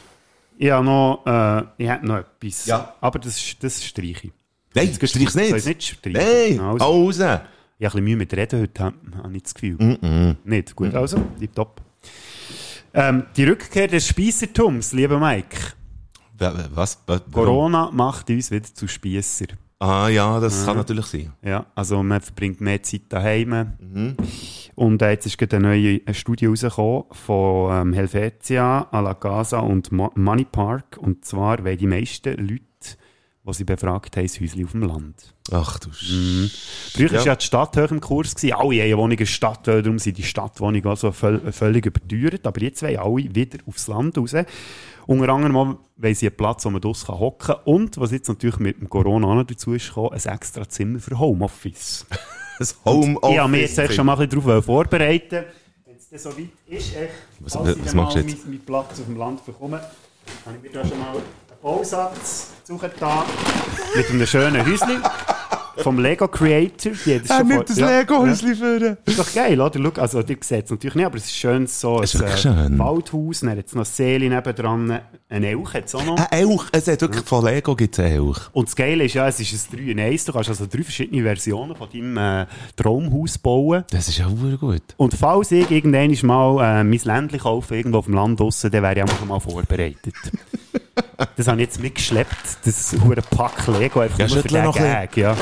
Ich 0.58 0.70
habe 0.70 0.84
noch, 0.84 1.22
äh, 1.24 1.62
ich 1.82 1.88
hätte 1.88 2.06
noch 2.06 2.18
etwas. 2.18 2.66
Ja. 2.66 2.94
Aber 3.00 3.18
das, 3.20 3.40
das 3.60 3.84
streiche 3.84 4.26
ich. 4.28 4.32
Nein, 4.74 4.88
du- 4.98 5.06
streich's 5.06 5.34
nicht. 5.36 5.48
Soll 5.50 5.58
ich's 5.58 5.66
nicht 5.66 5.82
streichen? 5.84 6.12
Nein, 6.58 6.60
also. 6.60 6.84
raus. 6.84 7.16
Ich 7.16 7.22
habe 7.22 7.38
ein 7.42 7.46
bisschen 7.78 8.04
Mühe 8.04 8.16
mit 8.16 8.32
Reden 8.34 8.60
heute, 8.62 8.82
habe 8.84 9.36
ich 9.36 9.42
das 9.44 9.54
Gefühl. 9.54 9.76
Mm-mm. 9.76 10.36
Nicht? 10.44 10.74
Gut, 10.74 10.94
also, 10.94 11.22
top. 11.54 11.80
Ähm, 12.94 13.24
die 13.36 13.44
Rückkehr 13.44 13.88
des 13.88 14.06
Spießertums, 14.06 14.92
lieber 14.92 15.18
Mike. 15.18 15.56
Wa- 16.38 16.52
wa- 16.54 16.68
Was? 16.74 16.98
Wa- 17.06 17.20
warum? 17.26 17.32
Corona 17.46 17.90
macht 17.92 18.28
uns 18.30 18.50
wieder 18.50 18.64
zu 18.64 18.86
Spießer. 18.86 19.46
Ah 19.78 20.08
ja, 20.08 20.38
das 20.38 20.60
Ja. 20.60 20.66
kann 20.66 20.76
natürlich 20.76 21.06
sein. 21.06 21.32
Ja, 21.42 21.66
also 21.74 22.02
man 22.02 22.20
verbringt 22.20 22.60
mehr 22.60 22.82
Zeit 22.82 23.02
daheim. 23.08 23.72
Mhm. 23.80 24.16
Und 24.76 25.02
äh, 25.02 25.10
jetzt 25.10 25.26
ist 25.26 25.38
gerade 25.38 25.56
eine 25.56 25.68
neue 25.68 26.14
Studie 26.14 26.46
rausgekommen 26.46 27.04
von 27.12 27.72
ähm, 27.88 27.92
Helvetia, 27.92 28.86
Alagasa 28.92 29.58
und 29.58 29.90
Mo 29.90 30.10
Money 30.14 30.44
Park. 30.44 30.98
Und 31.00 31.24
zwar, 31.24 31.64
weil 31.64 31.76
die 31.76 31.86
meisten 31.88 32.36
Leute, 32.38 32.62
die 33.44 33.52
sie 33.54 33.64
befragt 33.64 34.16
haben, 34.16 34.24
ein 34.24 34.28
Häuschen 34.40 34.64
auf 34.64 34.70
dem 34.72 34.82
Land. 34.82 35.34
Ach 35.50 35.78
du 35.80 35.92
Sch 35.92 36.10
Mhm. 36.12 36.50
Früher 36.94 37.10
war 37.12 37.18
Ja. 37.20 37.24
ja 37.26 37.36
die 37.36 37.44
Stadt 37.44 37.76
hoch 37.76 37.90
im 37.90 38.00
Kurs. 38.00 38.34
Gewesen. 38.34 38.52
Alle 38.54 38.62
haben 38.76 38.80
eine 38.82 38.96
Wohnung 38.96 39.10
in 39.12 39.16
der 39.16 39.26
Stadt, 39.26 39.66
weil 39.66 39.82
darum 39.82 39.98
sind 39.98 40.16
die 40.18 40.22
Stadtwohnungen 40.22 40.86
also 40.86 41.10
völ 41.10 41.52
völlig 41.52 41.84
überteuert. 41.86 42.46
Aber 42.46 42.60
jetzt 42.62 42.82
wollen 42.82 42.98
alle 42.98 43.34
wieder 43.34 43.58
aufs 43.66 43.88
Land 43.88 44.16
raus. 44.18 44.34
Unter 45.06 45.28
anderem 45.30 45.78
weil 45.96 46.14
sie 46.14 46.28
einen 46.28 46.36
Platz, 46.36 46.64
wo 46.64 46.70
man 46.70 46.80
draussen 46.80 47.08
hocken 47.08 47.46
kann. 47.46 47.56
Und, 47.64 47.98
was 47.98 48.12
jetzt 48.12 48.28
natürlich 48.28 48.58
mit 48.58 48.80
dem 48.80 48.88
Corona 48.88 49.34
noch 49.34 49.44
dazu 49.44 49.72
ist 49.74 49.88
gekommen, 49.88 50.10
ein 50.12 50.32
extra 50.34 50.68
Zimmer 50.68 51.00
für 51.00 51.18
Homeoffice. 51.18 52.06
Ein 52.60 52.66
Homeoffice. 52.84 53.30
Ich 53.32 53.38
habe 53.38 53.50
mich 53.50 53.76
jetzt 53.76 53.94
schon 53.94 54.06
mal 54.06 54.12
ein 54.20 54.28
bisschen 54.28 54.44
darauf 54.46 54.64
vorbereitet. 54.66 55.46
Wenn 55.84 55.96
es 55.96 56.08
dann 56.10 56.18
so 56.20 56.28
weit 56.38 56.48
ist, 56.68 56.94
echt, 56.94 57.08
Was- 57.40 57.54
falls 57.54 57.70
ich 57.76 57.78
was 57.78 57.86
dann 57.86 57.96
mal? 57.96 58.14
Meinen, 58.14 58.36
meinen 58.46 58.60
Platz 58.64 59.00
auf 59.00 59.06
dem 59.06 59.16
Land 59.16 59.44
bekomme, 59.44 59.80
habe 60.46 60.56
ich 60.56 60.62
mir 60.62 60.70
da 60.70 60.86
schon 60.86 60.98
mal 60.98 61.14
Bausatz 61.62 62.48
suchen 62.64 62.90
da 62.98 63.24
mit 63.94 64.10
einem 64.10 64.26
schönen 64.26 64.66
Häuschen 64.66 65.00
vom 65.76 65.98
Lego 66.00 66.26
Creator. 66.28 66.92
Die 67.06 67.14
hat 67.14 67.22
das 67.22 67.30
Er 67.30 67.38
schon 67.38 67.48
nimmt 67.48 67.54
vor- 67.54 67.64
das 67.64 67.76
Lego-Häuschen 67.78 68.56
für 68.56 68.98
Ist 69.06 69.18
doch 69.18 69.32
geil, 69.34 69.60
oder? 69.60 69.80
Schau, 69.82 70.00
also, 70.00 70.20
ihr 70.20 70.36
seht 70.40 70.64
es 70.66 70.70
natürlich 70.70 70.94
nicht, 70.96 71.06
aber 71.06 71.16
es 71.16 71.24
ist 71.24 71.36
schön 71.36 71.66
so 71.66 71.96
ein 71.98 72.02
Es 72.04 72.14
ist 72.14 72.20
wirklich 72.20 72.44
äh, 72.46 72.66
schön. 72.66 72.78
Waldhaus, 72.78 73.40
dann 73.40 73.50
hat 73.50 73.66
es 73.66 73.72
noch 73.74 73.80
eine 73.80 73.84
Seele 73.86 74.28
nebendran, 74.28 75.00
ein 75.28 75.44
Elch 75.44 75.74
hat 75.74 75.84
es 75.86 75.94
auch 75.94 76.04
noch. 76.04 76.18
Ein 76.18 76.26
Elch, 76.30 76.62
es 76.72 76.88
hat 76.88 77.00
wirklich 77.00 77.24
von 77.24 77.44
Lego 77.44 77.74
gibt 77.74 77.94
es 77.98 78.04
einen 78.04 78.26
Elch. 78.28 78.38
Und 78.52 78.68
das 78.68 78.76
Geile 78.76 79.04
ist 79.04 79.14
ja, 79.14 79.26
es 79.28 79.40
ist 79.40 79.72
ein 79.72 79.76
3 79.78 79.90
in 79.92 80.00
1. 80.00 80.24
Du 80.26 80.32
kannst 80.32 80.48
also 80.50 80.66
drei 80.66 80.82
verschiedene 80.82 81.22
Versionen 81.22 81.74
von 81.74 81.88
deinem 81.90 82.16
äh, 82.16 82.46
Traumhaus 82.76 83.38
bauen. 83.38 83.84
Das 83.90 84.08
ist 84.08 84.18
ja 84.18 84.28
sehr 84.28 84.56
gut. 84.58 84.82
Und 84.96 85.14
falls 85.14 85.50
ich 85.52 85.70
irgendwann 85.70 86.14
mal 86.26 86.80
äh, 86.80 86.84
mein 86.84 87.00
Ländchen 87.02 87.40
kaufe, 87.40 87.76
irgendwo 87.76 87.98
auf 87.98 88.04
dem 88.06 88.14
Land 88.14 88.38
draussen, 88.40 88.70
dann 88.70 88.82
wäre 88.82 88.96
ich 88.96 89.02
auch 89.04 89.18
schon 89.18 89.28
mal 89.28 89.40
vorbereitet. 89.40 90.14
das 91.36 91.46
habe 91.48 91.60
ich 91.60 91.66
jetzt 91.68 91.80
mitgeschleppt, 91.80 92.58
das 92.64 92.94
hure 93.02 93.22
Pack 93.22 93.66
Lego, 93.68 94.00
einfach 94.00 94.18
Ja, 94.18 94.26
nur 94.28 94.42
für 94.42 94.48
den 94.48 94.64
noch 94.64 94.76
ein 94.76 94.82
Gag, 95.08 95.16
ja. 95.16 95.36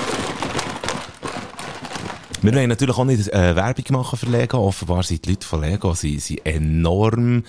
Wir 2.42 2.54
wollen 2.54 2.70
natürlich 2.70 2.96
auch 2.96 3.04
nicht 3.04 3.28
äh, 3.34 3.54
Werbung 3.54 3.84
machen 3.90 4.18
für 4.18 4.24
Lego. 4.24 4.66
Offenbar 4.66 5.02
sind 5.02 5.26
die 5.26 5.30
Leute 5.30 5.46
von 5.46 5.60
Lego 5.60 5.92
sie, 5.92 6.18
sie 6.18 6.40
enorm 6.42 7.44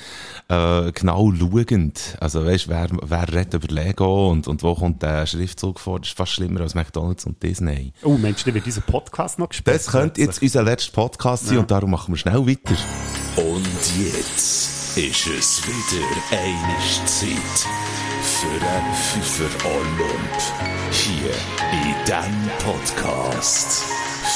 äh, 0.50 0.92
genau 0.92 1.32
schauend. 1.34 2.18
Also 2.20 2.46
weißt, 2.46 2.68
wer, 2.68 2.90
wer 3.02 3.32
redet 3.34 3.54
über 3.54 3.74
Lego 3.74 4.30
und, 4.32 4.50
und 4.50 4.64
wo 4.64 4.76
kommt 4.76 5.02
der 5.02 5.26
Schriftzug 5.28 5.80
vor? 5.80 6.00
Das 6.02 6.10
ist 6.10 6.18
fast 6.18 6.34
schlimmer 6.34 6.60
als 6.60 6.76
McDonalds 6.76 7.26
und 7.26 7.42
Disney. 7.42 7.94
Oh 8.04 8.18
Mensch, 8.18 8.44
dann 8.44 8.54
wird 8.54 8.66
unser 8.66 8.82
Podcast 8.82 9.40
noch 9.40 9.48
gespielt. 9.48 9.78
Das 9.78 9.88
könnte 9.88 10.20
jetzt 10.20 10.42
unser 10.42 10.62
letzter 10.64 10.92
Podcast 10.92 11.46
sein 11.46 11.54
Ja. 11.56 11.62
und 11.62 11.72
darum 11.72 11.90
machen 11.92 12.14
wir 12.14 12.18
schnell 12.18 12.46
weiter. 12.46 12.76
Und 13.38 13.66
jetzt 13.98 14.81
ist 14.98 15.26
es 15.28 15.62
wieder 15.66 16.06
eine 16.32 16.78
Zeit 17.06 17.68
für 18.22 18.48
einen 18.48 18.94
Pfeifer 18.94 19.70
Olymp. 19.70 20.38
Hier 20.92 21.32
in 21.72 21.96
diesem 22.06 22.50
Podcast. 22.60 23.86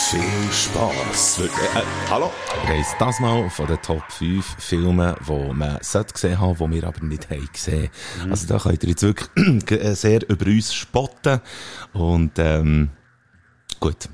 Viel 0.10 0.52
Spass. 0.54 1.40
Äh, 1.40 1.46
äh, 1.46 1.84
hallo? 2.10 2.32
Wir 2.68 2.76
haben 2.76 2.86
das 3.00 3.20
mal 3.20 3.50
von 3.50 3.68
den 3.68 3.82
Top 3.82 4.10
5 4.10 4.56
Filmen, 4.58 5.16
die 5.28 5.54
man 5.54 5.78
gesehen 6.14 6.40
haben, 6.40 6.72
die 6.72 6.82
wir 6.82 6.88
aber 6.88 7.06
nicht 7.06 7.30
haben 7.30 7.50
gesehen. 7.52 7.90
Also 8.30 8.48
da 8.48 8.58
könnt 8.58 8.82
ihr 8.84 8.90
jetzt 8.90 9.04
wirklich 9.04 9.72
äh, 9.72 9.94
sehr 9.94 10.30
über 10.30 10.46
uns 10.46 10.74
spotten. 10.74 11.42
Und 11.92 12.40
ähm, 12.40 12.92
gut. 13.82 14.08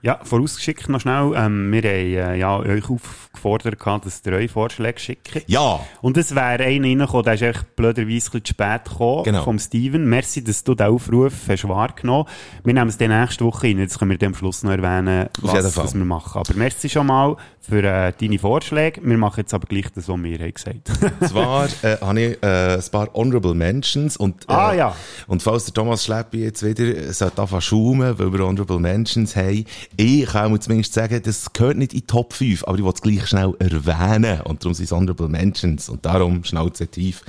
Ja, 0.00 0.20
vorausgeschickt 0.22 0.88
noch 0.88 1.00
schnell. 1.00 1.32
Ähm, 1.34 1.72
wir 1.72 1.82
haben 1.82 1.84
äh, 1.84 2.36
ja, 2.36 2.56
euch 2.58 2.88
aufgefordert, 2.88 3.80
gehabt, 3.80 4.06
dass 4.06 4.22
ihr 4.24 4.32
eure 4.32 4.48
Vorschläge 4.48 4.98
schickt. 5.00 5.42
Ja! 5.48 5.80
Und 6.02 6.16
es 6.16 6.34
wäre 6.36 6.62
einer 6.64 6.84
reingekommen, 6.86 7.24
der 7.24 7.34
ist 7.34 7.42
echt 7.42 7.74
blöderweise 7.76 8.04
ein 8.06 8.06
bisschen 8.14 8.44
zu 8.44 8.50
spät 8.52 8.84
gekommen, 8.84 9.24
Genau. 9.24 9.42
vom 9.42 9.58
Steven. 9.58 10.08
Merci, 10.08 10.44
dass 10.44 10.62
du 10.62 10.74
den 10.76 10.86
Aufruf 10.86 11.32
hast 11.48 11.66
wahrgenommen 11.68 12.26
Wir 12.62 12.74
nehmen 12.74 12.88
es 12.88 12.96
dann 12.96 13.10
nächste 13.10 13.44
Woche 13.44 13.66
rein. 13.66 13.78
Jetzt 13.78 13.98
können 13.98 14.16
wir 14.18 14.26
am 14.26 14.34
Schluss 14.34 14.62
noch 14.62 14.70
erwähnen, 14.70 15.28
was, 15.40 15.76
was 15.76 15.94
wir 15.94 16.04
machen. 16.04 16.38
Aber 16.42 16.54
merci 16.54 16.88
schon 16.88 17.06
mal 17.06 17.36
für 17.60 17.82
äh, 17.82 18.12
deine 18.18 18.38
Vorschläge. 18.38 19.00
Wir 19.04 19.18
machen 19.18 19.40
jetzt 19.40 19.52
aber 19.52 19.66
gleich 19.66 19.86
das, 19.94 20.08
was 20.08 20.22
wir 20.22 20.38
haben 20.38 20.54
gesagt 20.54 20.90
Zwar 21.28 21.66
äh, 21.82 21.96
habe 22.00 22.20
ich 22.20 22.42
äh, 22.42 22.74
ein 22.76 22.84
paar 22.92 23.12
Honorable 23.14 23.54
Mentions 23.54 24.16
und, 24.16 24.44
äh, 24.48 24.52
Ah, 24.52 24.72
ja. 24.74 24.94
und 25.26 25.42
falls 25.42 25.64
der 25.66 25.74
Thomas 25.74 26.04
Schleppi 26.04 26.44
jetzt 26.44 26.64
wieder 26.64 26.84
äh, 26.84 27.12
sollte 27.12 27.42
anfangen 27.42 27.60
zu 27.62 27.68
schaumen, 27.68 28.18
weil 28.18 28.32
wir 28.32 28.46
Honorable 28.46 28.78
Mentions 28.78 29.34
haben, 29.36 29.64
ich 29.96 30.26
kann 30.26 30.52
mir 30.52 30.60
zumindest 30.60 30.92
sagen, 30.94 31.20
das 31.24 31.52
gehört 31.52 31.76
nicht 31.76 31.92
in 31.92 32.00
die 32.00 32.06
Top 32.06 32.32
5, 32.32 32.64
aber 32.64 32.78
ich 32.78 32.84
will 32.84 32.92
es 32.94 33.00
gleich 33.02 33.26
schnell 33.26 33.54
erwähnen 33.58 34.40
und 34.42 34.62
darum 34.62 34.74
sind 34.74 34.84
es 34.84 34.92
Honorable 34.92 35.28
Mentions 35.28 35.88
und 35.88 36.04
darum 36.04 36.44
Schnauze 36.44 36.86
tief. 36.86 37.22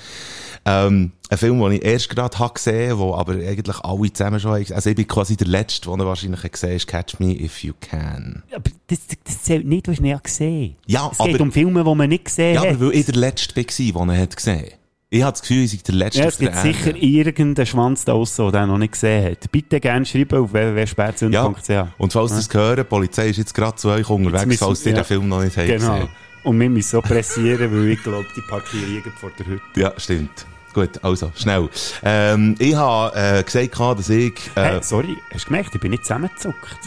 Ähm, 0.65 1.11
ein 1.29 1.37
Film, 1.37 1.59
den 1.61 1.71
ich 1.73 1.85
erst 1.85 2.09
gerade 2.09 2.37
habe 2.37 2.53
gesehen, 2.53 2.97
wo 2.97 3.15
aber 3.15 3.33
eigentlich 3.33 3.79
alle 3.79 4.11
zusammen 4.13 4.39
schon 4.39 4.51
haben. 4.51 4.73
Also 4.73 4.89
ich 4.89 4.95
bin 4.95 5.07
quasi 5.07 5.37
der 5.37 5.47
Letzte, 5.47 5.89
den 5.89 5.99
er 5.99 6.05
wahrscheinlich 6.05 6.43
hat 6.43 6.51
gesehen 6.51 6.69
hat, 6.71 6.75
ist 6.75 6.87
Catch 6.87 7.19
Me 7.19 7.39
If 7.39 7.63
You 7.63 7.73
Can. 7.79 8.43
Aber 8.53 8.69
das, 8.87 8.99
das 9.23 9.43
zählt 9.43 9.65
nicht, 9.65 9.87
hast 9.87 9.99
ihn 9.99 10.05
ja 10.05 10.17
gesehen. 10.17 10.75
Ja, 10.85 11.09
es 11.11 11.17
geht 11.17 11.35
aber- 11.35 11.43
um 11.43 11.51
Filme, 11.51 11.83
die 11.83 11.95
man 11.95 12.09
nicht 12.09 12.25
gesehen 12.25 12.55
Ja, 12.55 12.61
hat. 12.61 12.69
aber 12.75 12.87
weil 12.87 12.95
ich 12.95 13.05
der 13.05 13.15
Letzte 13.15 13.55
war, 13.55 14.05
den 14.05 14.09
er 14.15 14.21
hat 14.21 14.35
gesehen. 14.35 14.71
Ich 15.11 15.23
habe 15.23 15.31
das 15.31 15.41
Gefühl, 15.41 15.63
ich 15.63 15.71
sei 15.71 15.77
der 15.87 15.95
Letzte 15.95 16.19
Ja, 16.19 16.25
es 16.27 16.37
gibt 16.37 16.55
sicher 16.55 16.95
irgendeinen 16.95 17.65
Schwanz 17.65 18.05
da 18.05 18.11
draussen, 18.11 18.51
der 18.51 18.61
den 18.61 18.69
noch 18.69 18.77
nicht 18.77 18.91
gesehen 18.93 19.31
hat. 19.31 19.51
Bitte 19.51 19.79
gerne 19.79 20.05
schreiben 20.05 20.37
auf 20.43 20.53
www.spätzünder.ch. 20.53 21.69
Und 21.97 22.13
falls 22.13 22.31
ihr 22.31 22.35
das 22.37 22.53
hören, 22.53 22.75
die 22.77 22.83
Polizei 22.83 23.29
ist 23.29 23.37
jetzt 23.37 23.53
gerade 23.55 23.75
zu 23.75 23.89
euch 23.89 24.07
unterwegs, 24.07 24.45
müssen- 24.45 24.59
falls 24.59 24.85
ihr 24.85 24.91
ja. 24.91 24.97
den 24.99 25.05
Film 25.05 25.27
noch 25.27 25.41
nicht 25.43 25.57
habt 25.57 25.67
Genau. 25.67 26.07
Und 26.43 26.59
wir 26.59 26.69
müssen 26.69 26.89
so 26.91 27.01
pressieren, 27.01 27.71
weil 27.71 27.87
ich 27.89 28.03
glaube, 28.03 28.27
die 28.35 28.41
parkieren 28.41 28.95
irgendwo 28.97 29.17
vor 29.19 29.31
der 29.39 29.45
Hütte. 29.47 29.63
Ja, 29.79 29.93
stimmt. 29.97 30.45
Gut, 30.75 31.03
also, 31.03 31.31
schnell. 31.35 31.67
Ähm, 32.03 32.55
ich 32.59 32.75
habe 32.75 33.39
äh, 33.39 33.43
gesagt, 33.43 33.79
dass 33.99 34.09
ich... 34.09 34.33
Äh, 34.55 34.61
Hey, 34.61 34.79
sorry, 34.83 35.17
hast 35.33 35.45
du 35.45 35.47
gemerkt, 35.47 35.73
ich 35.73 35.81
bin 35.81 35.89
nicht 35.89 36.03
zusammengezuckt. 36.05 36.77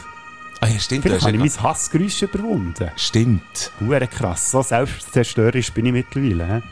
ah, 0.61 0.69
ja, 0.69 0.79
stimmt. 0.79 1.03
Vielleicht 1.03 1.23
habe 1.27 1.33
ich 1.33 1.39
mein 1.41 1.63
Hassgeräusch 1.65 2.23
überwunden. 2.23 2.89
Stimmt. 2.95 3.73
Huere 3.81 4.07
krass, 4.07 4.53
so 4.53 4.63
selbstzerstörerisch 4.63 5.73
bin 5.73 5.87
ich 5.87 5.93
mittlerweile. 5.93 6.63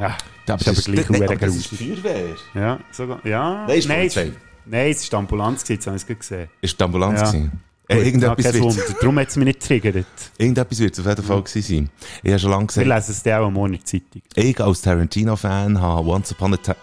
Ja, 0.00 0.16
Ja, 0.46 0.54
ist 0.56 0.68
aber 0.68 0.80
gleich 0.94 1.08
huere 1.08 1.24
aber 1.24 1.36
das 1.36 1.56
ist 1.56 1.66
Feuerwehr. 1.68 2.36
Ja, 2.54 2.78
sogar, 2.90 3.24
ja. 3.26 3.64
Nein, 3.66 3.78
ist 3.78 3.88
nein, 3.88 3.98
Polizei. 4.00 4.32
nein, 4.66 4.90
es 4.90 5.02
war 5.02 5.08
die 5.10 5.16
Ambulanz, 5.22 5.68
jetzt 5.68 5.86
habe 5.86 5.96
ich 5.96 6.06
gesehen. 6.06 6.48
Ist 6.60 6.78
die 6.78 6.84
Ambulanz 6.84 7.20
Ja. 7.20 7.26
gewesen? 7.30 7.60
Äh, 7.86 7.98
irgendetwas 8.02 8.44
ja, 8.54 8.60
Wunder. 8.60 8.82
Darum 8.98 9.18
hat 9.18 9.28
es 9.28 9.36
mich 9.36 9.44
nicht 9.44 9.60
getriggert. 9.60 10.06
Irgendetwas 10.38 10.78
wird 10.80 10.94
es 10.94 11.00
auf 11.00 11.06
jeden 11.06 11.22
Fall 11.22 11.42
gewesen 11.42 11.62
sein. 11.62 11.90
Ich 12.22 12.30
habe 12.30 12.38
schon 12.38 12.50
lange 12.50 12.62
Wir 12.62 12.66
gesagt, 12.68 12.86
lesen 12.86 13.10
es 13.10 13.22
dann 13.22 13.42
auch 13.42 13.50
morgen 13.50 13.74
in 13.74 13.80
der 13.80 13.84
Zeitung. 13.84 14.22
ich 14.34 14.60
als 14.60 14.80
Tarantino-Fan 14.82 15.80
habe 15.80 16.08
Once 16.08 16.32
Upon 16.32 16.54
a 16.54 16.56
Time... 16.56 16.76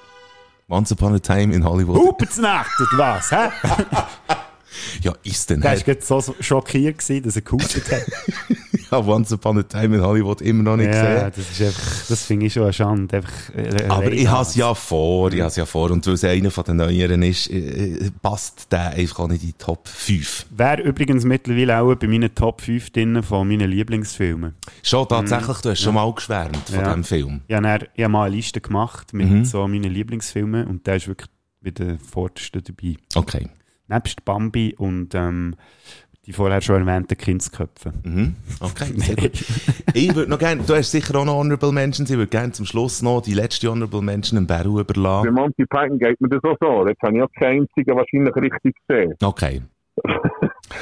Once 0.69 0.91
Upon 0.91 1.15
a 1.15 1.19
Time 1.19 1.53
in 1.55 1.65
Hollywood... 1.65 1.97
Hupenznacht, 1.97 2.69
was? 2.95 3.31
Hä? 3.31 3.49
Ja, 5.01 5.13
ist 5.23 5.49
denn... 5.49 5.61
Der 5.61 5.71
war 6.09 6.21
so 6.21 6.35
schockiert, 6.39 6.97
gewesen, 6.99 7.23
dass 7.23 7.35
er 7.35 7.41
gehustet 7.41 7.91
hat. 7.91 8.01
Habe 8.91 9.09
Once 9.09 9.31
Upon 9.31 9.57
a 9.59 9.63
Time 9.63 9.95
in 9.95 10.01
Hollywood 10.01 10.41
immer 10.41 10.63
noch 10.63 10.75
nicht 10.75 10.93
ja, 10.93 11.29
gesehen. 11.29 11.31
das 11.33 11.51
ist 11.51 11.61
einfach, 11.61 12.07
das 12.09 12.25
finde 12.25 12.45
ich 12.47 12.53
schon 12.53 12.63
eine 12.63 12.73
Schande. 12.73 13.15
Einfach, 13.17 13.55
äh, 13.55 13.85
Aber 13.87 14.03
rein 14.03 14.13
ich 14.13 14.27
habe 14.27 14.41
es 14.41 14.55
ja 14.55 14.73
vor, 14.73 15.31
ich 15.31 15.39
habe 15.39 15.53
ja 15.55 15.65
vor. 15.65 15.91
Und 15.91 16.05
weil 16.07 16.15
es 16.15 16.23
einer 16.25 16.51
von 16.51 16.65
den 16.65 16.75
Neueren 16.75 17.23
ist, 17.23 17.49
äh, 17.49 17.57
äh, 17.93 18.11
passt 18.21 18.69
der 18.69 18.89
einfach 18.89 19.19
auch 19.19 19.27
nicht 19.29 19.43
in 19.43 19.47
die 19.49 19.53
Top 19.57 19.87
5. 19.87 20.47
Wäre 20.49 20.81
übrigens 20.81 21.23
mittlerweile 21.23 21.79
auch 21.79 21.95
bei 21.95 22.07
meinen 22.07 22.35
Top 22.35 22.59
5 22.59 22.89
drin 22.89 23.23
von 23.23 23.47
meinen 23.47 23.69
Lieblingsfilmen. 23.71 24.55
Schon 24.83 25.07
tatsächlich, 25.07 25.57
du 25.59 25.69
hast 25.69 25.79
schon 25.79 25.95
Ja. 25.95 26.03
mal 26.05 26.13
geschwärmt 26.13 26.57
von 26.69 26.75
Ja. 26.75 26.87
diesem 26.87 27.03
Film. 27.05 27.41
Dann, 27.47 27.65
ich 27.95 28.03
habe 28.03 28.11
mal 28.11 28.25
eine 28.25 28.35
Liste 28.35 28.59
gemacht 28.59 29.13
mit 29.13 29.29
Mhm. 29.29 29.45
so 29.45 29.65
meinen 29.69 29.89
Lieblingsfilmen 29.93 30.67
und 30.67 30.85
der 30.85 30.97
ist 30.97 31.07
wirklich 31.07 31.29
bei 31.63 31.71
den 31.71 31.97
Vordersten 31.97 32.61
dabei. 32.61 32.95
Okay. 33.15 33.47
Nebst 33.91 34.25
Bambi 34.25 34.75
und 34.77 35.13
ähm, 35.15 35.55
die 36.25 36.33
vorher 36.33 36.61
schon 36.61 36.87
erwähnten 36.87 37.17
Kindsköpfe. 37.17 37.93
Mhm. 38.03 38.35
Okay, 38.59 38.85
sehr 38.95 39.15
gut. 39.15 39.31
ich 39.93 40.15
würde 40.15 40.29
noch 40.29 40.39
gerne, 40.39 40.61
du 40.63 40.75
hast 40.75 40.91
sicher 40.91 41.15
auch 41.15 41.25
noch 41.25 41.35
Honorable 41.35 41.71
Mentions, 41.71 42.09
ich 42.09 42.17
würde 42.17 42.29
gerne 42.29 42.51
zum 42.51 42.65
Schluss 42.65 43.01
noch 43.01 43.21
die 43.21 43.33
letzte 43.33 43.69
Honorable 43.69 44.01
Mention 44.01 44.37
im 44.37 44.47
Beru 44.47 44.75
Bei 44.75 44.81
überlassen. 44.81 45.33
Monty 45.33 45.65
Python 45.65 45.97
geht 45.99 46.19
mir 46.21 46.29
das 46.29 46.43
auch 46.43 46.55
so. 46.61 46.87
Jetzt 46.87 47.01
habe 47.01 47.17
ich 47.17 47.23
auch 47.23 47.31
keinen 47.39 47.61
einzigen 47.61 47.95
wahrscheinlich 47.97 48.35
richtig 48.35 48.75
gesehen. 48.87 49.13
Okay. 49.21 49.61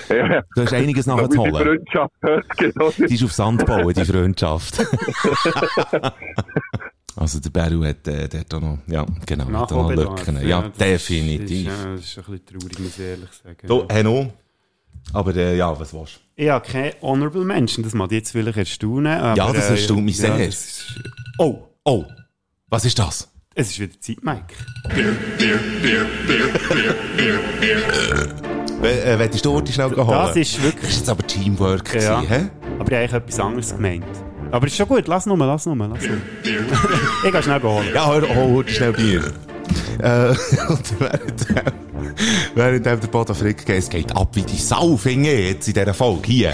Ja, 0.08 0.44
Du 0.56 0.62
hast 0.62 0.74
einiges 0.74 1.06
Da 1.06 1.16
muss 1.16 1.30
die 1.30 1.38
nachzuholen. 1.38 1.66
Freundschaft 1.66 2.14
hört, 2.22 2.58
genau. 2.58 2.92
Die 2.92 3.14
ist 3.16 3.24
auf 3.24 3.32
Sand 3.32 3.66
bauen, 3.66 3.92
die 3.94 4.06
Freundschaft. 4.06 4.86
also 7.20 7.40
der 7.40 7.50
Beru 7.50 7.84
hat 7.86 8.08
äh, 8.08 8.28
dort 8.30 8.54
auch 8.54 8.62
noch, 8.62 8.78
ja, 8.88 9.06
genau, 9.26 9.46
hat 9.60 9.72
noch 9.72 9.92
Lücken. 9.92 10.48
Ja, 10.48 10.62
das 10.64 10.78
definitiv. 10.78 11.68
Ist, 11.68 11.84
ja, 11.84 11.96
das 11.96 12.02
ist 12.06 12.18
ein 12.18 12.24
bisschen 12.24 12.46
traurig, 12.46 12.80
muss 12.80 12.98
ich 12.98 13.06
ehrlich 13.06 13.30
sagen. 13.44 13.68
Du, 13.68 13.86
Henno, 13.90 14.34
aber 15.14 15.36
äh, 15.36 15.58
ja, 15.58 15.78
was 15.80 15.94
willst 15.94 16.16
du? 16.16 16.20
Ich 16.44 16.50
habe 16.50 16.66
keine 16.66 16.94
Honorable 17.02 17.44
Mention, 17.44 17.84
das 17.84 17.94
mag 17.94 18.12
jetzt 18.12 18.32
vielleicht 18.32 18.58
erstaunen. 18.58 19.20
Aber, 19.20 19.36
Ja, 19.38 19.52
das 19.52 19.68
äh, 19.70 19.72
erstaunt 19.74 20.06
mich 20.06 20.18
sehr. 20.18 20.38
das 20.38 20.48
ist, 20.48 21.00
oh, 21.38 21.66
Oh, 21.84 22.06
was 22.70 22.86
ist 22.86 22.98
das? 23.00 23.28
es 23.56 23.72
ist 23.72 23.80
wieder 23.80 24.00
Zeit, 24.00 24.24
Mike. 24.24 24.54
We 28.82 29.04
äh, 29.04 29.20
willst 29.20 29.44
du 29.46 29.60
die 29.62 29.74
schnell 29.74 29.90
holen? 29.92 30.08
Das 30.08 30.36
ist 30.36 30.62
wirklich... 30.64 30.82
Das 30.84 30.92
ist 30.92 30.98
jetzt 31.00 31.10
aber 31.10 31.28
Teamwork 31.28 31.94
Ja. 31.96 32.22
gewesen, 32.22 32.30
hä? 32.34 32.50
Aber 32.80 32.92
ich 32.92 32.96
habe 32.96 32.96
eigentlich 32.98 33.14
etwas 33.14 33.40
anderes 33.40 33.76
gemeint. 33.76 34.06
Aber 34.52 34.68
ist 34.68 34.76
schon 34.76 34.88
gut, 34.88 35.08
lass 35.08 35.26
nur, 35.26 35.38
lass 35.38 35.66
nur, 35.66 35.76
lass 35.76 36.02
nur. 36.02 36.18
ich 37.24 37.32
gehe 37.32 37.44
schnell 37.44 37.62
holen. 37.62 37.86
Ja, 37.94 38.08
hör, 38.08 38.22
hol, 38.22 38.52
hol 38.52 38.68
schnell 38.68 38.94
Bier. 38.94 39.24
Äh, 40.00 40.30
und 40.70 41.00
während, 41.00 41.46
während 42.56 42.86
der 42.86 42.96
Bodo 42.96 43.34
Frick 43.34 43.66
geht, 43.66 43.78
es 43.78 43.90
geht 43.90 44.16
ab 44.16 44.30
wie 44.34 44.42
die 44.42 44.58
Sau, 44.58 44.98
finde 44.98 45.32
ich, 45.32 45.50
jetzt 45.50 45.68
in 45.68 45.74
dieser 45.76 45.94
Folge 45.94 46.26
hier. 46.26 46.54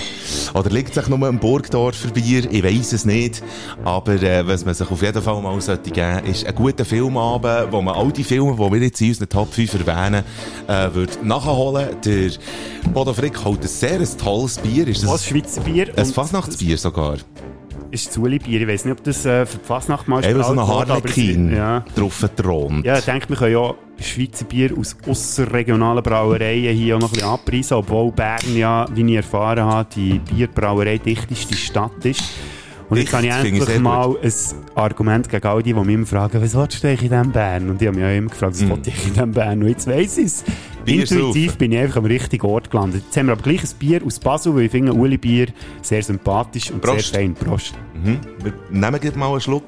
Oder 0.53 0.69
liegt 0.69 0.93
sich 0.93 1.07
nur 1.07 1.25
ein 1.27 1.39
Burgdorfer 1.39 2.09
Bier? 2.09 2.51
Ich 2.51 2.63
weiss 2.63 2.91
es 2.91 3.05
nicht. 3.05 3.41
Aber 3.83 4.21
äh, 4.21 4.45
was 4.45 4.65
man 4.65 4.73
sich 4.73 4.89
auf 4.89 5.01
jeden 5.01 5.21
Fall 5.21 5.41
mal 5.41 5.59
sollte 5.61 5.91
geben, 5.91 6.25
ist 6.25 6.45
ein 6.45 6.55
guter 6.55 6.83
Filmabend, 6.83 7.71
wo 7.71 7.81
man 7.81 7.95
all 7.95 8.11
die 8.11 8.23
Filme, 8.23 8.53
die 8.55 8.71
wir 8.73 8.81
jetzt 8.81 9.01
in 9.01 9.09
unseren 9.09 9.29
Top 9.29 9.53
5 9.53 9.73
erwähnen, 9.85 10.23
äh, 10.67 10.93
wird 10.93 11.23
nachholen. 11.23 11.89
Der 12.03 12.31
Bodo 12.93 13.13
Frick 13.13 13.43
holt 13.45 13.61
ein 13.61 13.67
sehr 13.67 13.99
ein 13.99 14.17
tolles 14.17 14.57
Bier. 14.57 14.87
Ist 14.87 15.03
das 15.03 15.09
Was 15.09 15.25
Schweizer 15.25 15.61
Bier 15.61 15.93
ein 15.95 16.05
Fasnachtsbier 16.05 16.77
sogar? 16.77 17.17
Ist 17.95 18.13
Zuli-Bier. 18.13 18.61
Ich 18.61 18.67
weiß 18.67 18.85
nicht, 18.85 18.91
ob 18.99 19.03
das 19.03 19.25
äh, 19.25 19.45
für 19.45 19.57
die 19.57 19.65
Fasnacht 19.65 20.07
mal 20.07 20.23
Eben 20.23 20.43
so 20.43 20.51
ein 20.51 20.67
Harlekin 20.67 21.55
Ja. 21.55 21.83
drauf 21.95 22.23
thront. 22.35 22.85
Ja, 22.85 22.97
ich 22.99 23.05
denke, 23.05 23.29
wir 23.29 23.35
können 23.37 23.53
ja 23.53 23.73
Schweizer 23.99 24.45
Bier 24.45 24.71
aus 24.77 24.95
ausserregionalen 25.07 26.03
Brauereien 26.03 26.75
hier 26.75 26.97
auch 26.97 26.99
noch 26.99 27.07
ein 27.09 27.13
bisschen 27.13 27.29
anpreisen, 27.29 27.77
obwohl 27.77 28.11
Bern 28.11 28.55
ja, 28.55 28.85
wie 28.93 29.09
ich 29.09 29.15
erfahren 29.15 29.63
habe, 29.65 29.87
die 29.95 30.19
Bierbrauerei 30.19 30.97
dichteste 30.97 31.55
Stadt 31.55 32.03
ist. 32.03 32.21
Und 32.89 32.97
jetzt 32.97 33.13
habe 33.13 33.25
ich 33.25 33.33
ich 33.33 33.53
endlich 33.61 33.79
mal 33.79 34.15
ein 34.21 34.33
Argument 34.75 35.27
gegen 35.27 35.47
all 35.47 35.63
die, 35.63 35.73
die 35.73 35.79
mich 35.79 35.95
immer 35.95 36.05
fragen, 36.05 36.41
was 36.41 36.53
willst 36.55 36.83
du 36.83 36.89
in 36.91 36.97
diesem 36.97 37.31
Bern? 37.31 37.69
Und 37.69 37.81
ich 37.81 37.87
habe 37.87 37.97
mich 37.97 38.05
auch 38.05 38.15
immer 38.17 38.29
gefragt, 38.29 38.53
was 38.53 38.61
Mm. 38.61 38.69
wollte 38.69 38.89
ich 38.91 39.07
in 39.07 39.13
diesem 39.13 39.31
Bern? 39.31 39.61
Und 39.63 39.69
jetzt 39.69 39.87
weiss 39.87 40.17
ich 40.17 40.25
es. 40.25 40.43
Intuitiv 40.85 41.57
bin 41.57 41.71
ich 41.71 41.79
einfach 41.79 41.97
am 41.97 42.05
richtigen 42.05 42.45
Ort 42.45 42.69
gelandet. 42.69 43.01
Jetzt 43.05 43.17
haben 43.17 43.25
wir 43.25 43.33
aber 43.33 43.41
gleich 43.41 43.63
ein 43.63 43.69
Bier 43.79 44.01
aus 44.05 44.19
Basel, 44.19 44.55
weil 44.55 44.63
ich 44.63 44.71
finde 44.71 44.93
Uli 44.93 45.17
Bier 45.17 45.47
sehr 45.81 46.03
sympathisch 46.03 46.69
und 46.69 46.81
Prost. 46.81 47.11
sehr 47.13 47.21
fein. 47.21 47.33
Prost. 47.33 47.73
Mhm. 48.03 48.19
Wir 48.43 48.53
nehmen 48.69 48.99
gleich 48.99 49.15
mal 49.15 49.31
einen 49.31 49.41
Schluck. 49.41 49.63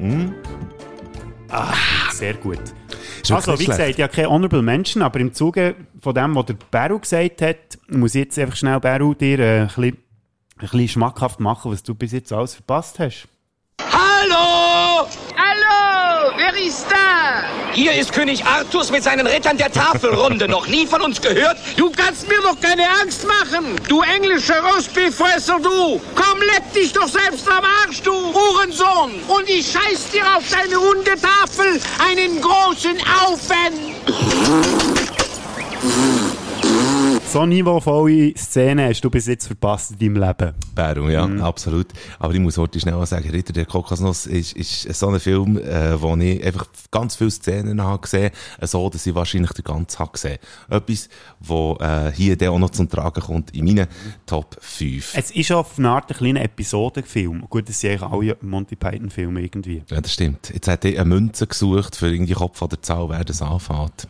Mhm. 0.00 0.32
Ah, 1.48 1.74
sehr 2.12 2.34
gut. 2.34 2.58
Also, 3.30 3.58
wie 3.58 3.66
gesagt, 3.66 3.98
ja 3.98 4.08
keine 4.08 4.30
Honorable 4.30 4.62
Mention, 4.62 5.02
aber 5.02 5.20
im 5.20 5.32
Zuge 5.32 5.74
von 6.00 6.14
dem, 6.14 6.34
was 6.34 6.46
der 6.46 6.56
Beru 6.70 6.98
gesagt 6.98 7.42
hat, 7.42 7.56
muss 7.88 8.14
ich 8.14 8.24
jetzt 8.24 8.38
einfach 8.38 8.56
schnell, 8.56 8.80
Beru, 8.80 9.14
dir 9.14 9.38
äh, 9.38 9.60
ein, 9.60 9.66
bisschen, 9.68 9.96
ein 10.62 10.68
bisschen 10.68 10.88
schmackhaft 10.88 11.40
machen, 11.40 11.72
was 11.72 11.82
du 11.82 11.94
bis 11.94 12.12
jetzt 12.12 12.32
alles 12.32 12.54
verpasst 12.54 12.98
hast. 12.98 13.28
Hallo! 13.80 15.06
Hallo! 15.36 16.32
Wer 16.36 16.54
ist 16.62 16.86
da? 16.90 17.44
Hier 17.72 17.94
ist 17.94 18.12
König 18.12 18.44
Artus 18.44 18.90
mit 18.90 19.02
seinen 19.02 19.26
Rittern 19.26 19.56
der 19.56 19.72
Tafelrunde. 19.72 20.48
Noch 20.48 20.66
nie 20.66 20.86
von 20.86 21.00
uns 21.00 21.20
gehört? 21.20 21.56
Du 21.76 21.90
kannst 21.90 22.28
mir 22.28 22.40
doch 22.42 22.60
keine 22.60 22.86
Angst 23.02 23.26
machen! 23.26 23.76
Du 23.88 24.02
englischer 24.02 24.60
Rostbeefresser, 24.60 25.58
du! 25.60 26.00
Komm, 26.14 26.40
leck 26.40 26.72
dich 26.74 26.92
doch 26.92 27.08
selbst 27.08 27.48
am 27.48 27.64
Arsch, 27.64 28.02
du 28.02 28.12
Hurensohn! 28.12 29.12
Und 29.28 29.48
ich 29.48 29.72
scheiß 29.72 30.10
dir 30.10 30.24
auf 30.36 30.44
deine 30.50 30.76
runde 30.76 31.12
Tafel 31.20 31.80
einen 32.06 32.40
großen 32.40 32.98
Aufen! 33.24 33.90
So 37.32 37.46
niveauvolle 37.46 38.34
Szenen 38.36 38.88
hast 38.88 39.02
du 39.02 39.08
bis 39.10 39.26
jetzt 39.28 39.46
verpasst 39.46 39.92
in 39.92 39.98
deinem 40.14 40.16
Leben. 40.26 40.52
Beru, 40.74 41.08
ja, 41.10 41.28
Mhm. 41.28 41.40
absolut. 41.42 41.86
Aber 42.18 42.34
ich 42.34 42.40
muss 42.40 42.58
heute 42.58 42.80
schnell 42.80 43.06
sagen, 43.06 43.30
Ritter 43.30 43.52
der 43.52 43.66
Kokosnuss 43.66 44.26
ist, 44.26 44.54
ist 44.56 44.82
so 44.98 45.06
ein 45.10 45.20
Film, 45.20 45.56
äh, 45.56 46.00
wo 46.02 46.16
ich 46.16 46.44
einfach 46.44 46.66
ganz 46.90 47.14
viele 47.14 47.30
Szenen 47.30 47.80
habe 47.84 48.02
gesehen, 48.02 48.32
äh, 48.58 48.66
so, 48.66 48.90
dass 48.90 49.06
ich 49.06 49.14
wahrscheinlich 49.14 49.52
den 49.52 49.62
ganzen 49.62 50.00
habe 50.00 50.10
gesehen. 50.10 50.38
Etwas, 50.68 51.08
wo 51.38 51.76
äh, 51.80 52.10
hier 52.12 52.36
dann 52.36 52.48
auch 52.48 52.58
noch 52.58 52.70
zum 52.70 52.88
Tragen 52.88 53.20
kommt 53.22 53.54
in 53.54 53.64
meinen 53.64 53.86
Top 54.26 54.56
5. 54.60 55.12
Es 55.16 55.30
ist 55.30 55.52
auf 55.52 55.78
eine 55.78 55.88
Art 55.90 56.10
ein 56.10 56.16
kleiner 56.16 56.42
Episodenfilm. 56.42 57.44
Gut, 57.48 57.68
das 57.68 57.78
sind 57.80 57.90
eigentlich 58.02 58.10
alle 58.10 58.36
Monty 58.40 58.74
Python-Filme 58.74 59.40
irgendwie. 59.40 59.84
Ja, 59.88 60.00
das 60.00 60.12
stimmt. 60.14 60.50
Jetzt 60.52 60.66
hat 60.66 60.84
er 60.84 61.00
eine 61.00 61.04
Münze 61.08 61.46
gesucht 61.46 61.94
für 61.94 62.08
irgendwie 62.12 62.32
Kopf 62.34 62.60
oder 62.60 62.82
Zahl, 62.82 63.08
wer 63.08 63.22
das 63.22 63.40
anfängt. 63.40 64.08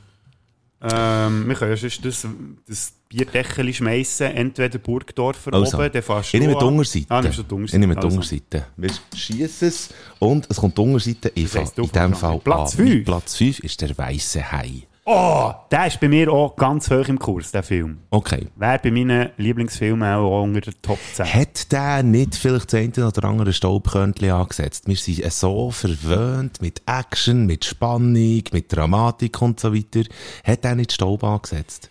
Ähm, 0.82 1.46
wir 1.46 1.54
können 1.56 1.70
ja 1.72 1.76
sonst 1.76 2.02
das, 2.04 2.26
das 2.66 2.92
Bierdeckel 3.10 3.72
schmeißen, 3.72 4.26
entweder 4.28 4.78
Burgdorfer 4.78 5.52
Also, 5.52 5.76
oben, 5.76 5.92
dann 5.92 6.02
fährst 6.02 6.32
ich 6.34 6.40
du 6.40 6.46
nehme 6.46 6.58
die. 6.58 6.64
Unterseite. 6.64 7.06
Ah, 7.10 7.20
nimmst 7.20 7.38
du 7.38 7.42
die 7.42 7.54
Unterseite. 7.54 7.76
Ich 7.76 7.80
nehme 7.80 7.94
die 7.96 8.02
Also. 8.04 8.16
Unterseite. 8.16 8.66
Wir 8.76 8.90
schießen 9.14 9.68
es 9.68 9.88
und 10.20 10.46
es 10.48 10.56
kommt 10.56 10.78
die 10.78 10.80
Unterseite. 10.82 11.32
Ich 11.34 11.54
heisst, 11.54 11.78
in 11.78 11.86
dem 11.90 12.14
Fall 12.14 12.38
Platz 12.38 12.78
an. 12.78 12.84
Mit 12.84 12.92
fünf. 12.94 13.04
Platz 13.04 13.36
5 13.36 13.58
ist 13.60 13.80
der 13.82 13.98
weiße 13.98 14.52
Hai. 14.52 14.86
Oh, 15.12 15.52
der 15.72 15.88
ist 15.88 15.98
bei 15.98 16.08
mir 16.08 16.32
auch 16.32 16.54
ganz 16.54 16.88
hoch 16.88 17.08
im 17.08 17.18
Kurs, 17.18 17.50
der 17.50 17.64
Film. 17.64 17.98
Okay. 18.10 18.46
Wäre 18.54 18.78
bei 18.78 18.92
meinen 18.92 19.30
Lieblingsfilmen 19.38 20.08
auch 20.14 20.44
unter 20.44 20.60
der 20.60 20.80
Top 20.82 21.00
10. 21.14 21.26
Hat 21.26 21.72
der 21.72 22.04
nicht 22.04 22.36
vielleicht 22.36 22.72
das 22.72 22.80
eine 22.80 23.08
oder 23.08 23.24
andere 23.24 23.52
Staubkörnchen 23.52 24.30
angesetzt? 24.30 24.86
Wir 24.86 24.94
sind 24.94 25.32
so 25.32 25.72
verwöhnt 25.72 26.62
mit 26.62 26.82
Action, 26.86 27.44
mit 27.44 27.64
Spannung, 27.64 28.14
mit 28.52 28.66
Dramatik 28.68 29.42
und 29.42 29.58
so 29.58 29.74
weiter. 29.74 30.08
Hat 30.44 30.62
der 30.62 30.76
nicht 30.76 30.92
Staub 30.92 31.24
angesetzt? 31.24 31.90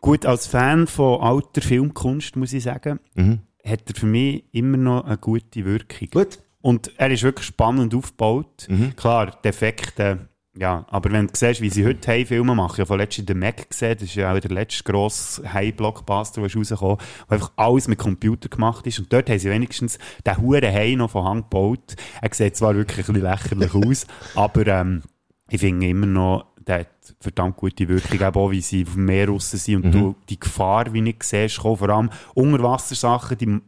Gut, 0.00 0.24
als 0.24 0.46
Fan 0.46 0.86
von 0.86 1.20
alter 1.20 1.60
Filmkunst, 1.60 2.36
muss 2.36 2.54
ich 2.54 2.62
sagen, 2.62 3.00
Mhm. 3.16 3.40
hat 3.66 3.80
er 3.86 3.94
für 4.00 4.06
mich 4.06 4.44
immer 4.52 4.78
noch 4.78 5.04
eine 5.04 5.18
gute 5.18 5.62
Wirkung. 5.66 6.08
Gut. 6.10 6.38
Und 6.62 6.90
er 6.96 7.10
ist 7.10 7.22
wirklich 7.22 7.46
spannend 7.48 7.94
aufgebaut. 7.94 8.66
Mhm. 8.68 8.96
Klar, 8.96 9.38
Defekte, 9.44 10.30
ja, 10.56 10.86
aber 10.88 11.10
wenn 11.10 11.26
du 11.26 11.32
siehst, 11.34 11.60
wie 11.60 11.70
sie 11.70 11.84
heute 11.84 12.06
hey 12.06 12.24
Filme 12.24 12.54
machen, 12.54 12.74
ich 12.74 12.80
habe 12.80 12.86
vorletzt 12.86 13.28
den 13.28 13.38
Mac 13.38 13.68
gesehen, 13.68 13.94
das 13.98 14.04
ist 14.08 14.14
ja 14.14 14.32
auch 14.32 14.38
der 14.38 14.50
letzte 14.52 14.84
grosse 14.84 15.52
High-Blockbuster, 15.52 16.40
der 16.40 16.46
ist 16.46 16.56
rausgekommen, 16.56 16.98
wo 17.28 17.34
einfach 17.34 17.52
alles 17.56 17.88
mit 17.88 17.98
Computer 17.98 18.48
gemacht 18.48 18.86
ist. 18.86 18.98
Und 19.00 19.12
dort 19.12 19.28
haben 19.28 19.38
sie 19.38 19.50
wenigstens 19.50 19.98
den 20.24 20.36
huren 20.38 20.72
Hai 20.72 20.94
noch 20.94 21.10
von 21.10 21.24
Hand 21.24 21.50
gebaut. 21.50 21.96
Er 22.22 22.32
sieht 22.32 22.56
zwar 22.56 22.74
wirklich 22.76 23.08
ein 23.08 23.14
bisschen 23.14 23.30
lächerlich 23.30 23.74
aus, 23.88 24.06
aber 24.36 24.66
ähm, 24.68 25.02
ich 25.50 25.60
finde 25.60 25.88
immer 25.88 26.06
noch, 26.06 26.46
der 26.66 26.80
hat 26.80 26.88
verdammt 27.20 27.56
gute 27.56 27.88
Wirkung, 27.88 28.20
eben 28.20 28.36
auch 28.36 28.50
wie 28.50 28.60
sie 28.62 28.84
auf 28.86 28.94
dem 28.94 29.04
Meer 29.04 29.28
raus 29.28 29.50
sind 29.50 29.76
und 29.76 29.84
Mhm. 29.86 29.92
du 29.92 30.14
die 30.30 30.40
Gefahr, 30.40 30.92
wie 30.92 31.06
ich 31.10 31.22
siehst, 31.22 31.56
vor 31.56 31.88
allem 31.90 32.10
Unterwassersachen, 32.34 33.36
die 33.38 33.60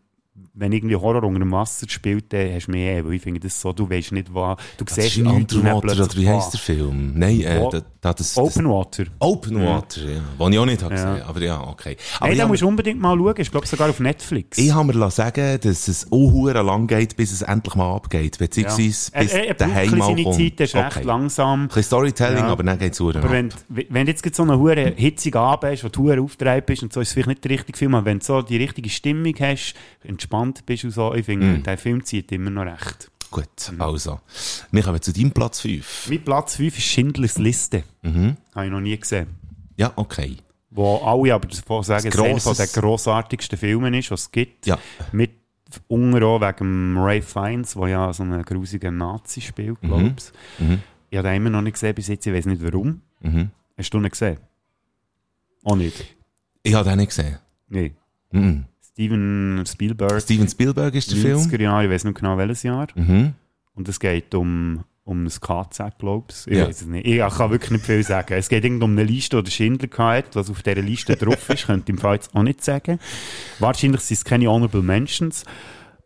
wenn 0.59 0.73
irgendwie 0.73 0.97
Horror 0.97 1.23
unter 1.25 1.39
dem 1.41 1.53
Wasser 1.53 1.87
spielt, 1.89 2.33
dann 2.33 2.53
hast 2.55 2.67
du 2.67 2.73
mehr, 2.73 3.05
weil 3.05 3.13
ich 3.15 3.23
finde 3.23 3.41
das 3.41 3.61
so, 3.61 3.73
du 3.73 3.89
weißt 3.89 4.13
nicht, 4.13 4.33
was, 4.35 4.57
du 4.79 4.85
Das 4.85 4.95
siehst 4.95 5.19
ist 5.19 5.25
nichts 5.25 5.55
und 5.55 5.65
dann 5.65 5.75
Underwater, 5.75 5.87
oder 5.87 5.95
plötzlich, 5.97 6.25
wie 6.25 6.29
heisst 6.31 6.53
der 6.55 6.61
Film? 6.61 7.13
Nein, 7.15 7.41
äh, 7.43 7.61
da, 7.71 7.81
da, 8.01 8.13
das, 8.15 8.35
das, 8.35 8.37
Open 8.39 8.69
Water. 8.69 9.05
Open 9.19 9.63
Water, 9.65 10.01
ja. 10.01 10.21
Den 10.47 10.53
ich 10.53 10.59
auch 10.59 10.65
nicht 10.67 10.83
habe 10.83 10.95
Ja. 10.95 11.13
gesehen. 11.13 11.27
Aber 11.29 11.41
ja, 11.43 11.61
okay. 11.69 11.97
Aber 12.21 12.33
ich 12.33 12.39
da 12.39 12.49
musst 12.49 12.63
du 12.63 12.69
unbedingt 12.69 13.01
mal 13.01 13.17
schauen, 13.17 13.35
ich 13.39 13.51
glaube 13.51 13.67
sogar 13.67 13.91
auf 13.91 14.01
Netflix. 14.01 14.59
Ich 14.59 14.73
habe 14.73 14.93
mir 14.95 15.11
sagen, 15.11 15.59
dass 15.63 15.89
es 15.89 16.11
auch 16.11 16.53
lang 16.53 16.87
geht, 16.87 17.17
bis 17.17 17.33
es 17.33 17.43
endlich 17.43 17.75
mal 17.75 17.95
abgeht. 17.95 18.39
Beziehungsweise 18.39 19.11
Ja. 19.15 19.21
bis 19.21 19.33
Er- 19.33 19.41
er- 19.41 19.49
er 19.49 19.55
der 19.55 19.65
braucht 19.67 19.71
ein 19.71 19.75
Heim 19.77 19.91
bisschen 19.91 20.03
seine 20.07 20.23
kommt. 20.23 20.37
Zeit, 20.37 20.61
ist 20.61 20.75
recht 20.75 21.05
langsam. 21.05 21.63
Ein 21.63 21.69
bisschen 21.69 21.83
Storytelling, 21.83 22.39
Ja. 22.39 22.47
aber 22.49 22.63
dann 22.63 22.79
geht 22.79 22.93
es 22.95 23.01
Aber 23.01 23.31
wenn, 23.31 23.53
wenn 23.69 24.07
du 24.07 24.13
jetzt 24.13 24.35
so 24.35 24.43
einen 24.43 24.59
hure 24.59 24.93
hitzigen 24.97 25.39
Abend 25.41 25.73
hast, 25.73 25.85
wo 25.85 25.89
du 25.89 26.11
aufgetragen 26.13 26.63
bist 26.65 26.83
und 26.83 26.93
so, 26.93 27.01
ist 27.01 27.09
es 27.09 27.15
vielleicht 27.15 27.29
nicht 27.29 27.45
der 27.45 27.51
richtige 27.51 27.77
Film, 27.77 27.95
aber 27.95 28.07
wenn 28.07 28.21
du 28.21 28.25
so 28.25 28.41
die 28.43 28.57
richtige 28.57 28.89
Stimmung 28.89 29.35
hast, 29.41 29.75
entspannt 30.05 30.46
bist 30.53 30.85
und 30.85 30.91
so, 30.91 31.15
ich 31.15 31.25
finde, 31.27 31.47
Mm. 31.59 31.63
der 31.63 31.79
Film 31.79 32.05
zieht 32.05 32.31
immer 32.33 32.51
noch 32.51 32.65
recht. 32.67 33.11
Gut, 33.31 33.73
also. 33.79 34.21
Wir 34.71 34.83
kommen 34.83 35.03
zu 35.03 35.13
deinem 35.13 35.33
Platz 35.33 35.61
5. 35.61 36.07
Mein 36.09 36.25
Platz 36.25 36.57
5 36.57 36.79
ist 36.79 36.85
Schindlers 36.85 37.39
Liste. 37.39 37.83
Mhm. 38.03 38.37
Habe 38.55 38.67
ich 38.67 38.73
noch 38.73 38.81
nie 38.81 38.97
gesehen. 38.99 39.27
Ja, 39.77 39.93
okay. 39.97 40.37
Wo 40.71 40.97
alle 40.99 41.35
aber 41.35 41.49
davon 41.49 41.83
sagen, 41.83 42.09
es 42.09 42.15
ist 42.15 42.21
einer 42.47 42.55
den 42.67 42.73
grossartigsten 42.83 43.59
Filmen 43.59 43.95
ist, 43.95 44.11
was 44.11 44.23
es 44.23 44.31
gibt. 44.31 44.67
Ja. 44.67 44.79
Mit 45.13 45.33
unter 45.89 46.41
wegen 46.41 46.97
Ray 46.99 47.21
Fiennes, 47.21 47.75
der 47.75 47.89
ja 47.89 48.13
so 48.13 48.23
einen 48.23 48.43
grusigen 48.45 48.97
Nazi 48.97 49.41
spielt, 49.41 49.81
glaube 49.81 50.03
Mhm. 50.05 50.15
ich. 50.17 50.61
Mhm. 50.67 50.83
Ich 51.11 51.19
habe 51.19 51.29
den 51.29 51.37
immer 51.37 51.51
noch 51.51 51.63
nicht 51.63 51.75
gesehen 51.75 51.95
bis 51.95 52.09
jetzt, 52.09 52.27
ich 52.27 52.33
weiß 52.33 52.47
nicht 52.47 52.63
warum. 52.63 53.01
Mhm. 53.21 53.51
Hast 53.77 53.93
du 53.93 53.99
ihn 53.99 54.09
gesehen? 54.09 54.39
Auch 55.65 55.77
nicht? 55.77 56.15
Ich 56.63 56.75
habe 56.75 56.89
den 56.89 56.99
nicht 56.99 57.09
gesehen. 57.09 57.39
Nee. 57.69 57.93
Mhm. 58.31 58.65
Steven 58.97 59.63
Spielberg. 59.67 60.23
Steven 60.23 60.49
Spielberg 60.49 60.95
ist 60.95 61.11
der 61.11 61.19
Film. 61.19 61.37
90er 61.39 61.61
Jahre, 61.63 61.85
ich 61.85 61.91
weiß 61.91 62.05
nicht 62.05 62.19
genau 62.19 62.39
welches 62.39 62.63
Jahr. 62.63 62.87
Mhm. 62.95 63.35
Und 63.75 63.89
es 63.91 64.01
geht 64.01 64.35
um, 64.35 64.85
um 65.05 65.27
ein 65.27 65.29
KZ, 65.29 65.99
glaube 65.99 66.29
ich. 66.31 66.47
Ich 66.51 66.57
Ja. 66.59 66.67
weiß 66.67 66.81
es 66.81 66.87
nicht. 66.87 67.07
Ich 67.07 67.19
kann 67.19 67.51
wirklich 67.51 67.73
nicht 67.73 67.85
viel 67.85 68.03
sagen. 68.03 68.33
Es 68.33 68.49
geht 68.49 68.65
irgendwie 68.65 68.85
um 68.85 68.93
eine 68.93 69.05
Liste, 69.05 69.37
die 69.37 69.43
der 69.45 69.51
Schindler 69.51 69.91
hatte, 69.99 70.31
was 70.33 70.49
auf 70.49 70.63
dieser 70.63 70.81
Liste 70.81 71.15
drauf 71.15 71.51
ist. 71.51 71.67
Könnte 71.67 71.85
ich 71.85 71.89
im 71.91 71.99
Fall 71.99 72.15
jetzt 72.15 72.35
auch 72.35 72.43
nicht 72.43 72.65
sagen. 72.65 72.99
Wahrscheinlich 73.59 74.01
sind 74.01 74.17
es 74.17 74.25
keine 74.25 74.49
Honorable 74.49 74.81
Mentions. 74.83 75.45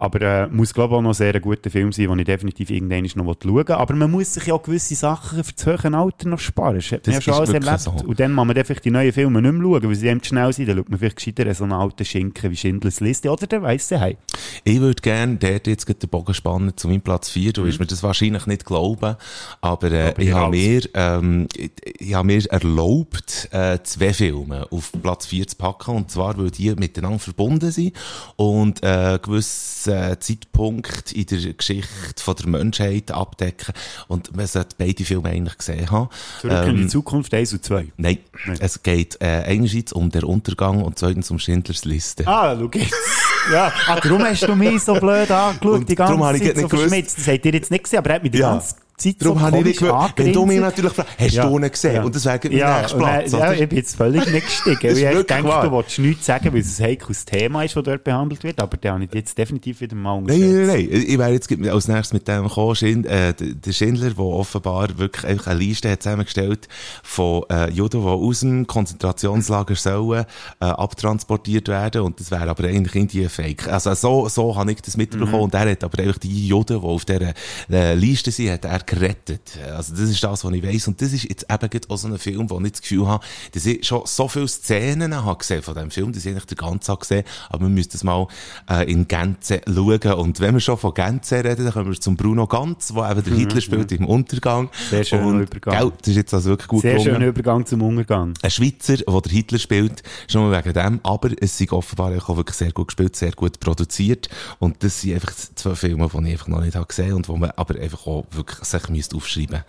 Aber 0.01 0.23
äh, 0.23 0.47
muss, 0.47 0.73
glaube 0.73 0.95
ich, 0.95 0.99
auch 0.99 1.03
noch 1.03 1.13
sehr 1.13 1.35
ein 1.35 1.43
guter 1.43 1.69
Film 1.69 1.93
sein, 1.93 2.09
den 2.09 2.21
ich 2.21 2.25
definitiv 2.25 2.71
irgendwann 2.71 3.03
noch 3.03 3.37
schauen 3.43 3.55
will. 3.69 3.75
Aber 3.75 3.95
man 3.95 4.11
muss 4.11 4.33
sich 4.33 4.47
ja 4.47 4.55
auch 4.55 4.63
gewisse 4.63 4.95
Sachen 4.95 5.45
für 5.45 5.53
das 5.53 5.67
höhere 5.67 5.95
Alter 5.95 6.27
noch 6.27 6.39
sparen. 6.39 6.77
Das 6.77 6.87
hat 6.87 7.07
man 7.07 7.15
Das 7.15 7.15
ja 7.17 7.21
schon 7.21 7.35
alles 7.35 7.51
erlebt. 7.51 7.81
so. 7.81 7.91
Und 7.91 8.19
dann 8.19 8.33
muss 8.33 8.47
man 8.47 8.65
vielleicht 8.65 8.85
die 8.87 8.91
neuen 8.91 9.13
Filme 9.13 9.43
nicht 9.43 9.53
mehr 9.53 9.63
schauen, 9.63 9.83
weil 9.83 9.95
sie 9.95 10.09
eben 10.09 10.23
zu 10.23 10.29
schnell 10.29 10.53
sind. 10.55 10.71
Dann 10.71 10.79
schaut 10.79 10.89
man 10.89 10.99
vielleicht 10.99 11.17
gescheiter 11.17 11.55
so 11.55 11.65
einen 11.65 11.75
alten 11.75 12.05
Schinken 12.07 12.51
wie 12.51 12.57
Schindlers 12.57 13.01
Liste 13.01 13.31
oder 13.31 13.47
der 13.47 13.61
Weisse 13.61 14.01
Hai. 14.01 14.17
Ich 14.65 14.81
würde 14.81 15.03
gerne 15.03 15.37
dort 15.37 15.67
jetzt 15.67 15.87
den 15.87 16.09
Bogen 16.09 16.33
spannen 16.33 16.75
zu 16.77 16.89
meinem 16.89 17.03
Platz 17.03 17.29
4. 17.29 17.53
Du 17.53 17.67
wirst 17.67 17.79
mir 17.79 17.87
das 17.87 18.03
wahrscheinlich 18.03 18.47
nicht 18.47 18.65
glauben, 18.65 19.17
aber, 19.61 19.93
äh, 19.93 20.09
Aber 20.09 20.19
ich 20.23 20.29
ich 20.29 20.35
habe 20.35 20.51
mir, 20.51 20.83
ähm, 20.95 21.47
ich, 21.55 21.71
ich 21.99 22.15
habe 22.15 22.27
mir 22.27 22.43
erlaubt, 22.51 23.49
äh, 23.53 23.79
zwei 23.83 24.15
Filme 24.15 24.67
auf 24.71 24.93
Platz 25.03 25.27
4 25.27 25.47
zu 25.47 25.57
packen. 25.57 25.95
Und 25.95 26.11
zwar, 26.11 26.39
weil 26.39 26.51
die 26.51 26.75
miteinander 26.75 27.19
verbunden 27.19 27.71
sind 27.71 27.93
und 28.37 28.83
äh, 28.83 28.87
einen 28.87 29.23
gewissen 29.23 29.90
äh, 29.91 30.19
Zeitpunkt 30.19 31.13
in 31.13 31.27
der 31.27 31.53
Geschichte 31.55 31.89
von 32.23 32.35
der 32.37 32.49
Menschheit 32.49 33.11
abdecken. 33.11 33.75
Und 34.09 34.35
man 34.37 34.47
sollte 34.47 34.77
beide 34.79 35.05
Filme 35.05 35.29
eigentlich 35.31 35.59
gesehen 35.59 35.91
haben. 35.91 36.09
Zurück 36.41 36.67
in 36.67 36.77
die 36.77 36.83
Ähm, 36.83 36.89
Zukunft 36.89 37.35
1 37.35 37.53
und 37.53 37.65
2. 37.65 37.89
Nein, 37.97 38.19
es 38.59 38.83
geht 38.83 39.21
äh, 39.21 39.43
einerseits 39.47 39.93
um 39.93 40.11
den 40.11 40.25
Untergang 40.25 40.83
und 40.83 40.99
zweitens 40.99 41.31
um 41.31 41.39
Schindlers 41.39 41.85
Liste. 41.85 42.27
Ah, 42.27 42.57
schau 42.59 42.71
jetzt. 42.75 42.95
Ja, 43.53 43.73
ah, 43.89 43.99
darum 43.99 44.23
hast 44.23 44.43
du 44.47 44.55
mich 44.55 44.83
so 44.83 44.93
blöd 44.95 45.31
angeschaut, 45.31 45.73
Und 45.81 45.89
die 45.89 45.95
ganze 45.95 46.13
darum 46.13 46.27
habe 46.27 46.37
ich 46.37 46.45
Zeit 46.45 46.57
nicht 46.57 46.71
so 46.71 46.77
verschmitzt. 46.77 47.19
Das 47.19 47.27
habt 47.27 47.47
ihr 47.47 47.53
jetzt 47.55 47.71
nicht 47.71 47.85
gesehen, 47.85 47.99
aber 48.01 48.11
er 48.11 48.17
hat 48.17 48.23
mich 48.23 48.33
die 48.33 48.39
Ja. 48.39 48.51
ganze 48.53 48.75
Zeit 49.01 49.17
Darum 49.21 49.39
so 49.39 49.45
habe 49.45 49.69
ich 49.69 49.79
gewusst. 49.79 50.13
Wenn 50.17 50.33
du 50.33 50.47
mich 50.47 50.61
natürlich 50.61 50.93
fragst, 50.93 51.13
hast 51.19 51.37
du 51.37 51.59
ihn 51.59 51.71
gesehen? 51.71 52.05
Und 52.05 52.15
das 52.15 52.25
wäre 52.25 52.53
ja, 52.53 52.81
nächster 52.81 52.99
Platz, 52.99 53.33
Ja, 53.33 53.53
ich 53.53 53.69
bin 53.69 53.79
jetzt 53.79 53.97
völlig 53.97 54.27
nicht 54.31 54.47
gestiegen. 54.47 54.97
Ich 55.21 55.27
denke, 55.27 55.49
wahr. 55.49 55.65
du 55.65 55.71
wolltest 55.71 55.99
nichts 55.99 56.27
sagen, 56.27 56.53
weil 56.53 56.61
es 56.61 56.79
ein 56.81 56.87
heikles 56.87 57.25
Thema 57.25 57.65
ist, 57.65 57.77
das 57.77 57.85
dort 57.85 58.05
behandelt 58.05 58.43
wird, 58.45 58.61
aber 58.61 58.77
den 58.77 58.93
habe 58.93 59.05
ich 59.05 59.15
jetzt 59.15 59.37
definitiv 59.37 59.81
wieder 59.81 59.97
mal 59.97 60.21
Nein, 60.23 60.41
nein, 60.41 60.67
nein. 60.67 60.89
Ich 60.91 61.19
wäre 61.19 61.31
jetzt 61.33 61.51
als 61.51 61.89
nächstes 61.89 62.13
mit 62.13 62.29
dem 62.29 62.45
gekommen, 62.45 62.75
Schind, 62.77 63.07
äh, 63.07 63.33
der 63.35 63.55
der 63.55 63.73
Schindler, 63.73 64.11
der 64.11 64.19
offenbar 64.25 64.99
wirklich 64.99 65.25
einfach 65.27 65.49
eine 65.49 65.61
Liste 65.61 65.91
hat 65.91 66.03
zusammengestellt 66.03 66.69
von 67.03 67.45
äh, 67.51 67.71
Juden, 67.71 68.03
die 68.03 68.07
aus 68.09 68.41
dem 68.41 68.67
Konzentrationslager 68.67 69.75
sollen 69.77 70.25
äh, 70.61 70.65
abtransportiert 70.65 71.69
werden 71.69 72.03
und 72.03 72.21
das 72.21 72.31
wäre 72.31 72.49
aber 72.49 72.65
eigentlich 72.65 72.95
irgendwie 72.95 73.29
fake. 73.29 73.69
Also 73.69 73.95
so, 73.95 74.29
so 74.29 74.57
habe 74.57 74.73
ich 74.73 74.83
das 74.83 74.97
mitbekommen 74.97 75.33
Mhm. 75.33 75.41
und 75.41 75.55
er 75.55 75.71
hat 75.71 75.85
aber 75.85 76.03
einfach 76.03 76.19
die 76.19 76.49
Juden, 76.49 76.81
die 76.81 76.87
auf 76.87 77.05
dieser 77.05 77.33
äh, 77.71 77.95
Liste 77.95 78.31
sind, 78.31 78.51
hat 78.51 78.65
er 78.65 78.81
gerettet. 78.91 79.57
Also 79.73 79.93
das 79.95 80.11
ist 80.11 80.23
das, 80.23 80.45
was 80.45 80.53
ich 80.53 80.63
weiss 80.63 80.89
und 80.89 81.01
das 81.01 81.13
ist 81.13 81.23
jetzt 81.29 81.47
eben 81.49 81.81
auch 81.89 81.97
so 81.97 82.09
ein 82.09 82.19
Film, 82.19 82.51
wo 82.51 82.61
ich 82.61 82.73
das 82.73 82.83
Gefühl 82.83 83.07
habe, 83.07 83.25
dass 83.53 83.65
ich 83.65 83.87
schon 83.87 84.03
so 84.05 84.27
viele 84.27 84.49
Szenen 84.49 85.15
habe 85.25 85.39
gesehen 85.39 85.63
von 85.63 85.75
diesem 85.75 85.91
Film, 85.93 86.13
dass 86.13 86.25
ich 86.25 86.33
eigentlich 86.33 86.47
den 86.47 86.57
ganzen 86.59 86.91
habe 86.91 87.01
gesehen, 87.01 87.25
aber 87.49 87.63
wir 87.63 87.69
müssen 87.69 87.91
das 87.93 88.03
mal 88.03 88.27
äh, 88.69 88.91
in 88.91 89.07
Gänze 89.07 89.61
schauen 89.67 90.13
und 90.15 90.41
wenn 90.41 90.55
wir 90.55 90.61
schon 90.61 90.77
von 90.77 90.93
Gänze 90.93 91.45
reden, 91.45 91.65
dann 91.65 91.73
kommen 91.73 91.93
wir 91.93 92.01
zum 92.01 92.17
Bruno 92.17 92.47
Ganz, 92.49 92.93
wo 92.93 93.05
eben 93.05 93.23
der 93.23 93.33
Mhm, 93.33 93.39
Hitler 93.39 93.61
spielt 93.61 93.93
im 93.93 94.07
Untergang. 94.07 94.71
Sehr 94.91 95.05
schöner 95.05 95.27
und, 95.27 95.43
Übergang. 95.43 95.79
Gell, 95.79 95.93
das 95.99 96.09
ist 96.09 96.17
jetzt 96.17 96.35
also 96.35 96.51
wirklich 96.51 96.69
gut 96.69 96.83
Sehr 96.83 96.95
gelungen. 96.95 97.15
schöner 97.15 97.27
Übergang 97.29 97.67
zum 97.67 97.83
Untergang. 97.83 98.35
Ein 98.43 98.51
Schweizer, 98.51 98.97
der 98.97 99.21
der 99.21 99.33
Hitler 99.33 99.59
spielt, 99.61 100.03
schon 100.29 100.51
mal 100.51 100.59
wegen 100.65 100.75
dem, 100.75 101.01
aber 101.05 101.31
es 101.41 101.57
sind 101.57 101.73
offenbar 101.73 102.11
auch 102.17 102.37
wirklich 102.37 102.57
sehr 102.57 102.73
gut 102.73 102.89
gespielt, 102.89 103.15
sehr 103.15 103.33
gut 103.33 103.61
produziert 103.61 104.29
und 104.59 104.83
das 104.83 105.01
sind 105.01 105.15
einfach 105.15 105.33
zwei 105.55 105.75
Filme, 105.77 106.09
die 106.13 106.27
ich 106.27 106.33
einfach 106.33 106.49
noch 106.49 106.61
nicht 106.61 106.75
habe 106.75 106.87
gesehen 106.87 107.13
und 107.13 107.29
wo 107.29 107.37
man 107.37 107.51
aber 107.53 107.77
einfach 107.79 108.07
auch 108.07 108.27
wirklich 108.33 108.59
sich 108.81 108.89
müsste 108.91 109.17
aufschreiben 109.17 109.63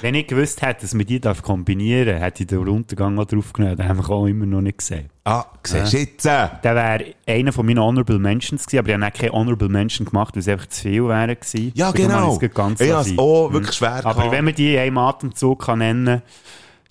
Wenn 0.00 0.14
ich 0.14 0.26
gewusst 0.26 0.62
hätte, 0.62 0.82
dass 0.82 0.94
man 0.94 1.06
die 1.06 1.20
darf 1.20 1.42
kombinieren 1.42 2.06
darf, 2.06 2.20
hätte 2.22 2.42
ich 2.44 2.46
den 2.46 2.66
Untergang 2.68 3.18
auch 3.18 3.24
drauf 3.24 3.52
genommen. 3.52 3.76
Den 3.76 3.88
haben 3.88 3.98
wir 3.98 4.10
auch 4.10 4.26
immer 4.26 4.46
noch 4.46 4.60
nicht 4.60 4.78
gesehen. 4.78 5.10
Ah, 5.24 5.44
siehst 5.64 5.92
du 5.92 5.96
jetzt? 5.98 6.24
Der 6.24 6.60
wäre 6.62 7.14
einer 7.26 7.52
von 7.52 7.66
meinen 7.66 7.80
Honorable 7.80 8.18
Mentions 8.18 8.64
gewesen, 8.66 8.78
aber 8.78 8.88
ich 8.88 8.94
habe 9.02 9.18
keine 9.18 9.32
Honorable 9.32 9.68
Mention 9.68 10.06
gemacht, 10.06 10.34
weil 10.36 10.40
es 10.40 10.48
einfach 10.48 10.66
zu 10.68 10.82
viel 10.82 11.08
wären 11.08 11.34
gewesen. 11.34 11.72
Ja, 11.74 11.90
genau. 11.90 12.38
ich 12.40 12.54
ganz 12.54 12.80
lassen. 12.80 13.12
es 13.12 13.18
auch 13.18 13.48
Mhm. 13.48 13.54
wirklich 13.54 13.74
schwer 13.76 14.04
Aber 14.06 14.14
gehabt. 14.14 14.32
wenn 14.32 14.44
man 14.44 14.54
die 14.54 14.74
in 14.74 14.80
einem 14.80 14.98
Atemzug 14.98 15.64
kann 15.66 15.78
nennen 15.80 16.22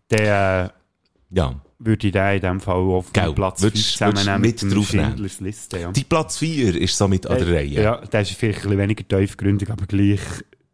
kann, 0.09 0.25
dann 0.25 0.69
ja. 1.31 1.53
würde 1.79 2.07
ich 2.07 2.13
den 2.13 2.35
in 2.35 2.41
dem 2.41 2.59
Fall 2.59 2.75
auf 2.75 3.11
den 3.11 3.35
Platz 3.35 3.61
würdest- 3.61 3.97
5 3.97 4.13
zusammennehmen 4.15 4.41
mit 4.41 4.63
mit 4.63 4.75
draufnehmen? 4.75 5.29
Liste. 5.39 5.79
Ja. 5.79 5.91
Die 5.91 6.03
Platz 6.03 6.37
4 6.37 6.75
ist 6.75 6.97
so 6.97 7.07
mit 7.07 7.25
an 7.27 7.37
der 7.39 7.47
Äh, 7.47 7.55
Reihe. 7.55 7.81
Ja, 7.83 7.97
der 7.97 8.21
ist 8.21 8.31
vielleicht 8.31 8.59
ein 8.59 8.63
bisschen 8.63 8.77
weniger 8.79 9.07
tiefgründig, 9.07 9.69
aber 9.69 9.85
gleich. 9.85 10.19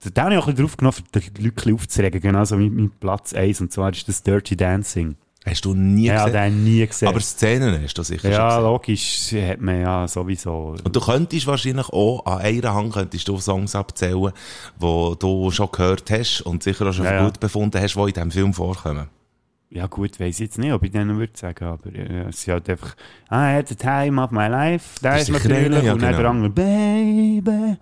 Den 0.10 0.24
habe 0.24 0.34
ich 0.34 0.40
auch 0.40 0.48
ein 0.48 0.56
bisschen 0.56 0.66
drauf 0.66 0.78
genommen, 0.78 0.98
um 1.16 1.22
die 1.38 1.44
Leute 1.44 1.74
aufzuregen. 1.74 2.22
Genauso 2.22 2.60
wie 2.60 2.70
mein 2.70 2.92
Platz 3.00 3.34
1, 3.34 3.62
und 3.62 3.72
zwar 3.72 3.92
ist 3.92 4.08
das 4.08 4.24
Dirty 4.24 4.56
Dancing. 4.56 5.16
Hast 5.46 5.66
du 5.66 5.74
nie 5.74 6.06
ja, 6.06 6.26
gesehen? 6.26 6.42
den 6.42 6.64
nie 6.64 6.88
gesehen. 6.88 7.10
Aber 7.10 7.20
Szenen 7.20 7.84
hast 7.84 7.98
du 7.98 8.04
sicher 8.04 8.22
schon 8.22 8.32
ja, 8.32 8.48
gesehen. 8.48 8.64
logisch, 8.64 9.34
hat 9.34 9.60
man 9.60 9.82
ja 9.82 10.08
sowieso. 10.08 10.76
Und 10.82 10.96
du 10.96 11.02
könntest 11.02 11.48
wahrscheinlich 11.48 11.90
auch 11.90 12.26
an 12.26 12.40
einer 12.40 12.74
Hand 12.74 12.94
könntest 12.94 13.28
du 13.28 13.38
Songs 13.40 13.76
abzählen, 13.76 14.32
die 14.82 15.14
du 15.20 15.52
schon 15.52 15.70
gehört 15.70 16.10
hast 16.12 16.42
und 16.42 16.64
sicher 16.64 16.88
auch 16.88 16.94
schon 16.94 17.04
Ja, 17.06 17.16
ja. 17.16 17.26
gut 17.26 17.42
befunden 17.42 17.82
hast, 17.82 17.96
die 17.96 18.00
in 18.00 18.14
diesem 18.14 18.32
Film 18.32 18.54
vorkommen. 18.54 19.08
Ja 19.70 19.88
gut, 19.88 20.18
weiß 20.20 20.36
ich 20.36 20.46
jetzt 20.46 20.60
nicht, 20.60 20.72
ob 20.72 20.84
ich 20.84 20.92
den 20.92 21.08
noch 21.08 21.16
würde 21.16 21.34
sagen, 21.36 21.66
aber 21.66 21.94
äh, 21.94 22.28
es 22.30 22.38
ist 22.38 22.48
halt 22.48 22.70
einfach 22.70 22.96
I 23.32 23.56
had 23.58 23.68
the 23.68 23.76
time 23.76 24.22
of 24.22 24.30
my 24.32 24.48
life, 24.48 25.00
Das 25.02 25.24
ist 25.24 25.30
natürlich, 25.32 25.84
ja, 25.84 25.94
und 25.94 26.02
dann 26.02 26.12
genau. 26.12 26.22
der 26.22 26.30
andere 26.30 26.50
Baby, 26.52 27.78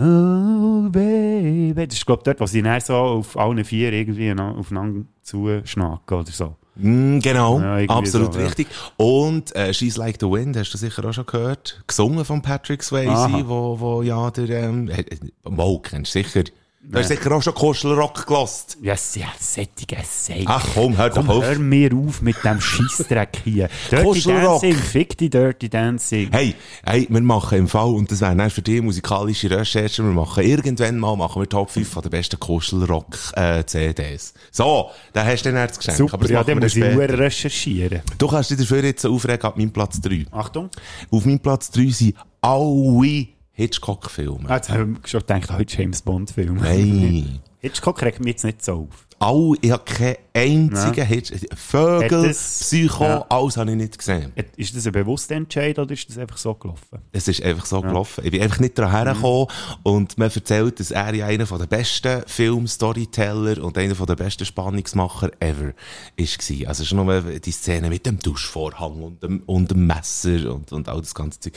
oh 0.00 0.88
baby, 0.90 1.86
das 1.86 1.96
ist 1.96 2.06
glaube 2.06 2.20
ich 2.20 2.24
dort, 2.24 2.40
wo 2.40 2.46
sie 2.46 2.62
dann 2.62 2.80
so 2.80 2.94
auf 2.94 3.36
allen 3.36 3.64
vier 3.64 3.92
irgendwie 3.92 4.32
noch 4.34 4.56
aufeinander 4.56 5.04
zuschnacken 5.22 6.18
oder 6.18 6.30
so. 6.30 6.56
Mm, 6.76 7.18
genau, 7.18 7.60
Ja, 7.60 7.76
absolut 7.88 8.32
so, 8.32 8.40
ja. 8.40 8.46
richtig. 8.46 8.68
Und 8.96 9.54
äh, 9.54 9.74
She's 9.74 9.96
Like 9.96 10.16
the 10.20 10.26
Wind, 10.26 10.56
hast 10.56 10.72
du 10.72 10.78
sicher 10.78 11.04
auch 11.04 11.12
schon 11.12 11.26
gehört? 11.26 11.82
Gesungen 11.86 12.24
von 12.24 12.40
Patrick 12.40 12.82
Swayze, 12.82 13.10
Aha. 13.10 13.42
wo, 13.44 13.78
wo 13.78 14.02
ja 14.02 14.30
der... 14.30 14.48
Ähm, 14.48 14.88
äh, 14.88 15.02
äh, 15.02 15.18
Mo, 15.44 15.78
kennst 15.80 16.14
du 16.14 16.22
sicher. 16.22 16.44
Du 16.82 16.98
hast 16.98 17.08
sicher 17.08 17.30
auch 17.32 17.42
schon 17.42 17.52
Kuschelrock 17.52 18.26
gelost. 18.26 18.78
Ja, 18.80 18.96
sehr 18.96 19.28
sättige 19.38 19.98
Seite. 20.02 20.44
Ach 20.46 20.66
komm, 20.72 20.96
hör 20.96 21.10
doch 21.10 21.16
Komm, 21.16 21.30
auf. 21.30 21.44
hör 21.44 21.58
mir 21.58 21.92
auf 21.94 22.22
mit 22.22 22.42
dem 22.42 22.58
Scheissdreck 22.58 23.42
hier. 23.44 23.68
Dirty 23.90 24.04
Kuschelrock. 24.04 24.62
Dancing, 24.62 24.74
fick 24.74 25.18
die 25.18 25.28
Dirty 25.28 25.68
Dancing. 25.68 26.30
Hey, 26.32 26.54
hey, 26.82 27.06
wir 27.10 27.20
machen 27.20 27.58
im 27.58 27.68
Fall, 27.68 27.88
und 27.90 28.10
das 28.10 28.22
wäre 28.22 28.34
dann 28.34 28.48
für 28.48 28.62
die 28.62 28.80
musikalische 28.80 29.50
Recherche, 29.50 30.02
wir 30.02 30.10
machen 30.10 30.42
irgendwann 30.42 30.98
mal, 30.98 31.16
machen 31.16 31.42
wir 31.42 31.48
Top 31.48 31.70
5 31.70 31.86
von 31.86 32.02
der 32.02 32.08
besten 32.10 32.40
Kuschelrock-CDs. 32.40 34.32
so, 34.50 34.90
da 35.12 35.26
hast 35.26 35.44
du 35.44 35.52
dann 35.52 35.68
das 35.68 35.76
Geschenk. 35.78 35.98
Super, 35.98 36.16
das 36.16 36.30
ja, 36.30 36.42
dann 36.42 36.56
wir 36.56 36.64
muss 36.64 36.74
ich 36.76 36.94
nur 36.94 37.02
recherchieren. 37.02 38.00
Du 38.16 38.26
kannst 38.26 38.50
dich 38.52 38.58
dafür 38.58 38.82
jetzt 38.82 39.04
aufregen 39.04 39.42
ab 39.42 39.58
meinem 39.58 39.70
Platz 39.70 40.00
3. 40.00 40.24
Achtung. 40.30 40.70
Auf 41.10 41.26
meinem 41.26 41.40
Platz 41.40 41.70
3 41.72 41.90
sind 41.90 42.14
alle 42.40 43.26
Hitchcock-Filme. 43.60 44.48
Ah, 44.48 44.56
Jetzt 44.56 44.70
habe 44.70 44.96
ich 45.02 45.10
schon 45.10 45.20
gedacht, 45.20 45.52
heute 45.52 45.76
James 45.76 46.00
Bond-Film. 46.02 46.56
Nein. 46.56 47.40
Hitchcock 47.58 48.00
regt 48.00 48.20
mich 48.20 48.28
jetzt 48.28 48.44
nicht 48.44 48.64
so 48.64 48.88
auf. 48.90 49.06
All, 49.22 49.52
ich 49.60 49.70
habe 49.70 49.84
keinen 49.84 50.16
einzigen 50.32 51.04
Hitch. 51.06 51.30
Vögel, 51.54 52.04
Hat 52.22 52.28
das- 52.30 52.60
Psycho, 52.60 53.04
Ja. 53.04 53.26
alles 53.28 53.58
habe 53.58 53.70
ich 53.70 53.76
nicht 53.76 53.98
gesehen. 53.98 54.32
Ist 54.56 54.74
das 54.74 54.86
ein 54.86 54.92
bewusster 54.92 55.34
Entscheid 55.34 55.78
oder 55.78 55.92
ist 55.92 56.08
das 56.08 56.16
einfach 56.16 56.38
so 56.38 56.54
gelaufen? 56.54 57.00
Es 57.12 57.28
ist 57.28 57.42
einfach 57.42 57.66
so 57.66 57.82
gelaufen. 57.82 58.24
Ich 58.24 58.30
bin 58.30 58.40
einfach 58.40 58.60
nicht 58.60 58.78
daran 58.78 58.92
hergekommen 59.04 59.46
und 59.82 60.16
man 60.16 60.30
erzählt, 60.30 60.80
dass 60.80 60.90
er 60.90 61.14
ja 61.14 61.26
einer 61.26 61.44
der 61.44 61.66
besten 61.66 62.22
Film-Storyteller 62.26 63.62
und 63.62 63.76
einer 63.76 63.94
der 63.94 64.16
besten 64.16 64.46
Spannungsmacher 64.46 65.30
ever 65.38 65.74
war. 66.16 66.68
Also 66.68 66.84
schon 66.86 67.04
nur 67.04 67.20
die 67.20 67.52
Szene 67.52 67.90
mit 67.90 68.06
dem 68.06 68.18
Duschvorhang 68.20 69.02
und 69.02 69.22
dem, 69.22 69.42
und 69.44 69.70
dem 69.70 69.86
Messer 69.86 70.54
und, 70.54 70.72
und 70.72 70.88
all 70.88 71.02
das 71.02 71.14
ganze 71.14 71.40
Zeug. 71.40 71.52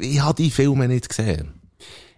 Ich 0.00 0.20
habe 0.20 0.40
die 0.40 0.52
Filme 0.52 0.86
nicht 0.86 1.08
gesehen. 1.08 1.52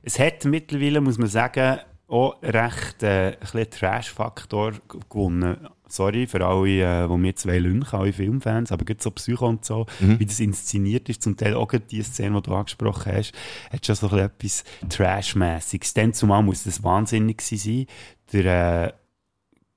Es 0.03 0.19
hat 0.19 0.45
mittlerweile, 0.45 1.01
muss 1.01 1.17
man 1.17 1.29
sagen, 1.29 1.79
auch 2.15 2.41
recht 2.43 3.03
äh, 3.03 3.37
ein 3.53 3.71
Trash-Faktor 3.71 4.75
gewonnen. 5.11 5.57
Sorry 5.89 6.27
für 6.27 6.45
alle, 6.47 7.05
äh, 7.05 7.09
die 7.09 7.17
mir 7.17 7.37
zwei 7.37 7.59
lünchen, 7.59 7.99
alle 7.99 8.13
Filmfans, 8.13 8.73
aber 8.73 8.85
gerade 8.85 9.03
so 9.03 9.11
Psycho 9.11 9.47
und 9.49 9.65
so, 9.65 9.87
Mhm. 10.01 10.19
wie 10.19 10.27
das 10.27 10.41
inszeniert 10.41 11.09
ist, 11.09 11.23
zum 11.23 11.37
Teil 11.37 11.55
auch 11.55 11.73
die 11.73 12.03
Szene, 12.03 12.41
die 12.41 12.49
du 12.49 12.55
angesprochen 12.55 13.13
hast, 13.13 13.33
hat 13.71 13.85
schon 13.85 13.95
so 13.97 14.09
ein 14.09 14.31
bisschen 14.39 14.67
etwas 14.83 14.97
Trash-mäßiges. 14.97 15.95
Dann 15.95 16.13
zumal 16.15 16.43
muss 16.43 16.65
das 16.65 16.83
wahnsinnig 16.83 17.41
sein. 17.43 17.87
Der 18.33 18.95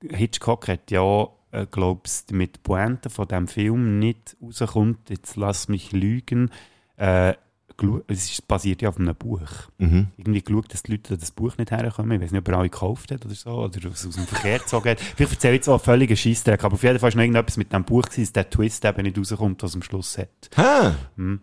äh, 0.02 0.16
Hitchcock 0.16 0.68
hat 0.68 0.90
ja, 0.90 1.28
äh, 1.50 1.66
glaubst 1.70 2.32
mit 2.32 2.62
Pointe 2.62 3.10
von 3.10 3.26
diesem 3.28 3.48
Film 3.48 3.98
nicht 3.98 4.36
rauskommt, 4.42 5.10
jetzt 5.10 5.36
lass 5.36 5.68
mich 5.68 5.92
lügen, 5.92 6.50
äh, 6.96 7.34
geschaut, 7.78 8.04
es 8.08 8.42
basiert 8.42 8.82
ja 8.82 8.90
auf 8.90 8.98
einem 8.98 9.14
Buch. 9.14 9.40
Mhm. 9.78 10.08
Irgendwie 10.16 10.42
geschaut, 10.42 10.72
dass 10.72 10.82
die 10.82 10.92
Leute 10.92 11.16
das 11.16 11.30
Buch 11.30 11.56
nicht 11.56 11.70
herkommen. 11.70 12.12
Ich 12.12 12.20
weiß 12.20 12.32
nicht, 12.32 12.40
ob 12.40 12.48
er 12.48 12.58
alle 12.58 12.68
gekauft 12.68 13.10
hat 13.10 13.24
oder 13.24 13.34
so, 13.34 13.50
oder 13.50 13.90
es 13.90 14.06
aus 14.06 14.16
dem 14.16 14.26
Verkehr 14.26 14.58
gezogen 14.58 14.90
hat. 14.90 15.00
Vielleicht 15.00 15.32
erzähle 15.32 15.54
ich 15.54 15.58
jetzt 15.60 15.68
auch 15.68 15.80
völligen 15.80 16.16
Scheissdreck, 16.16 16.64
aber 16.64 16.74
auf 16.74 16.82
jeden 16.82 16.98
Fall 16.98 17.08
ist 17.08 17.14
noch 17.14 17.22
irgendetwas 17.22 17.56
mit 17.56 17.72
dem 17.72 17.84
Buch 17.84 18.02
gewesen, 18.02 18.24
dass 18.24 18.32
der 18.32 18.50
Twist 18.50 18.84
eben 18.84 19.02
nicht 19.02 19.16
rauskommt, 19.16 19.62
was 19.62 19.74
am 19.74 19.82
Schluss 19.82 20.18
hat. 20.18 20.28
Hä? 20.56 20.94
Hm. 21.16 21.40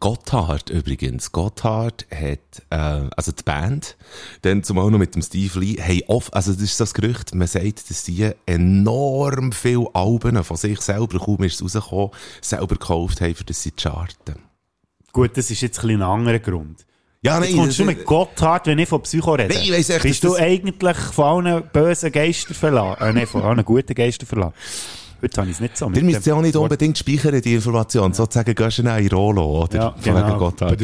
Gotthard 0.00 0.70
übrigens. 0.70 1.32
Gotthard 1.32 2.06
hat, 2.14 2.62
äh, 2.70 3.10
also 3.16 3.32
die 3.32 3.42
Band, 3.42 3.96
dann 4.42 4.62
zumal 4.62 4.90
noch 4.90 4.98
mit 4.98 5.14
dem 5.14 5.22
Steve 5.22 5.58
Lee, 5.58 5.76
hey, 5.78 6.04
oft, 6.06 6.32
also 6.34 6.52
das 6.52 6.62
ist 6.62 6.80
das 6.80 6.94
Gerücht, 6.94 7.34
man 7.34 7.48
sagt, 7.48 7.90
dass 7.90 8.04
die 8.04 8.30
enorm 8.46 9.52
viele 9.52 9.86
Alben 9.92 10.42
von 10.44 10.56
sich 10.56 10.80
selber, 10.80 11.18
kaum 11.18 11.42
ist 11.42 11.60
es 11.60 11.62
rausgekommen, 11.62 12.10
selber 12.40 12.76
gekauft 12.76 13.20
haben, 13.20 13.34
für 13.34 13.44
das 13.44 13.62
sie 13.62 13.72
charten. 13.72 14.47
Gut, 15.12 15.36
das 15.36 15.50
ist 15.50 15.60
jetzt 15.60 15.78
ein, 15.78 15.88
bisschen 15.88 16.02
ein 16.02 16.08
anderer 16.08 16.38
Grund. 16.38 16.84
Ja, 17.20 17.40
Jetzt 17.40 17.50
nein, 17.50 17.58
kommst 17.58 17.78
du 17.80 17.84
mit 17.84 18.04
Gotthard, 18.04 18.66
wenn 18.68 18.78
ich 18.78 18.88
von 18.88 19.02
Psycho 19.02 19.32
rede. 19.32 19.52
Nein, 19.52 19.62
ich 19.64 19.72
weiss 19.72 19.90
echt, 19.90 20.02
Bist 20.02 20.22
du 20.22 20.36
eigentlich 20.36 20.96
von 20.96 21.46
allen 21.46 21.62
bösen 21.72 22.12
Geistern 22.12 22.54
verlassen? 22.54 23.02
Äh, 23.02 23.12
nein, 23.12 23.26
von 23.26 23.42
allen 23.42 23.64
guten 23.64 23.94
Geistern 23.94 24.26
verlassen. 24.26 24.54
Heute 25.20 25.40
habe 25.40 25.50
ich 25.50 25.56
es 25.56 25.60
nicht 25.60 25.76
so. 25.76 25.86
Ihr 25.86 25.90
mit 25.90 26.04
müsst 26.04 26.26
dem 26.26 26.30
ja 26.30 26.34
auch 26.36 26.42
nicht 26.42 26.54
unbedingt 26.54 26.96
speichern, 26.96 27.40
die 27.40 27.54
Information. 27.54 28.12
Sozusagen 28.12 28.54
gehst 28.54 28.78
du 28.78 28.82
in 28.82 29.08
Rolo, 29.08 29.64
oder? 29.64 29.76
Ja, 29.76 29.90
Von 29.90 30.14
wegen 30.14 30.26
genau. 30.26 30.38
Gotthard. 30.38 30.80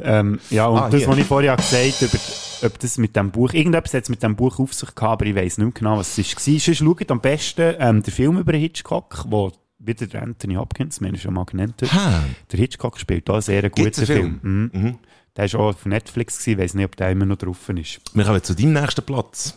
Ähm, 0.00 0.38
ja, 0.50 0.66
und 0.66 0.78
Ah, 0.78 0.90
das, 0.90 1.06
was 1.06 1.18
ich 1.18 1.24
vorher 1.24 1.56
gesagt 1.56 2.02
habe, 2.02 2.18
ob 2.66 2.78
das 2.78 2.98
mit 2.98 3.16
dem 3.16 3.30
Buch, 3.30 3.52
irgendetwas 3.52 3.94
hat 3.94 4.04
es 4.04 4.08
mit 4.08 4.22
dem 4.22 4.36
Buch 4.36 4.58
auf 4.58 4.72
sich 4.74 4.94
gehabt, 4.94 5.22
aber 5.22 5.26
ich 5.26 5.34
weiss 5.34 5.58
nicht 5.58 5.64
mehr 5.64 5.72
genau, 5.72 5.98
was 5.98 6.16
es 6.18 6.36
war. 6.36 6.58
Sonst 6.58 6.76
schaut 6.76 7.10
am 7.10 7.20
besten 7.20 7.74
ähm, 7.80 8.02
den 8.02 8.12
Film 8.12 8.38
über 8.38 8.52
Hitchcock, 8.52 9.24
wo 9.28 9.50
wieder 9.78 10.06
der 10.06 10.22
Anthony 10.22 10.54
Hopkins, 10.54 11.00
wir 11.00 11.08
haben 11.08 11.16
schon 11.16 11.34
mal 11.34 11.44
genannt, 11.44 11.80
hat. 11.82 11.92
Ha. 11.92 12.24
der 12.50 12.58
Hitchcock 12.58 12.98
spielt 12.98 13.28
auch 13.30 13.34
einen 13.34 13.42
sehr 13.42 13.62
guten 13.70 13.84
Gibt's 13.84 13.98
einen 13.98 14.06
Film. 14.06 14.40
Film? 14.40 14.70
Mhm. 14.72 14.98
Der 15.36 15.52
war 15.52 15.60
auch 15.60 15.68
auf 15.68 15.86
Netflix, 15.86 16.44
ich 16.46 16.58
weiss 16.58 16.74
nicht, 16.74 16.84
ob 16.84 16.96
der 16.96 17.10
immer 17.10 17.26
noch 17.26 17.36
drauf 17.36 17.68
ist. 17.68 18.00
Wir 18.12 18.24
kommen 18.24 18.42
zu 18.42 18.54
deinem 18.54 18.72
nächsten 18.72 19.02
Platz. 19.02 19.56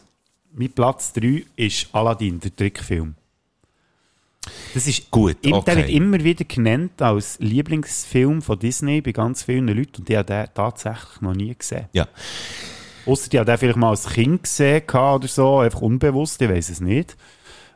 Mein 0.54 0.72
Platz 0.72 1.14
3 1.14 1.44
ist 1.56 1.88
Aladdin, 1.94 2.40
der 2.40 2.56
Trickfilm. 2.56 3.16
Das 4.74 4.88
ist 4.88 5.10
Gut, 5.12 5.38
Im- 5.42 5.52
Der 5.52 5.60
okay. 5.60 5.76
wird 5.78 5.90
immer 5.90 6.24
wieder 6.24 6.46
genannt 6.46 7.02
als 7.02 7.38
Lieblingsfilm 7.40 8.42
von 8.42 8.58
Disney 8.60 9.02
bei 9.02 9.12
ganz 9.12 9.44
vielen 9.44 9.68
Leuten 9.68 10.02
und 10.02 10.10
ich 10.10 10.16
habe 10.16 10.26
den 10.26 10.48
tatsächlich 10.54 11.22
noch 11.22 11.34
nie 11.36 11.54
gesehen. 11.56 11.86
Ja. 11.94 12.08
Ausser 13.06 13.30
die 13.30 13.38
habe 13.40 13.46
den 13.52 13.58
vielleicht 13.58 13.78
mal 13.78 13.90
als 13.90 14.08
Kind 14.10 14.44
gesehen 14.44 14.84
oder 14.90 15.28
so, 15.28 15.60
einfach 15.60 15.82
unbewusst, 15.82 16.42
ich 16.42 16.50
weiß 16.50 16.70
es 16.70 16.82
nicht. 16.82 17.16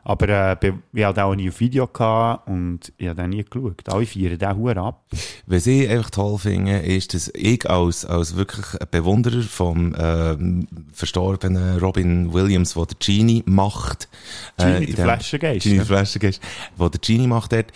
Aber 0.08 0.28
äh, 0.62 0.72
ich 0.92 1.04
hatte 1.04 1.24
auch 1.24 1.34
nie 1.34 1.48
auf 1.48 1.58
Video 1.58 1.88
gehabt 1.88 2.46
und 2.46 2.92
ich 2.96 3.08
habe 3.08 3.26
nie 3.26 3.44
geschaut. 3.44 3.82
Alle 3.88 4.06
feiern 4.06 4.38
den 4.38 4.56
Huren 4.56 4.78
ab. 4.78 5.04
Was 5.46 5.66
ich 5.66 5.88
einfach 5.90 6.10
toll 6.10 6.38
finde, 6.38 6.78
ist, 6.78 7.12
dass 7.12 7.28
ich 7.34 7.68
als, 7.68 8.04
als 8.04 8.36
wirklich 8.36 8.66
Bewunderer 8.92 9.42
vom 9.42 9.96
ähm, 9.98 10.68
verstorbenen 10.92 11.80
Robin 11.80 12.32
Williams, 12.32 12.74
der 12.74 12.86
der 12.86 12.96
Genie 13.00 13.42
macht, 13.46 14.08
Genie, 14.56 14.84
in 14.84 14.94
der 14.94 15.06
Flaschengeist, 15.06 15.64
Genie, 15.64 15.76
der 15.78 15.86
Flaschengeist, 15.86 16.40
wo 16.76 16.88
der 16.88 17.00
Genie 17.00 17.26
macht 17.26 17.50
dort, 17.50 17.72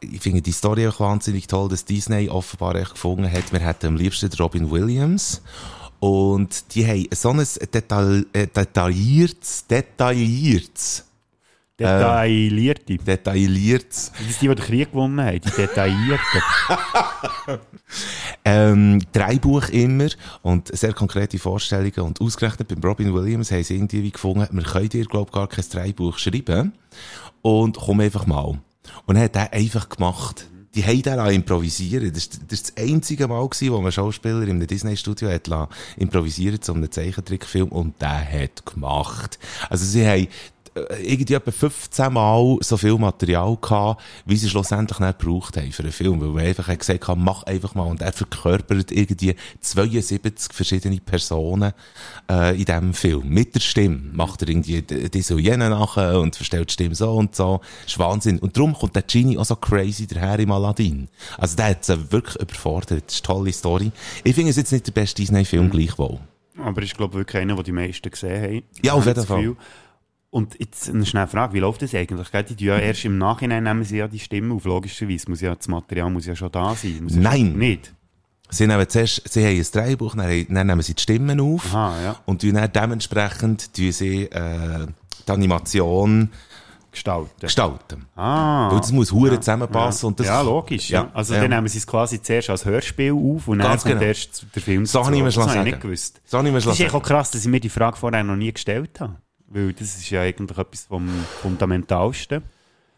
ich 0.00 0.22
finde 0.22 0.40
die 0.40 0.52
Story 0.52 0.88
auch 0.88 1.00
wahnsinnig 1.00 1.48
toll, 1.48 1.68
dass 1.68 1.84
Disney 1.84 2.30
offenbar 2.30 2.76
echt 2.76 2.92
gefunden 2.92 3.30
hat, 3.30 3.52
wir 3.52 3.60
hätten 3.60 3.88
am 3.88 3.96
liebsten 3.96 4.32
Robin 4.38 4.70
Williams. 4.70 5.42
Und 6.00 6.74
die 6.74 6.86
haben 6.86 7.06
so 7.12 7.30
ein 7.30 7.46
Detail, 7.72 8.24
äh, 8.32 8.46
detailliertes, 8.46 9.66
detailliertes, 9.66 11.04
Detaillierte. 11.78 12.96
detailliertes 12.98 14.12
Das 14.12 14.30
ist 14.30 14.42
die, 14.42 14.48
die 14.48 14.54
den 14.54 14.64
Krieg 14.64 14.90
gewonnen 14.92 15.20
haben, 15.20 15.40
die 15.40 15.50
Detaillierten. 15.50 16.42
ähm, 18.44 19.02
Dreibuch 19.12 19.68
immer 19.70 20.08
und 20.42 20.76
sehr 20.76 20.92
konkrete 20.92 21.38
Vorstellungen 21.38 22.00
und 22.00 22.20
ausgerechnet 22.20 22.68
beim 22.68 22.80
Robin 22.80 23.12
Williams 23.12 23.50
haben 23.50 23.64
sie 23.64 23.74
irgendwie 23.74 24.10
gefunden, 24.12 24.46
wir 24.52 24.62
können 24.62 24.88
dir, 24.88 25.04
glaube 25.04 25.30
ich, 25.30 25.34
gar 25.34 25.48
kein 25.48 25.64
Dreibuch 25.68 26.16
schreiben 26.18 26.72
und 27.42 27.76
komm 27.76 28.00
einfach 28.00 28.26
mal. 28.26 28.58
Und 29.06 29.16
er 29.16 29.24
hat 29.24 29.34
das 29.34 29.52
einfach 29.52 29.88
gemacht. 29.88 30.46
Die 30.74 30.84
haben 30.84 31.02
dann 31.02 31.20
auch 31.20 31.30
improvisiert. 31.30 32.16
Das, 32.16 32.28
das 32.28 32.60
ist 32.60 32.76
das 32.76 32.84
einzige 32.84 33.28
Mal 33.28 33.48
gewesen, 33.48 33.72
wo 33.72 33.80
man 33.80 33.92
Schauspieler 33.92 34.42
in 34.42 34.50
einem 34.50 34.66
Disney-Studio 34.66 35.30
hat 35.30 35.48
improvisieren 35.96 36.60
zu 36.60 36.74
einem 36.74 36.90
Zeichentrickfilm 36.90 37.68
und 37.68 38.00
der 38.00 38.24
hat 38.28 38.66
gemacht. 38.66 39.38
Also 39.70 39.84
sie 39.84 40.04
haben 40.04 40.22
äh, 40.22 40.28
irgendwie 40.74 41.34
etwa 41.34 41.50
15 41.50 42.12
Mal 42.12 42.56
so 42.60 42.76
viel 42.76 42.98
Material 42.98 43.56
gehabt, 43.60 44.02
wie 44.26 44.36
sie 44.36 44.48
schlussendlich 44.48 44.98
nicht 44.98 45.18
gebraucht 45.18 45.56
haben 45.56 45.72
für 45.72 45.82
einen 45.82 45.92
Film. 45.92 46.20
Weil 46.20 46.42
wir 46.42 46.48
einfach 46.48 46.76
gesagt 46.76 47.08
haben, 47.08 47.22
mach 47.22 47.44
einfach 47.44 47.74
mal. 47.74 47.84
Und 47.84 48.02
er 48.02 48.12
verkörpert 48.12 48.90
irgendwie 48.90 49.36
72 49.60 50.52
verschiedene 50.52 51.00
Personen 51.00 51.72
äh, 52.30 52.56
in 52.56 52.64
diesem 52.64 52.94
Film. 52.94 53.28
Mit 53.28 53.54
der 53.54 53.60
Stimme 53.60 54.00
macht 54.12 54.42
er 54.42 54.48
irgendwie 54.48 54.82
die 54.82 55.14
die 55.14 55.22
so 55.22 55.38
jene 55.38 55.70
nachher 55.70 56.20
und 56.20 56.36
verstellt 56.36 56.70
die 56.70 56.72
Stimme 56.72 56.94
so 56.94 57.12
und 57.14 57.34
so. 57.34 57.60
Das 57.84 57.92
ist 57.92 57.98
Wahnsinn. 57.98 58.38
Und 58.38 58.56
darum 58.56 58.74
kommt 58.74 58.96
der 58.96 59.02
Genie 59.02 59.38
auch 59.38 59.44
so 59.44 59.56
crazy 59.56 60.06
daher 60.06 60.38
im 60.38 60.50
Aladdin. 60.50 61.08
Also 61.38 61.56
der 61.56 61.70
hat 61.70 61.84
sie 61.84 62.12
wirklich 62.12 62.36
überfordert. 62.36 63.04
Das 63.06 63.14
ist 63.16 63.28
eine 63.28 63.34
tolle 63.34 63.52
Story. 63.52 63.92
Ich 64.24 64.34
finde 64.34 64.50
es 64.50 64.56
jetzt 64.56 64.72
nicht 64.72 64.86
der 64.86 64.92
beste 64.92 65.22
Disney-Film 65.22 65.70
gleichwohl. 65.70 66.18
Aber 66.58 66.82
ich 66.82 66.94
glaube 66.94 67.14
wirklich 67.14 67.42
einer, 67.42 67.54
den 67.56 67.64
die 67.64 67.72
meisten 67.72 68.10
gesehen 68.10 68.42
haben. 68.42 68.62
Ja, 68.82 68.92
auf 68.94 69.06
jeden 69.06 69.24
Fall. 69.24 69.56
Und 70.34 70.58
jetzt 70.58 70.90
eine 70.90 71.06
schnelle 71.06 71.28
Frage, 71.28 71.52
wie 71.54 71.60
läuft 71.60 71.82
das 71.82 71.94
eigentlich? 71.94 72.32
Gell? 72.32 72.42
Die 72.42 72.64
ja 72.64 72.76
erst 72.76 73.04
im 73.04 73.18
Nachhinein 73.18 73.62
nehmen 73.62 73.84
sie 73.84 73.98
ja 73.98 74.08
die 74.08 74.18
Stimme 74.18 74.52
auf, 74.54 74.64
logischerweise. 74.64 75.30
Muss 75.30 75.40
ja, 75.40 75.54
das 75.54 75.68
Material 75.68 76.10
muss 76.10 76.26
ja 76.26 76.34
schon 76.34 76.50
da 76.50 76.74
sein. 76.74 76.98
Muss 77.04 77.14
ja 77.14 77.20
Nein. 77.20 77.50
Schon, 77.50 77.58
nicht? 77.58 77.94
Sie 78.50 78.66
nehmen 78.66 78.88
zuerst, 78.88 79.22
sie 79.32 79.44
haben 79.46 79.56
ein 79.56 79.66
Dreibuch, 79.72 80.16
dann, 80.16 80.46
dann 80.48 80.66
nehmen 80.66 80.82
sie 80.82 80.94
die 80.94 81.02
Stimmen 81.02 81.40
auf. 81.40 81.64
Aha, 81.72 82.02
ja. 82.02 82.16
Und 82.26 82.42
dann 82.42 82.68
dementsprechend 82.72 83.72
tun 83.74 83.92
sie, 83.92 84.24
äh, 84.24 84.86
die 85.28 85.30
Animation 85.32 86.30
Gestalten. 86.90 87.30
gestalten. 87.40 88.06
Ah. 88.16 88.70
Weil 88.72 88.80
das 88.80 88.90
muss 88.92 89.12
hure 89.12 89.38
zusammenpassen. 89.38 90.04
Ja, 90.06 90.08
Und 90.08 90.18
das, 90.20 90.26
ja 90.26 90.40
logisch. 90.42 90.90
Ja. 90.90 91.02
Ja, 91.02 91.10
Also 91.14 91.34
ja. 91.34 91.42
dann 91.42 91.50
nehmen 91.50 91.68
sie 91.68 91.78
es 91.78 91.86
quasi 91.86 92.20
zuerst 92.20 92.50
als 92.50 92.64
Hörspiel 92.64 93.12
auf 93.12 93.46
und 93.48 93.58
dann 93.60 93.68
Ganz 93.68 93.82
kommt 93.82 93.94
genau. 93.94 94.06
erst 94.06 94.46
der 94.54 94.62
Film 94.62 94.84
So 94.86 94.98
dazu. 94.98 95.06
habe 95.06 95.16
ich 95.16 95.22
mir 95.22 95.26
Das 95.28 95.34
schon 95.34 95.48
habe 95.48 95.58
ich 95.60 95.64
nicht 95.64 95.80
gewusst. 95.80 96.20
So 96.24 96.38
habe 96.38 96.48
ich 96.48 96.52
mir 96.52 96.56
Das 96.58 96.64
schon 96.64 96.72
ist 96.72 96.80
echt 96.80 96.94
auch 96.94 97.02
krass, 97.02 97.30
dass 97.30 97.40
ich 97.42 97.48
mir 97.50 97.60
die 97.60 97.68
Frage 97.68 97.96
vorher 97.96 98.22
noch 98.24 98.36
nie 98.36 98.52
gestellt 98.52 99.00
habe. 99.00 99.16
Weil 99.48 99.72
das 99.72 99.96
ist 99.96 100.10
ja 100.10 100.22
eigentlich 100.22 100.58
etwas 100.58 100.84
vom 100.86 101.08
Fundamentalsten. 101.42 102.42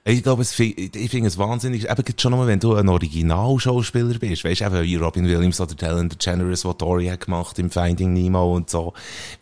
Ich 0.08 0.22
glaube, 0.22 0.42
es, 0.42 0.56
ich 0.60 1.10
finde 1.10 1.26
es 1.26 1.36
wahnsinnig, 1.36 1.90
eben 1.90 2.04
schon 2.16 2.30
nur, 2.30 2.46
wenn 2.46 2.60
du 2.60 2.76
ein 2.76 2.88
Originalschauspieler 2.88 4.20
bist, 4.20 4.44
weißt 4.44 4.60
du, 4.60 4.64
eben 4.66 4.82
wie 4.84 4.94
Robin 4.94 5.26
Williams 5.26 5.60
oder 5.60 5.74
Ellen 5.82 6.08
DeGeneres, 6.08 6.64
was 6.64 6.76
Dory 6.76 7.08
hat 7.08 7.22
gemacht 7.22 7.58
im 7.58 7.70
Finding 7.70 8.12
Nemo 8.12 8.54
und 8.54 8.70
so, 8.70 8.92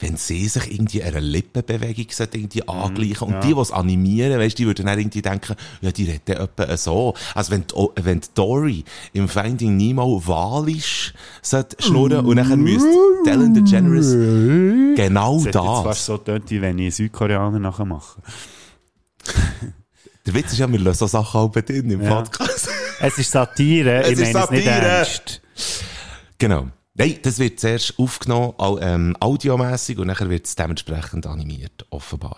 wenn 0.00 0.16
sie 0.16 0.48
sich 0.48 0.72
irgendwie 0.72 1.02
einer 1.02 1.20
Lippenbewegung 1.20 2.06
sollte 2.08 2.38
irgendwie 2.38 2.66
angleichen 2.66 3.28
und 3.28 3.34
ja. 3.34 3.40
die, 3.40 3.52
die 3.52 3.60
es 3.60 3.72
animieren, 3.72 4.40
weißt 4.40 4.58
du, 4.58 4.62
die 4.62 4.66
würden 4.68 4.86
dann 4.86 4.98
irgendwie 4.98 5.20
denken, 5.20 5.54
ja, 5.82 5.92
die 5.92 6.04
redet 6.04 6.30
etwa 6.30 6.76
so. 6.78 7.12
Also 7.34 7.52
wenn, 7.52 7.66
wenn 8.02 8.22
Dory 8.34 8.84
im 9.12 9.28
Finding 9.28 9.76
Nemo 9.76 10.26
walisch 10.26 11.12
sollte 11.42 11.76
schnurren 11.82 12.24
und 12.24 12.36
dann 12.36 12.58
müsste 12.58 12.88
Ellen 13.26 13.52
DeGeneres 13.52 14.96
genau 14.96 15.42
Das 15.44 15.52
fast 15.52 15.86
das. 15.86 16.06
so 16.06 16.16
tönt, 16.16 16.50
wie 16.50 16.62
wenn 16.62 16.78
ich 16.78 16.94
Südkoreaner 16.94 17.58
nachher 17.58 17.84
mache. 17.84 18.22
Der 20.26 20.34
Witz 20.34 20.52
ist 20.52 20.58
ja, 20.58 20.70
wir 20.70 20.78
lassen 20.78 20.98
so 20.98 21.06
Sachen 21.06 21.40
auch 21.40 21.50
drin 21.52 21.90
im 21.90 22.02
Ja. 22.02 22.22
Podcast. 22.22 22.68
Es 23.00 23.18
ist 23.18 23.30
Satire, 23.30 24.02
Es 24.04 24.18
ich 24.18 24.32
meine 24.32 24.44
es 24.44 24.50
nicht 24.50 24.66
ernst. 24.66 25.42
Genau. 26.38 26.68
Nein, 26.94 27.18
das 27.22 27.38
wird 27.38 27.58
zuerst 27.60 27.98
aufgenommen, 27.98 28.54
au- 28.56 28.78
ähm, 28.78 29.16
audiomässig 29.20 29.98
und 29.98 30.06
nachher 30.06 30.30
wird 30.30 30.46
es 30.46 30.54
dementsprechend 30.54 31.26
animiert, 31.26 31.84
offenbar. 31.90 32.36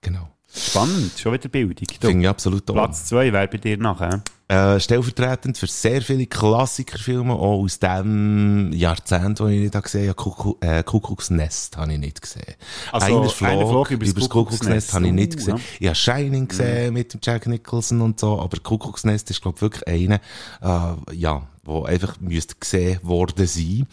Genau. 0.00 0.28
Spannend, 0.50 1.12
schon 1.18 1.32
wieder 1.34 1.48
Bildung. 1.48 1.86
Du, 2.00 2.08
Finde 2.08 2.22
ich 2.22 2.28
absolut 2.28 2.66
toll. 2.66 2.76
Platz 2.76 3.04
2 3.06 3.32
wäre 3.32 3.48
bei 3.48 3.58
dir 3.58 3.76
nachher. 3.76 4.22
Äh, 4.50 4.80
stellvertretend 4.80 5.58
für 5.58 5.66
sehr 5.66 6.00
viele 6.00 6.24
Klassikerfilme, 6.26 7.34
auch 7.34 7.62
aus 7.62 7.78
dem 7.80 8.72
Jahrzehnt, 8.72 9.40
das 9.40 9.50
ich 9.50 9.60
nicht 9.60 9.82
gesehen 9.82 10.04
habe, 10.08 10.14
Kuckuck, 10.14 10.64
äh, 10.64 10.82
Kuckucksnest 10.82 11.76
habe 11.76 11.92
ich 11.92 11.98
nicht 11.98 12.22
gesehen. 12.22 12.54
Also, 12.90 13.06
Einer 13.18 13.28
flog, 13.28 13.48
einer 13.50 13.66
flog 13.66 13.90
übers 13.90 14.08
übers 14.08 14.28
Kuckucksnest. 14.30 14.94
Habe 14.94 15.06
ich 15.08 15.12
nicht 15.12 15.34
Uh, 15.34 15.36
gesehen. 15.36 15.56
ja. 15.58 15.62
Ich 15.80 15.86
habe 15.88 15.94
Shining 15.96 16.48
gesehen 16.48 16.94
mit 16.94 17.12
dem 17.12 17.20
Jack 17.22 17.46
Nicholson 17.46 18.00
und 18.00 18.18
so, 18.18 18.40
aber 18.40 18.56
Kuckucksnest 18.58 19.28
ist, 19.30 19.42
glaube 19.42 19.56
ich, 19.56 19.60
wirklich 19.62 19.86
einer, 19.86 20.20
äh, 20.62 21.14
ja, 21.14 21.46
wo 21.64 21.82
einfach 21.84 22.18
müsste 22.20 22.54
gesehen 22.58 23.00
worden 23.02 23.46
sein. 23.46 23.86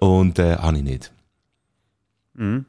Und, 0.00 0.40
äh, 0.40 0.56
habe 0.56 0.76
ich 0.78 0.82
nicht. 0.82 1.12
Mhm. 2.34 2.66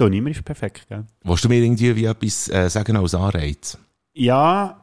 Don 0.00 0.10
Nimmer 0.10 0.30
ist 0.30 0.42
perfekt, 0.44 0.86
gell? 0.88 1.04
Willst 1.24 1.44
du 1.44 1.48
mir 1.50 1.56
irgendwie 1.62 1.94
wie 1.94 2.06
etwas 2.06 2.48
äh, 2.48 2.70
sagen 2.70 2.96
als 2.96 3.14
Anreiz? 3.14 3.76
Ja, 4.14 4.82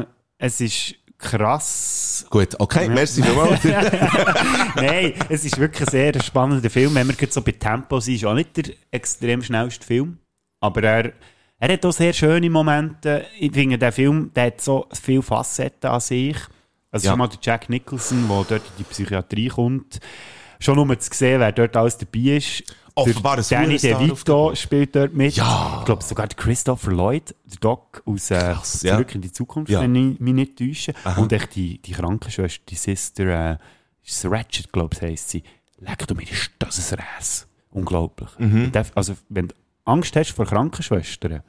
äh, 0.00 0.06
es 0.38 0.60
ist 0.62 0.94
krass. 1.18 2.26
Gut, 2.30 2.58
okay, 2.58 2.88
merci 2.88 3.22
vielmals. 3.22 3.62
Nein, 4.76 5.12
es 5.28 5.44
ist 5.44 5.58
wirklich 5.58 5.82
ein 5.86 5.90
sehr 5.90 6.22
spannender 6.22 6.70
Film. 6.70 6.94
Wenn 6.94 7.06
wir 7.08 7.14
gerade 7.14 7.32
so 7.32 7.42
bei 7.42 7.52
Tempo 7.52 8.00
sind, 8.00 8.14
ist 8.14 8.24
auch 8.24 8.32
nicht 8.34 8.56
der 8.56 8.74
extrem 8.90 9.42
schnellste 9.42 9.86
Film. 9.86 10.18
Aber 10.60 10.82
er, 10.82 11.12
er 11.58 11.72
hat 11.72 11.84
auch 11.84 11.92
sehr 11.92 12.14
schöne 12.14 12.48
Momente. 12.48 13.26
Ich 13.38 13.52
finde, 13.52 13.76
der 13.76 13.92
Film 13.92 14.30
der 14.34 14.46
hat 14.46 14.60
so 14.62 14.86
viele 14.92 15.22
Facetten 15.22 15.90
an 15.90 16.00
sich. 16.00 16.36
Also 16.90 17.06
Ja. 17.06 17.12
schon 17.12 17.18
mal 17.18 17.28
der 17.28 17.38
Jack 17.42 17.68
Nicholson, 17.68 18.26
der 18.28 18.36
dort 18.48 18.52
in 18.62 18.72
die 18.78 18.84
Psychiatrie 18.84 19.48
kommt. 19.48 20.00
Schon 20.58 20.78
um 20.78 20.98
zu 20.98 21.10
sehen, 21.12 21.40
wer 21.40 21.52
dort 21.52 21.76
alles 21.76 21.98
dabei 21.98 22.36
ist. 22.36 22.62
Offenbar 22.96 23.38
ein 23.38 23.44
Danny 23.50 23.76
DeVito 23.76 24.54
spielt 24.54 24.94
dort 24.94 25.14
mit. 25.14 25.34
Ja. 25.34 25.78
Ich 25.80 25.84
glaube 25.86 26.04
sogar 26.04 26.28
Christopher 26.28 26.92
Lloyd, 26.92 27.34
der 27.44 27.58
Doc 27.60 28.02
aus 28.06 28.30
äh, 28.30 28.34
ja. 28.52 28.62
Zurück 28.62 29.14
in 29.16 29.20
die 29.20 29.32
Zukunft, 29.32 29.70
Ja. 29.70 29.80
wenn 29.80 29.94
ich 29.96 30.20
mich 30.20 30.34
nicht 30.34 30.56
täusche. 30.58 30.94
Aha. 31.02 31.20
Und 31.20 31.32
echt 31.32 31.56
die, 31.56 31.78
die 31.82 31.92
Krankenschwester, 31.92 32.62
die 32.68 32.76
Sister, 32.76 33.52
äh, 33.52 33.56
ist 34.04 34.24
Ratchet, 34.26 34.72
glaube 34.72 34.94
ich, 34.94 35.02
heisst 35.02 35.30
sie. 35.30 35.42
Leck 35.78 36.06
du 36.06 36.14
mir, 36.14 36.22
ist 36.30 36.50
das 36.58 36.92
ein 36.92 37.00
Räs. 37.18 37.48
Unglaublich. 37.70 38.30
Mhm. 38.38 38.70
Also, 38.94 39.14
wenn 39.28 39.48
du 39.48 39.54
Angst 39.84 40.14
hast 40.14 40.30
vor 40.30 40.46
Krankenschwestern, 40.46 41.42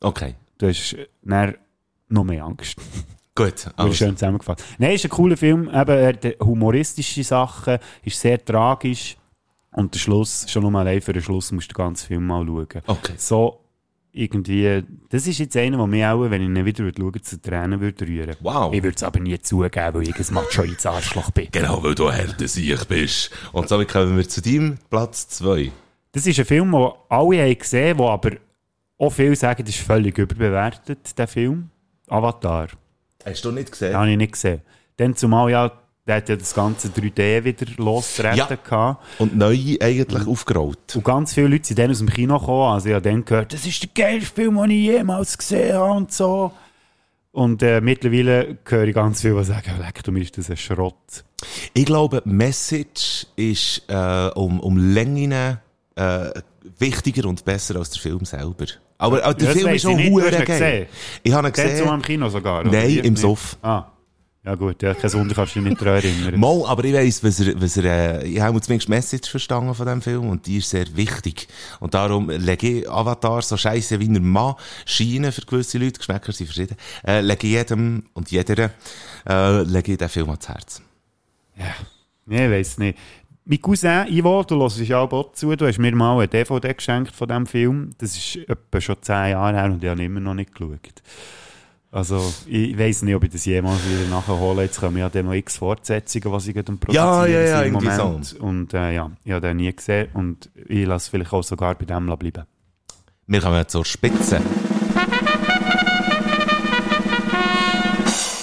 Okay. 0.00 0.34
du 0.58 0.68
hast 0.68 0.94
äh, 0.94 1.06
dann 1.22 1.54
noch 2.08 2.24
mehr 2.24 2.44
Angst. 2.44 2.76
Gut. 3.36 3.68
Also. 3.76 3.92
Schön 3.92 4.16
zusammengefasst. 4.16 4.62
Nein, 4.78 4.92
ist 4.92 5.04
ein 5.04 5.10
cooler 5.10 5.36
Film. 5.36 5.68
Eben, 5.68 5.72
er 5.90 6.08
hat 6.08 6.24
humoristische 6.40 7.22
Sachen, 7.24 7.78
ist 8.02 8.20
sehr 8.20 8.44
tragisch. 8.44 9.16
Und 9.74 9.92
der 9.94 9.98
Schluss, 9.98 10.46
schon 10.48 10.62
nur 10.62 10.74
allein 10.80 11.00
für 11.00 11.12
den 11.12 11.22
Schluss 11.22 11.50
musst 11.52 11.70
du 11.70 11.74
den 11.74 11.84
ganzen 11.84 12.06
Film 12.06 12.26
mal 12.26 12.46
schauen. 12.46 12.82
Okay. 12.86 13.14
So, 13.16 13.60
irgendwie, 14.12 14.84
das 15.08 15.26
ist 15.26 15.38
jetzt 15.38 15.56
einer, 15.56 15.76
der 15.76 15.86
mich 15.88 16.04
auch, 16.04 16.30
wenn 16.30 16.42
ich 16.42 16.48
ihn 16.48 16.64
wieder 16.64 16.90
schaue, 16.96 17.20
zu 17.20 17.42
Tränen 17.42 17.80
würde 17.80 18.06
rühren. 18.06 18.36
Wow. 18.40 18.72
Ich 18.72 18.82
würde 18.82 18.94
es 18.94 19.02
aber 19.02 19.18
nie 19.18 19.36
zugeben, 19.40 19.94
weil 19.94 20.08
ich 20.08 20.16
ein 20.16 20.34
Macho 20.34 20.62
ins 20.62 20.86
Arschloch 20.86 21.32
bin. 21.32 21.48
Genau, 21.50 21.82
weil 21.82 21.96
du 21.96 22.10
härter 22.10 22.46
sicher 22.46 22.84
bist. 22.84 23.30
Und 23.52 23.68
somit 23.68 23.88
kommen 23.88 24.16
wir 24.16 24.28
zu 24.28 24.40
deinem 24.40 24.78
Platz 24.88 25.28
2. 25.28 25.72
Das 26.12 26.24
ist 26.26 26.38
ein 26.38 26.44
Film, 26.44 26.70
den 26.70 26.90
alle 27.08 27.42
haben 27.42 27.58
gesehen, 27.58 27.98
wo 27.98 28.08
aber 28.08 28.30
auch 28.98 29.10
viele 29.10 29.34
sagen, 29.34 29.64
das 29.64 29.74
ist 29.74 29.84
völlig 29.84 30.16
überbewertet, 30.16 31.18
der 31.18 31.26
Film. 31.26 31.70
Avatar. 32.06 32.68
Hast 33.24 33.44
du 33.44 33.50
nicht 33.50 33.72
gesehen? 33.72 33.88
Den 33.88 33.96
habe 33.96 34.10
ich 34.10 34.16
nicht 34.16 34.32
gesehen. 34.32 34.60
Dann 34.96 35.16
zumal 35.16 35.50
ja, 35.50 35.72
der 36.06 36.16
hat 36.16 36.28
ja 36.28 36.36
das 36.36 36.52
ganze 36.54 36.88
3D 36.88 37.44
wieder 37.44 37.66
losgetreten 37.78 38.36
Ja. 38.38 38.46
gehabt. 38.56 39.02
Und 39.18 39.36
neu 39.36 39.56
eigentlich 39.80 40.26
aufgerollt. 40.26 40.94
Und 40.96 41.04
ganz 41.04 41.32
viele 41.34 41.48
Leute 41.48 41.66
sind 41.66 41.78
dann 41.78 41.90
aus 41.90 41.98
dem 41.98 42.10
Kino 42.10 42.38
gekommen. 42.38 42.72
Also 42.74 42.88
ich 42.88 42.94
habe 42.94 43.08
dann 43.08 43.24
gehört, 43.24 43.52
das 43.54 43.64
ist 43.66 43.82
der 43.82 43.90
geilste 43.94 44.34
Film, 44.34 44.56
den 44.56 44.70
ich 44.70 44.84
jemals 44.86 45.38
gesehen 45.38 45.74
habe 45.76 45.92
und 45.92 46.12
so. 46.12 46.52
Und 47.32 47.62
äh, 47.62 47.80
mittlerweile 47.80 48.58
höre 48.68 48.84
ich 48.84 48.94
ganz 48.94 49.22
viele, 49.22 49.36
die 49.38 49.44
sagen, 49.44 49.72
leck, 49.80 50.04
du 50.04 50.12
bist 50.12 50.38
das 50.38 50.50
ein 50.50 50.56
Schrott. 50.56 51.24
Ich 51.72 51.84
glaube, 51.84 52.22
die 52.24 52.28
Message 52.30 53.26
ist 53.34 53.82
äh, 53.88 54.28
um, 54.36 54.60
um 54.60 54.76
Längen 54.76 55.32
äh, 55.96 56.30
wichtiger 56.78 57.28
und 57.28 57.44
besser 57.44 57.76
als 57.76 57.90
der 57.90 58.02
Film 58.02 58.24
selber. 58.24 58.66
Aber 58.98 59.24
äh, 59.24 59.34
der 59.34 59.48
Ja, 59.48 59.52
Film 59.54 59.68
ist 59.74 59.86
auch 59.86 59.98
ich. 59.98 60.08
Du 60.10 60.20
hast 60.20 60.26
hure 60.26 60.26
ihn 60.28 60.44
geil. 60.44 60.46
gesehen? 60.46 60.86
Ich 61.24 61.32
habe 61.32 61.48
ihn 61.48 61.52
gesehen. 61.52 61.84
mal 61.86 61.94
im 61.94 62.02
Kino 62.02 62.28
sogar? 62.28 62.62
Nein, 62.62 62.98
im 62.98 63.14
Nicht? 63.14 63.18
Soff. 63.18 63.56
Ah, 63.62 63.86
ja 64.44 64.54
gut, 64.56 64.82
ja, 64.82 64.92
kein 64.92 65.12
Wunder, 65.14 65.34
kannst 65.34 65.56
du 65.56 65.60
dich 65.60 65.70
nicht 65.70 65.80
daran 65.80 65.94
erinnern. 65.94 66.38
Mal, 66.38 66.66
aber 66.66 66.84
ich 66.84 66.92
weiss, 66.92 67.24
was 67.24 67.40
er, 67.40 67.60
was 67.60 67.76
er, 67.78 68.22
äh, 68.22 68.26
ich 68.26 68.40
habe 68.40 68.60
zumindest 68.60 68.88
die 68.88 68.92
Message 68.92 69.30
verstanden 69.30 69.74
von 69.74 69.86
diesem 69.86 70.02
Film 70.02 70.28
und 70.28 70.46
die 70.46 70.58
ist 70.58 70.68
sehr 70.68 70.94
wichtig. 70.94 71.48
Und 71.80 71.94
darum 71.94 72.28
lege 72.28 72.80
ich 72.80 72.90
Avatar 72.90 73.40
so 73.40 73.56
scheiße 73.56 73.98
wie 74.00 74.14
er 74.14 74.20
Mann 74.20 74.54
scheinen 74.84 75.32
für 75.32 75.40
gewisse 75.42 75.78
Leute, 75.78 75.98
Geschmäcker 75.98 76.32
sind 76.32 76.46
verschieden, 76.46 76.76
äh, 77.06 77.20
lege 77.22 77.46
jedem 77.46 78.04
und 78.12 78.30
jeder, 78.30 78.70
äh, 79.26 79.62
lege 79.62 79.92
ich 79.92 79.98
den 79.98 80.08
Film 80.10 80.28
ans 80.28 80.48
Herz. 80.48 80.82
Nee, 82.26 82.44
ich 82.44 82.50
weiss 82.50 82.78
nicht. 82.78 82.98
Mein 83.46 83.60
Cousin 83.60 84.06
Ivo, 84.08 84.42
du 84.42 84.60
hörst 84.60 84.78
ja 84.78 85.00
auch 85.00 85.32
zu, 85.32 85.54
du 85.54 85.66
hast 85.66 85.78
mir 85.78 85.94
mal 85.94 86.18
eine 86.18 86.28
DVD 86.28 86.72
geschenkt 86.72 87.14
von 87.14 87.28
diesem 87.28 87.46
Film. 87.46 87.90
Das 87.98 88.16
ist 88.16 88.36
etwa 88.48 88.80
schon 88.80 88.96
zehn 89.02 89.30
Jahre 89.32 89.56
her 89.56 89.64
und 89.66 89.84
ich 89.84 89.90
habe 89.90 90.00
ihn 90.00 90.06
immer 90.06 90.20
noch 90.20 90.34
nicht 90.34 90.54
geschaut. 90.54 91.02
Also, 91.94 92.20
ich 92.48 92.76
weiss 92.76 93.02
nicht, 93.02 93.14
ob 93.14 93.22
ich 93.22 93.30
das 93.30 93.44
jemals 93.44 93.78
wieder 93.88 94.10
nachhole. 94.10 94.62
Jetzt 94.62 94.80
kommen 94.80 94.96
ja 94.96 95.08
dann 95.08 95.26
noch 95.26 95.32
x 95.32 95.58
Fortsetzungen, 95.58 96.32
was 96.32 96.48
ich 96.48 96.54
gerade 96.54 96.72
am 96.72 96.78
Produzieren 96.78 97.06
Ja, 97.06 97.24
ja, 97.26 97.40
ja, 97.42 97.62
im 97.62 97.74
Moment. 97.74 98.34
Und 98.40 98.74
äh, 98.74 98.94
ja, 98.96 99.12
ich 99.22 99.30
habe 99.30 99.46
den 99.46 99.58
nie 99.58 99.72
gesehen 99.72 100.08
und 100.12 100.50
ich 100.66 100.86
lasse 100.86 101.08
vielleicht 101.08 101.32
auch 101.32 101.44
sogar 101.44 101.76
bei 101.76 101.84
dem 101.84 102.06
bleiben. 102.06 102.42
Wir 103.28 103.40
kommen 103.40 103.68
zur 103.68 103.84
Spitze. 103.84 104.40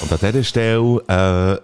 Und 0.01 0.11
an 0.13 0.31
dieser 0.31 0.43
Stelle 0.43 1.01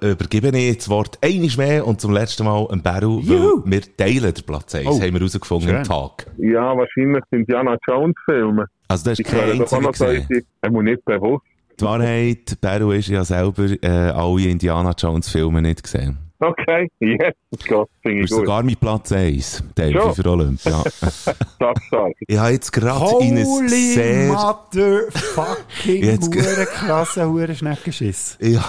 äh, 0.02 0.12
übergebe 0.12 0.50
ich 0.58 0.78
das 0.80 0.90
Wort 0.90 1.18
einmal 1.22 1.50
mehr 1.56 1.88
und 1.88 2.02
zum 2.02 2.12
letzten 2.12 2.44
Mal 2.44 2.68
an 2.70 2.82
Beru, 2.84 3.22
weil 3.26 3.72
wir 3.72 3.82
teilen 3.98 4.34
den 4.34 4.44
Platz 4.46 4.76
1, 4.76 4.88
Oh, 4.88 4.96
haben 5.02 5.14
wir 5.14 5.20
herausgefunden 5.20 5.74
am 5.74 5.84
Tag. 5.86 6.28
Ja, 6.38 6.76
wahrscheinlich 6.78 7.24
sind 7.32 7.40
Indiana 7.48 7.78
Jones 7.88 8.16
Filme. 8.26 8.66
Also 8.90 9.06
das 9.06 9.20
ist 9.20 9.20
Die 9.20 9.24
kein 9.36 9.52
einziger 9.62 9.94
so 9.94 10.06
in 10.06 10.28
die- 10.30 10.46
Er 10.62 10.72
muss 10.72 10.84
nicht 10.84 11.04
bewusst. 11.06 11.46
Die 11.80 11.86
Wahrheit, 11.86 12.58
Beru 12.60 12.92
ist 12.92 13.08
ja 13.10 13.24
selber 13.24 13.66
äh, 13.84 13.88
alle 13.88 14.42
Indiana 14.50 14.94
Jones 14.98 15.30
Filme 15.30 15.62
nicht 15.62 15.84
gesehen. 15.84 16.18
Okay, 16.40 16.88
yes, 17.00 17.34
Gott, 17.68 17.90
finde 18.04 18.22
Das 18.22 18.26
ich 18.26 18.32
ist 18.32 18.32
gut. 18.32 18.40
sogar 18.46 18.64
mein 18.64 18.76
Platz 18.76 19.12
1, 19.12 19.64
der 19.76 19.92
Schon? 19.92 20.14
für 20.16 20.26
Olympia. 20.30 20.84
Ich 22.28 22.38
habe 22.38 22.52
jetzt 22.52 22.72
gerade 22.72 23.24
in 23.26 23.38
ein 23.38 23.46
Holy 23.46 23.94
sehr... 23.94 24.28
motherfucking 24.34 26.20
hure 26.22 26.66
klasse 26.68 27.28
hure. 27.28 27.52
Ich 27.52 27.62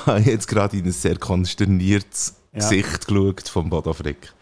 habe 0.07 0.21
jetzt 0.21 0.49
gerade 0.49 0.77
in 0.79 0.85
ein 0.87 0.93
sehr 0.93 1.17
konsterniertes 1.17 2.37
Ja. 2.53 2.59
Gesicht 2.61 3.07
geschaut 3.07 3.49
vom 3.49 3.69
Bodo 3.69 3.93
Frick. 3.93 4.33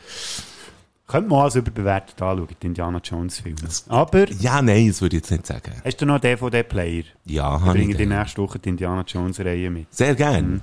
Könnte 1.07 1.31
man 1.31 1.45
als 1.45 1.55
überbewertet 1.55 2.21
anschauen, 2.21 2.49
die 2.61 2.67
Indiana 2.67 3.01
Jones 3.03 3.39
Filme. 3.39 3.59
Aber... 3.89 4.29
Ja, 4.33 4.61
nein, 4.61 4.89
das 4.89 5.01
würde 5.01 5.17
ich 5.17 5.23
jetzt 5.23 5.31
nicht 5.31 5.47
sagen. 5.47 5.73
Hast 5.85 6.01
du 6.01 6.07
noch 6.07 6.15
einen 6.15 6.23
DVD-Player? 6.23 7.05
Ja, 7.27 7.61
habe 7.61 7.73
bringe 7.73 7.93
ich 7.93 7.97
die 7.97 8.07
den. 8.07 8.19
nächste 8.19 8.43
Woche 8.43 8.59
die 8.59 8.71
Indiana 8.71 9.05
Jones-Reihe 9.07 9.71
mit. 9.71 9.95
Sehr 9.95 10.17
gern. 10.17 10.55
Mhm. 10.55 10.61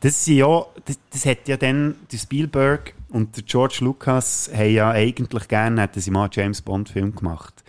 Das, 0.00 0.24
sind 0.24 0.38
ja, 0.38 0.64
das, 0.86 0.98
das 1.10 1.26
hat 1.26 1.46
ja 1.46 1.58
dann 1.58 1.96
der 2.10 2.16
Spielberg 2.16 2.94
und 3.10 3.36
der 3.36 3.44
George 3.44 3.78
Lucas 3.82 4.50
haben 4.54 4.72
ja 4.72 4.90
eigentlich 4.90 5.46
gerne 5.46 5.82
hätten 5.82 6.00
sie 6.00 6.10
mal 6.10 6.24
einen 6.24 6.32
James 6.32 6.62
Bond-Film 6.62 7.14
gemacht. 7.14 7.62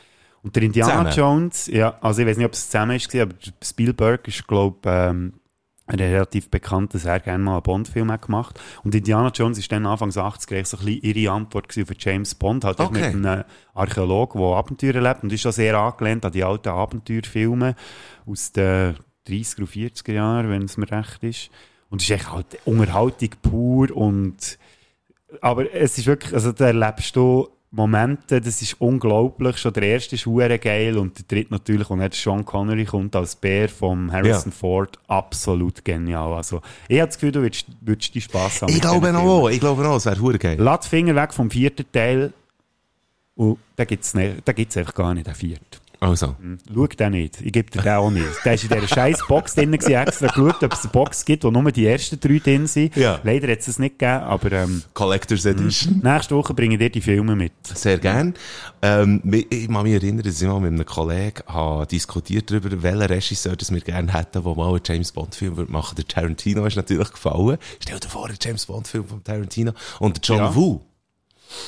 Und 0.44 0.56
der 0.56 0.64
Indiana 0.64 1.12
Zusammen? 1.12 1.42
Jones, 1.42 1.68
ja, 1.68 1.98
also 2.02 2.22
ich 2.22 2.28
weiß 2.28 2.38
nicht, 2.38 2.46
ob 2.46 2.54
es 2.54 2.66
zusammen 2.70 2.96
ist, 2.96 3.14
aber 3.16 3.34
Spielberg 3.62 4.28
ist, 4.28 4.48
glaube 4.48 4.78
ich, 4.84 4.90
ähm, 4.90 5.34
relativ 5.90 6.50
bekannt, 6.50 6.94
dass 6.94 7.06
er 7.06 7.20
gerne 7.20 7.44
mal 7.44 7.54
einen 7.54 7.64
Bond-Film 7.64 8.12
hat 8.12 8.24
gemacht. 8.24 8.60
Und 8.84 8.96
Indiana 8.96 9.30
Jones 9.34 9.58
ist 9.58 9.72
dann 9.72 9.86
Anfang 9.86 10.16
80 10.16 10.52
er 10.52 10.66
so 10.66 10.78
ein 10.78 10.86
bisschen 10.86 11.02
ihre 11.02 11.32
Antwort 11.32 11.74
für 11.74 11.86
James 11.98 12.36
Bond, 12.36 12.64
halt 12.64 12.80
Okay. 12.80 13.14
mit 13.14 13.26
einem 13.26 13.44
Archäologen, 13.74 14.40
der 14.42 14.50
Abenteuer 14.52 14.96
erlebt 14.96 15.24
und 15.24 15.34
ist 15.34 15.42
schon 15.42 15.52
sehr 15.52 15.78
angelehnt 15.78 16.26
an 16.26 16.32
die 16.32 16.44
alten 16.44 16.70
Abenteuerfilme 16.70 17.76
aus 18.26 18.52
den 18.52 18.96
30er 19.28 19.60
und 19.60 19.70
40er 19.70 20.14
Jahren, 20.14 20.50
wenn 20.50 20.64
es 20.64 20.78
mir 20.78 20.90
recht 20.90 21.24
ist. 21.24 21.50
Und 21.90 22.02
es 22.02 22.10
ist 22.10 22.16
echt 22.16 22.32
halt 22.32 22.58
Unterhaltung 22.66 23.30
pur 23.42 23.96
und 23.96 24.58
aber 25.42 25.74
es 25.74 25.98
ist 25.98 26.06
wirklich, 26.06 26.34
also 26.34 26.52
da 26.52 26.68
erlebst 26.68 27.16
du 27.16 27.50
Momente, 27.76 28.40
das 28.40 28.62
ist 28.62 28.80
unglaublich. 28.80 29.58
Schon 29.58 29.74
der 29.74 29.84
erste 29.84 30.14
ist 30.14 30.28
hure 30.28 30.60
geil 30.60 30.96
und 30.96 31.18
der 31.18 31.26
dritte 31.28 31.52
natürlich, 31.52 31.90
und 31.90 32.02
jetzt 32.02 32.22
Sean 32.22 32.46
Connery 32.46 32.86
kommt 32.86 33.16
als 33.16 33.36
Bär 33.36 33.68
vom 33.68 34.12
Harrison 34.12 34.52
Ja. 34.52 34.58
Ford, 34.58 35.00
absolut 35.08 35.84
genial. 35.84 36.34
Also 36.34 36.62
ich 36.88 37.00
habe 37.00 37.08
das 37.08 37.18
Gefühl, 37.18 37.32
du 37.32 37.42
würdest, 37.42 37.66
würdest 37.82 38.14
die 38.14 38.22
Spass 38.22 38.62
haben. 38.62 38.72
Ich 38.72 38.80
glaube 38.80 39.12
noch, 39.12 39.50
ich 39.50 39.60
glaube 39.60 39.82
noch, 39.82 39.96
es 39.96 40.06
wäre 40.06 40.20
hure 40.22 40.38
geil. 40.38 40.58
Lass 40.60 40.82
die 40.82 40.90
Finger 40.90 41.16
weg 41.16 41.34
vom 41.34 41.50
vierten 41.50 41.86
Teil 41.92 42.32
und 43.36 43.58
da 43.76 43.86
gibt 43.86 44.04
es 44.04 44.78
einfach 44.78 44.94
gar 44.94 45.16
nicht, 45.16 45.26
den 45.26 45.34
vierten. 45.34 45.66
Also. 46.04 46.36
Schau 46.74 46.88
den 46.88 47.12
nicht. 47.12 47.40
Ich 47.42 47.54
gebe 47.54 47.72
dir 47.72 47.82
den 47.82 47.94
auch 47.94 48.10
nicht. 48.12 48.26
Der 48.44 48.56
ist 48.56 48.64
in 48.64 48.70
dieser 48.70 48.88
scheiß 48.88 49.20
Box 49.28 49.56
drin, 49.56 49.72
gewesen, 49.72 49.94
extra 49.94 50.28
geschaut, 50.28 50.62
ob 50.62 50.74
es 50.74 50.84
eine 50.84 50.92
Box 50.92 51.24
gibt, 51.24 51.46
wo 51.46 51.52
nur 51.52 51.72
die 51.72 51.86
ersten 51.86 52.20
drei 52.20 52.40
drin 52.40 52.68
sind. 52.68 52.96
Ja. 52.98 53.22
Leider 53.24 53.50
hat 53.50 53.60
es 53.60 53.70
es 53.70 53.80
nicht 53.80 54.00
gegeben, 54.00 54.24
aber 54.24 54.52
ähm, 54.52 54.84
Collector's 54.94 55.46
Edition. 55.46 56.02
nächste 56.04 56.36
Woche 56.36 56.54
bringe 56.54 56.74
ich 56.76 56.80
dir 56.80 56.90
die 56.90 57.00
Filme 57.02 57.38
mit. 57.38 57.54
Sehr 57.64 57.98
gern. 58.00 58.34
Ähm, 58.82 59.22
ich 59.50 59.68
kann 59.70 59.84
mich 59.84 59.94
erinnern, 59.94 60.24
dass 60.24 60.42
ich 60.42 60.48
mal 60.48 60.60
mit 60.60 60.74
einem 60.74 60.86
Kollegen 60.86 61.42
habe 61.48 61.88
diskutiert 61.88 62.52
darüber, 62.52 62.84
welchen 62.84 63.02
Regisseur 63.02 63.56
das 63.56 63.72
wir 63.74 63.80
gerne 63.80 64.12
hätten, 64.14 64.44
der 64.44 64.56
mal 64.56 64.70
einen 64.70 64.82
James 64.84 65.12
Bond-Film 65.14 65.56
würde 65.56 65.72
machen. 65.72 65.96
Der 65.96 66.06
Tarantino 66.06 66.66
ist 66.66 66.76
natürlich 66.76 67.12
gefallen. 67.12 67.58
Stell 67.80 68.00
dir 68.00 68.10
vor, 68.10 68.28
ein 68.28 68.36
James 68.42 68.66
Bond-Film 68.66 69.08
von 69.08 69.24
Tarantino. 69.24 69.72
Und 70.00 70.18
der 70.18 70.22
John 70.24 70.38
Ja. 70.46 70.56
Woo. 70.56 70.82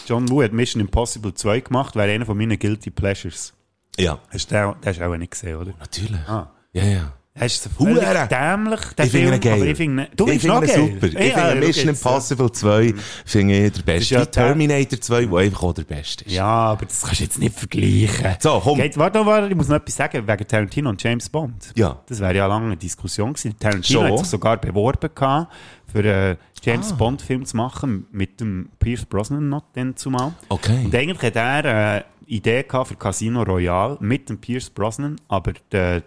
John 0.08 0.30
Woo 0.30 0.42
hat 0.44 0.52
Mission 0.54 0.82
Impossible 0.82 1.34
2 1.34 1.62
gemacht, 1.62 1.96
wäre 1.96 2.12
einer 2.12 2.26
von 2.26 2.38
meinen 2.38 2.60
Guilty 2.60 2.90
Pleasures. 2.90 3.54
Ja. 3.98 4.20
Hast 4.32 4.52
du 4.52 4.56
den, 4.56 4.74
den 4.82 4.90
hast 4.90 5.00
du 5.00 5.06
auch 5.08 5.18
nicht 5.18 5.32
gesehen, 5.32 5.56
oder? 5.56 5.74
Natürlich. 5.80 6.20
Ah. 6.28 6.50
Ja, 6.74 6.84
ja. 6.84 7.14
Hast 7.38 7.66
du 7.66 7.70
Hure. 7.80 8.02
völlig 8.02 8.30
dämlich, 8.30 8.80
den 8.98 9.06
ich 9.08 9.12
Film, 9.12 9.34
ihn 9.34 9.40
geil. 9.42 9.54
aber 9.56 9.66
ich 9.66 9.76
finde 9.78 10.08
du 10.16 10.26
ich 10.30 10.42
findest 10.42 10.72
finde 10.72 10.88
ihn 10.88 10.94
super. 11.02 11.08
Ich 11.20 11.36
Ja, 11.36 11.48
finde 11.50 11.68
Mission. 11.68 11.90
Impossible 11.90 12.52
2 12.54 12.94
finde 13.26 13.54
ich 13.66 13.74
der 13.74 13.82
beste. 13.82 14.16
ja 14.16 14.26
Terminator 14.26 15.02
2, 15.02 15.26
der 15.26 15.38
einfach 15.40 15.64
auch 15.64 15.74
der 15.74 15.84
beste 15.84 16.24
ist. 16.24 16.32
Ja, 16.32 16.46
aber 16.46 16.86
das 16.86 17.02
kannst 17.02 17.20
du 17.20 17.24
jetzt 17.26 17.38
nicht 17.40 17.60
vergleichen. 17.60 18.36
So, 18.40 18.62
komm. 18.64 18.78
Geht, 18.78 18.98
warte, 18.98 19.26
warte, 19.26 19.50
ich 19.50 19.56
muss 19.56 19.68
noch 19.68 19.76
etwas 19.76 19.96
sagen 19.98 20.26
wegen 20.26 20.48
Tarantino 20.48 20.90
und 20.90 21.04
James 21.04 21.28
Bond. 21.28 21.74
Ja. 21.76 22.00
Das 22.08 22.22
wäre 22.22 22.34
ja 22.36 22.48
lange 22.48 22.68
eine 22.68 22.78
Diskussion 22.78 23.34
gewesen. 23.34 23.60
Tarantino 23.60 24.00
Schon? 24.00 24.12
hat 24.12 24.20
sich 24.20 24.28
sogar 24.30 24.56
beworben 24.56 25.10
gehabt, 25.14 25.52
für 25.92 26.00
einen 26.00 26.38
James 26.64 26.94
Ah. 26.94 26.96
Bond 26.96 27.22
Film 27.22 27.46
zu 27.46 27.58
machen 27.58 28.08
mit 28.14 28.40
dem 28.40 28.70
Pierce 28.80 29.04
Brosnan 29.06 29.50
noch 29.50 29.64
dann 29.74 29.98
zumal. 29.98 30.32
Okay. 30.48 30.86
Und 30.86 30.96
eigentlich 30.96 31.22
hat 31.22 31.36
er 31.36 31.46
eine 31.66 32.06
Idee 32.28 32.64
gehabt 32.64 32.90
für 32.90 32.96
Casino 32.96 33.44
Royale 33.44 33.98
mit 34.00 34.30
dem 34.30 34.40
Pierce 34.40 34.70
Brosnan, 34.70 35.16
aber 35.28 35.54
der 35.72 36.04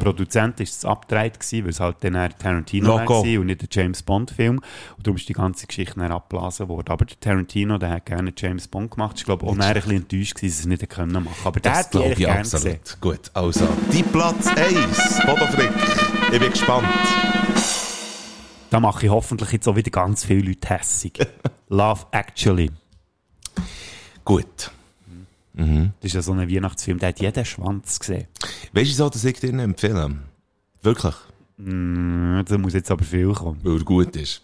Produzent 0.00 0.58
ist 0.60 0.78
es 0.78 0.84
abgedreht 0.84 1.38
gewesen, 1.38 1.64
weil 1.64 1.70
es 1.70 1.80
halt 1.80 1.96
dann 2.00 2.14
Tarantino 2.38 2.88
war 2.88 3.40
und 3.40 3.46
nicht 3.46 3.60
der 3.60 3.68
James 3.70 4.02
Bond-Film. 4.02 4.56
Und 4.96 5.06
darum 5.06 5.16
ist 5.16 5.28
die 5.28 5.34
ganze 5.34 5.66
Geschichte 5.66 6.00
dann 6.00 6.10
abgeblasen 6.10 6.68
worden. 6.68 6.88
Aber 6.90 7.04
der 7.04 7.20
Tarantino, 7.20 7.78
der 7.78 7.90
hat 7.90 8.06
gerne 8.06 8.32
James 8.36 8.66
Bond 8.66 8.92
gemacht. 8.92 9.16
Ich 9.18 9.24
glaube, 9.24 9.46
auch 9.46 9.52
dann 9.52 9.62
ein 9.62 9.74
bisschen 9.74 9.92
enttäuscht 9.92 10.34
gewesen, 10.34 10.56
dass 10.56 10.66
er 10.66 10.72
es 10.72 10.80
nicht 10.80 10.90
können 10.90 11.12
machen 11.12 11.34
Aber 11.44 11.60
der 11.60 11.72
Das 11.72 11.90
glaube 11.90 12.14
ich 12.14 12.28
absolut. 12.28 12.64
gesehen. 12.64 12.80
Gut, 13.00 13.30
also, 13.34 13.68
die 13.92 14.02
Platz 14.02 14.46
1, 14.48 15.20
Bodo 15.26 15.46
Frick. 15.48 15.70
Ich 16.32 16.38
bin 16.40 16.50
gespannt. 16.50 16.86
Da 18.70 18.80
mache 18.80 19.06
ich 19.06 19.12
hoffentlich 19.12 19.52
jetzt 19.52 19.68
auch 19.68 19.76
wieder 19.76 19.90
ganz 19.90 20.24
viele 20.24 20.48
Leute 20.48 20.68
hässig. 20.68 21.18
Love 21.68 22.06
Actually. 22.12 22.70
Gut. 24.24 24.70
Mhm. 25.54 25.92
Das 26.00 26.08
ist 26.08 26.14
ja 26.14 26.22
so 26.22 26.32
ein 26.32 26.50
Weihnachtsfilm, 26.50 26.98
der 26.98 27.10
hat 27.10 27.20
jeden 27.20 27.44
Schwanz 27.44 27.98
gesehen. 27.98 28.26
Weißt 28.72 28.90
du 28.90 28.94
so, 28.94 29.08
dass 29.08 29.24
ich 29.24 29.38
dir 29.40 29.50
ihn 29.50 29.58
empfehle? 29.58 30.16
Wirklich? 30.82 31.14
Mm, 31.56 32.40
da 32.46 32.58
muss 32.58 32.74
jetzt 32.74 32.90
aber 32.90 33.04
viel 33.04 33.32
kommen. 33.32 33.60
Weil 33.62 33.78
er 33.78 33.84
gut 33.84 34.16
ist. 34.16 34.42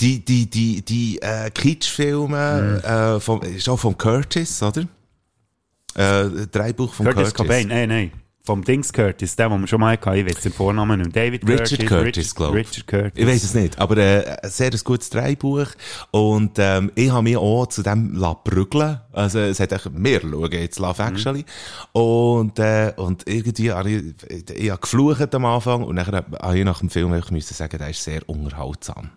Die, 0.00 0.24
die, 0.24 0.48
die, 0.48 0.82
die 0.82 1.20
äh, 1.22 1.50
Kitschfilme 1.50 2.82
äh, 3.16 3.20
vom, 3.20 3.42
ist 3.42 3.68
auch 3.68 3.78
von 3.78 3.96
Curtis, 3.96 4.62
oder? 4.62 4.86
Äh, 5.94 6.46
Drehbuch 6.50 6.92
von 6.94 7.06
Curtis 7.06 7.34
Curtis. 7.34 7.34
Cobain, 7.34 7.68
nein, 7.68 7.88
nein. 7.88 8.12
Vom 8.44 8.64
Dings 8.64 8.92
Curtis, 8.92 9.36
der, 9.36 9.48
den 9.48 9.60
wir 9.60 9.66
schon 9.68 9.80
mal 9.80 9.92
hatten. 9.92 10.14
Ich 10.14 10.26
weiß 10.26 10.42
den 10.42 10.52
Vornamen 10.52 11.00
nicht. 11.00 11.14
David 11.14 11.48
Richard 11.48 11.86
Curtis. 11.86 11.88
Curtis, 11.88 12.34
glaube 12.34 12.60
ich. 12.60 12.68
Richard 12.70 12.86
Curtis. 12.88 13.12
Ich 13.14 13.26
weiß 13.26 13.44
es 13.44 13.54
nicht, 13.54 13.78
aber 13.78 13.96
äh, 13.98 14.36
ein 14.42 14.50
sehr 14.50 14.70
gutes 14.82 15.10
Drehbuch. 15.10 15.68
Und 16.10 16.58
ähm, 16.58 16.90
ich 16.96 17.10
habe 17.10 17.22
mich 17.22 17.36
auch 17.36 17.66
zu 17.66 17.82
dem 17.84 18.20
prügeln. 18.42 19.00
Also 19.12 19.38
es 19.38 19.60
hat 19.60 19.70
echt 19.70 19.92
mehr 19.92 20.20
schauen 20.20 20.50
jetzt 20.50 20.80
Love 20.80 21.02
Actually. 21.02 21.44
Und, 21.92 22.58
äh, 22.58 22.92
und 22.96 23.28
irgendwie 23.28 23.70
habe 23.70 23.90
ich, 23.90 24.50
ich 24.50 24.70
habe 24.70 24.80
geflucht 24.80 25.34
am 25.34 25.44
Anfang 25.44 25.84
und 25.84 25.94
nachher 25.94 26.24
habe 26.40 26.58
ich 26.58 26.64
nach 26.64 26.80
dem 26.80 26.90
Film 26.90 27.12
einfach 27.12 27.30
müssen 27.30 27.54
sagen, 27.54 27.78
der 27.78 27.90
ist 27.90 28.02
sehr 28.02 28.28
unterhaltsam. 28.28 29.10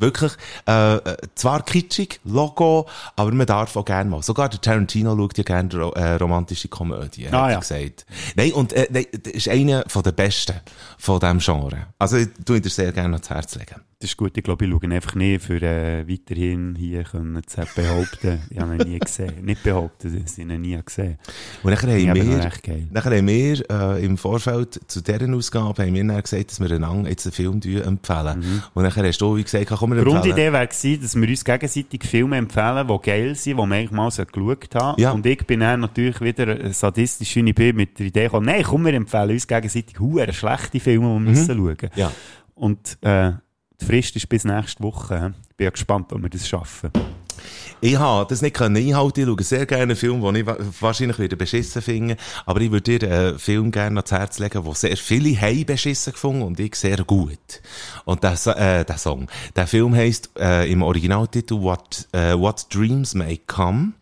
Wirklich, 0.00 0.32
äh, 0.66 0.96
äh, 0.96 1.16
zwar 1.34 1.62
kitschig, 1.62 2.20
Logo, 2.24 2.88
aber 3.16 3.32
man 3.32 3.46
darf 3.46 3.76
auch 3.76 3.84
gerne 3.84 4.08
mal. 4.10 4.22
Sogar 4.22 4.48
der 4.48 4.60
Tarantino 4.60 5.14
schaut 5.16 5.38
ja 5.38 5.44
gerne 5.44 5.72
ro 5.74 5.90
äh, 5.92 6.14
romantische 6.14 6.68
Komödien, 6.68 7.32
Ah, 7.34 7.44
hat 7.44 7.50
ja. 7.52 7.58
gesagt. 7.60 8.06
Nein, 8.34 8.52
und 8.52 8.72
äh, 8.72 8.88
nein, 8.90 9.06
das 9.22 9.32
ist 9.32 9.48
einer 9.48 9.82
der 9.84 10.12
besten 10.12 10.56
von 10.98 11.20
diesem 11.20 11.38
Genre. 11.38 11.86
Also 11.98 12.16
ich 12.16 12.28
tue 12.44 12.60
dir 12.60 12.70
sehr 12.70 12.92
gerne 12.92 13.14
ans 13.16 13.28
Herz 13.30 13.54
legen. 13.56 13.80
Das 14.02 14.12
ist 14.12 14.16
gut, 14.16 14.34
ich 14.34 14.42
glaube, 14.42 14.64
ich 14.64 14.70
schaue 14.70 14.94
einfach 14.94 15.14
nicht, 15.14 15.44
für 15.44 15.60
äh, 15.60 16.08
weiterhin 16.08 16.74
hier 16.74 17.04
können 17.04 17.46
zu 17.46 17.60
behaupten. 17.76 18.40
Ich 18.48 18.58
habe 18.58 18.76
ihn 18.76 18.92
nie 18.92 18.98
gesehen. 18.98 19.34
Nicht 19.44 19.62
behaupten, 19.62 20.24
ich 20.24 20.38
ihn 20.38 20.60
nie 20.62 20.80
gesehen 20.82 21.18
Und 21.62 21.70
nachher 21.70 21.90
haben 21.90 22.08
habe 22.08 22.24
wir, 22.24 22.50
nachher 22.92 23.18
haben 23.18 23.28
wir 23.28 23.70
äh, 23.70 24.02
im 24.02 24.16
Vorfeld 24.16 24.80
zu 24.86 25.02
deren 25.02 25.34
Ausgabe 25.34 25.84
haben 25.84 25.92
wir 25.92 26.02
dann 26.02 26.22
gesagt, 26.22 26.50
dass 26.50 26.60
wir 26.60 26.70
einander 26.70 27.10
jetzt 27.10 27.26
einen 27.26 27.32
Film 27.32 27.60
empfehlen. 27.82 28.62
Und 28.72 28.82
nachher 28.84 29.06
hast 29.06 29.18
du 29.18 29.36
wie 29.36 29.42
gesagt, 29.42 29.66
komm, 29.68 29.90
wir 29.90 29.96
Die 29.96 30.00
empfehlen. 30.00 30.22
Grundidee 30.22 30.50
wäre 30.50 30.66
gewesen, 30.66 31.02
dass 31.02 31.16
wir 31.16 31.28
uns 31.28 31.44
gegenseitig 31.44 32.04
Filme 32.04 32.36
empfehlen, 32.38 32.88
die 32.88 32.98
geil 33.02 33.34
sind, 33.34 33.58
die 33.58 33.66
wir 33.66 33.76
eigentlich 33.76 33.90
mal 33.90 34.10
so 34.10 34.24
geschaut 34.24 34.74
haben. 34.76 34.98
Ja. 34.98 35.10
Und 35.10 35.26
ich 35.26 35.46
bin 35.46 35.60
dann 35.60 35.80
natürlich 35.80 36.22
wieder 36.22 36.72
sadistisch, 36.72 37.36
wie 37.36 37.46
ich 37.46 37.54
bin, 37.54 37.76
mit 37.76 37.98
der 37.98 38.06
Idee 38.06 38.24
gekommen, 38.24 38.46
nein, 38.46 38.62
komm, 38.62 38.86
wir 38.86 38.94
empfehlen 38.94 39.32
uns 39.32 39.46
gegenseitig 39.46 40.00
hure 40.00 40.32
schlechte 40.32 40.80
Filme, 40.80 41.06
die 41.06 41.12
wir 41.12 41.30
müssen 41.32 41.54
schauen. 41.54 41.76
Mhm. 41.82 41.90
Ja. 41.96 42.10
Und 42.54 42.96
äh, 43.02 43.32
die 43.80 43.84
Frist 43.86 44.16
ist 44.16 44.28
bis 44.28 44.44
nächste 44.44 44.82
Woche. 44.82 45.20
hä? 45.20 45.28
Bin 45.56 45.64
ja 45.64 45.70
gespannt, 45.70 46.12
ob 46.12 46.22
wir 46.22 46.28
das 46.30 46.48
schaffen. 46.48 46.90
Ich 47.80 47.98
habe 47.98 48.26
das 48.28 48.42
nicht 48.42 48.54
können 48.56 48.76
einhalten. 48.76 49.20
Ich 49.20 49.26
schaue 49.26 49.42
sehr 49.42 49.64
gerne 49.66 49.82
einen 49.84 49.96
Film, 49.96 50.20
den 50.20 50.34
ich 50.36 50.46
wa- 50.46 50.58
wahrscheinlich 50.80 51.18
wieder 51.18 51.36
beschissen 51.36 51.80
finde. 51.80 52.16
Aber 52.44 52.60
ich 52.60 52.70
würde 52.70 52.98
dir 52.98 53.10
einen 53.10 53.38
Film 53.38 53.70
gerne 53.70 54.00
ans 54.00 54.12
Herz 54.12 54.38
legen, 54.38 54.62
wo 54.66 54.74
sehr 54.74 54.96
viele 54.98 55.40
haben 55.40 55.64
beschissen 55.64 56.12
gefunden 56.12 56.42
und 56.42 56.60
ich 56.60 56.74
sehr 56.74 56.98
gut. 57.04 57.38
Und 58.04 58.22
der, 58.22 58.36
So- 58.36 58.50
äh, 58.50 58.84
der 58.84 58.98
Song. 58.98 59.28
Der 59.56 59.66
Film 59.66 59.94
heisst 59.94 60.28
äh, 60.38 60.70
im 60.70 60.82
Originaltitel 60.82 61.54
What, 61.62 62.06
äh, 62.12 62.34
What 62.34 62.66
Dreams 62.74 63.14
May 63.14 63.40
Come. 63.46 63.92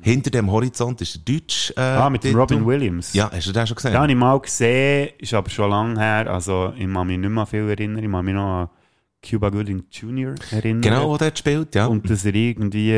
Hinter 0.00 0.30
dem 0.30 0.50
Horizont 0.50 1.02
ist 1.02 1.14
der 1.28 1.34
Deutsch. 1.34 1.70
Äh, 1.76 1.80
ah, 1.80 2.08
mit 2.08 2.24
dem 2.24 2.28
Titel. 2.28 2.38
Robin 2.40 2.64
Williams. 2.66 3.12
Ja, 3.12 3.30
hast 3.30 3.46
du 3.48 3.52
den 3.52 3.66
schon 3.66 3.74
gesehen? 3.74 3.92
Den 3.92 4.00
habe 4.00 4.10
ich 4.10 4.16
mal 4.16 4.40
gesehen, 4.40 5.10
ist 5.18 5.34
aber 5.34 5.50
schon 5.50 5.68
lange 5.68 6.00
her. 6.00 6.30
Also, 6.32 6.72
ich 6.74 6.90
kann 6.90 7.06
mich 7.06 7.18
nicht 7.18 7.28
mehr 7.28 7.44
viel 7.44 7.68
erinnern. 7.68 8.02
Ich 8.02 8.10
kann 8.10 8.24
mich 8.24 8.34
noch 8.34 8.62
an 8.62 8.68
Cuba 9.24 9.50
Gooding 9.50 9.84
Jr. 9.90 10.34
erinnern. 10.50 10.80
Genau, 10.82 11.10
wo 11.10 11.16
der 11.16 11.32
spielt, 11.34 11.74
ja. 11.74 11.86
Und 11.86 12.08
dass 12.08 12.24
er 12.24 12.34
irgendwie, 12.34 12.92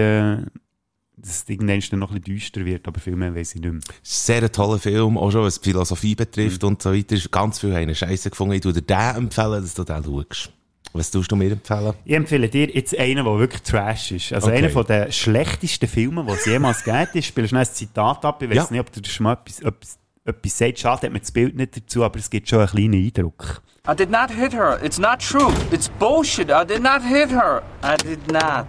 dass 1.16 1.44
irgendwann 1.48 1.80
dann 1.90 1.98
noch 2.00 2.10
ein 2.12 2.20
bisschen 2.20 2.34
düster 2.36 2.64
wird, 2.64 2.86
aber 2.88 3.00
viel 3.00 3.16
mehr 3.16 3.34
weiß 3.34 3.54
ich 3.54 3.60
nicht 3.60 3.72
mehr. 3.72 3.80
Sehr 4.02 4.42
ein 4.42 4.52
toller 4.52 4.78
Film, 4.78 5.16
auch 5.18 5.30
schon 5.30 5.42
was 5.42 5.58
Philosophie 5.58 6.14
betrifft 6.14 6.62
und 6.64 6.80
so 6.82 6.92
weiter. 6.94 7.16
Ganz 7.30 7.58
viel 7.60 7.74
haben 7.74 7.94
Scheiße 7.94 8.30
gefunden. 8.30 8.54
Ich 8.54 8.64
würde 8.64 8.82
dir 8.82 8.94
den 8.96 9.16
empfehlen, 9.24 9.62
dass 9.62 9.74
du 9.74 9.84
den 9.84 10.04
schaust. 10.04 10.52
Was 10.92 11.10
tust 11.10 11.30
du 11.30 11.36
mir 11.36 11.52
empfehlen? 11.52 11.92
Ich 12.04 12.14
empfehle 12.14 12.48
dir 12.48 12.68
jetzt 12.68 12.98
einen, 12.98 13.24
der 13.24 13.38
wirklich 13.38 13.62
Trash 13.62 14.10
ist. 14.12 14.32
Also 14.32 14.48
Okay. 14.48 14.56
einer 14.58 14.70
von 14.70 14.84
den 14.86 15.12
schlechtesten 15.12 15.86
Filmen, 15.88 16.26
die 16.26 16.32
es 16.32 16.46
jemals 16.46 16.82
gegeben 16.84 17.10
ist. 17.14 17.26
Spiel 17.26 17.46
schnell 17.48 17.60
ein 17.62 17.72
Zitat 17.72 18.24
ab. 18.24 18.42
Ich 18.42 18.48
weiß 18.50 18.56
Ja. 18.56 18.66
nicht, 18.70 18.80
ob 18.80 18.90
du 18.92 19.00
schon 19.08 19.24
mal 19.24 19.34
etwas, 19.34 19.60
etwas, 19.60 19.98
etwas 20.30 20.58
sagt. 20.58 20.78
Schade 20.78 21.06
hat 21.06 21.12
mir 21.12 21.20
das 21.20 21.32
Bild 21.32 21.56
nicht 21.56 21.76
dazu, 21.76 22.04
aber 22.04 22.18
es 22.18 22.30
gibt 22.30 22.48
schon 22.48 22.60
einen 22.60 22.68
kleinen 22.68 22.94
Eindruck. 22.94 23.62
I 23.90 23.94
did 23.94 24.10
not 24.10 24.30
hit 24.30 24.52
her. 24.52 24.78
It's 24.82 24.98
not 24.98 25.18
true. 25.20 25.52
It's 25.70 25.88
bullshit. 25.88 26.50
I 26.50 26.64
did 26.66 26.82
not 26.82 27.02
hit 27.02 27.30
her. 27.30 27.62
I 27.82 27.96
did 27.96 28.30
not. 28.30 28.66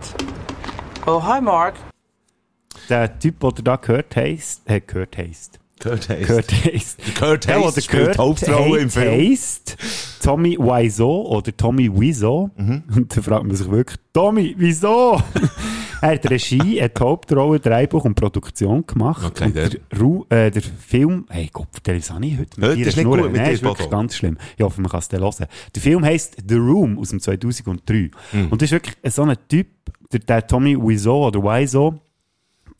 Oh, 1.05 1.21
hi, 1.21 1.41
Mark. 1.41 1.75
Der 2.89 3.17
Typ, 3.19 3.39
den 3.39 3.49
du 3.55 3.61
da 3.61 3.75
gehört 3.75 4.15
hast, 4.15 4.61
äh, 4.69 4.79
gehört 4.81 5.17
hast. 5.17 5.59
Kurt 5.81 6.07
Hayes. 6.09 6.27
Kurt 6.27 6.51
Hayes. 6.51 6.97
Kurt 7.17 7.47
Der, 7.47 7.55
Hayes 7.59 7.73
der 7.73 7.81
spielt 7.81 8.05
Kurt 8.05 8.17
Hauptrolle 8.19 8.79
im 8.79 8.89
Film. 8.89 9.11
heisst 9.31 9.77
Tommy 10.21 10.55
Wiseau 10.59 11.27
oder 11.27 11.55
Tommy 11.57 11.89
Wiseau. 11.91 12.51
Mhm. 12.55 12.83
Und 12.95 13.17
da 13.17 13.21
fragt 13.21 13.45
man 13.45 13.55
sich 13.55 13.69
wirklich, 13.69 13.97
Tommy, 14.13 14.53
wieso? 14.57 15.21
er 16.01 16.13
hat 16.13 16.29
Regie, 16.29 16.81
hat 16.81 16.97
die 16.97 17.01
Hauptrolle, 17.03 17.59
Drehbuch 17.59 18.05
und 18.05 18.15
Produktion 18.15 18.85
gemacht. 18.85 19.23
Okay, 19.25 19.45
und 19.45 19.55
der- 19.55 19.69
der, 19.69 19.79
äh, 20.29 20.51
der 20.51 20.61
Film, 20.61 21.25
hey 21.29 21.49
Gott, 21.51 21.67
habe 21.87 21.97
ich 21.97 22.09
heute 22.09 22.59
mit 22.59 22.69
Heute 22.69 22.75
dir 22.75 22.87
ist 22.87 22.97
nicht 22.97 23.05
gut 23.05 23.31
Nein, 23.31 23.51
ist 23.53 23.63
wirklich 23.63 23.87
Bodo. 23.87 23.97
ganz 23.97 24.15
schlimm. 24.15 24.37
Ich 24.57 24.63
hoffe, 24.63 24.81
man 24.81 24.89
kann 24.91 24.99
es 24.99 25.07
dann 25.07 25.21
hören. 25.21 25.45
Der 25.75 25.81
Film 25.81 26.03
heisst 26.03 26.37
The 26.47 26.55
Room 26.55 26.97
aus 26.99 27.09
dem 27.09 27.19
2003. 27.19 28.11
Mhm. 28.33 28.47
Und 28.49 28.61
das 28.61 28.67
ist 28.67 28.71
wirklich 28.71 28.95
so 29.13 29.23
ein 29.23 29.35
Typ, 29.47 29.67
der, 30.11 30.19
der 30.19 30.47
Tommy 30.47 30.75
Wiseau 30.77 31.27
oder 31.27 31.41
Wiseau, 31.41 31.99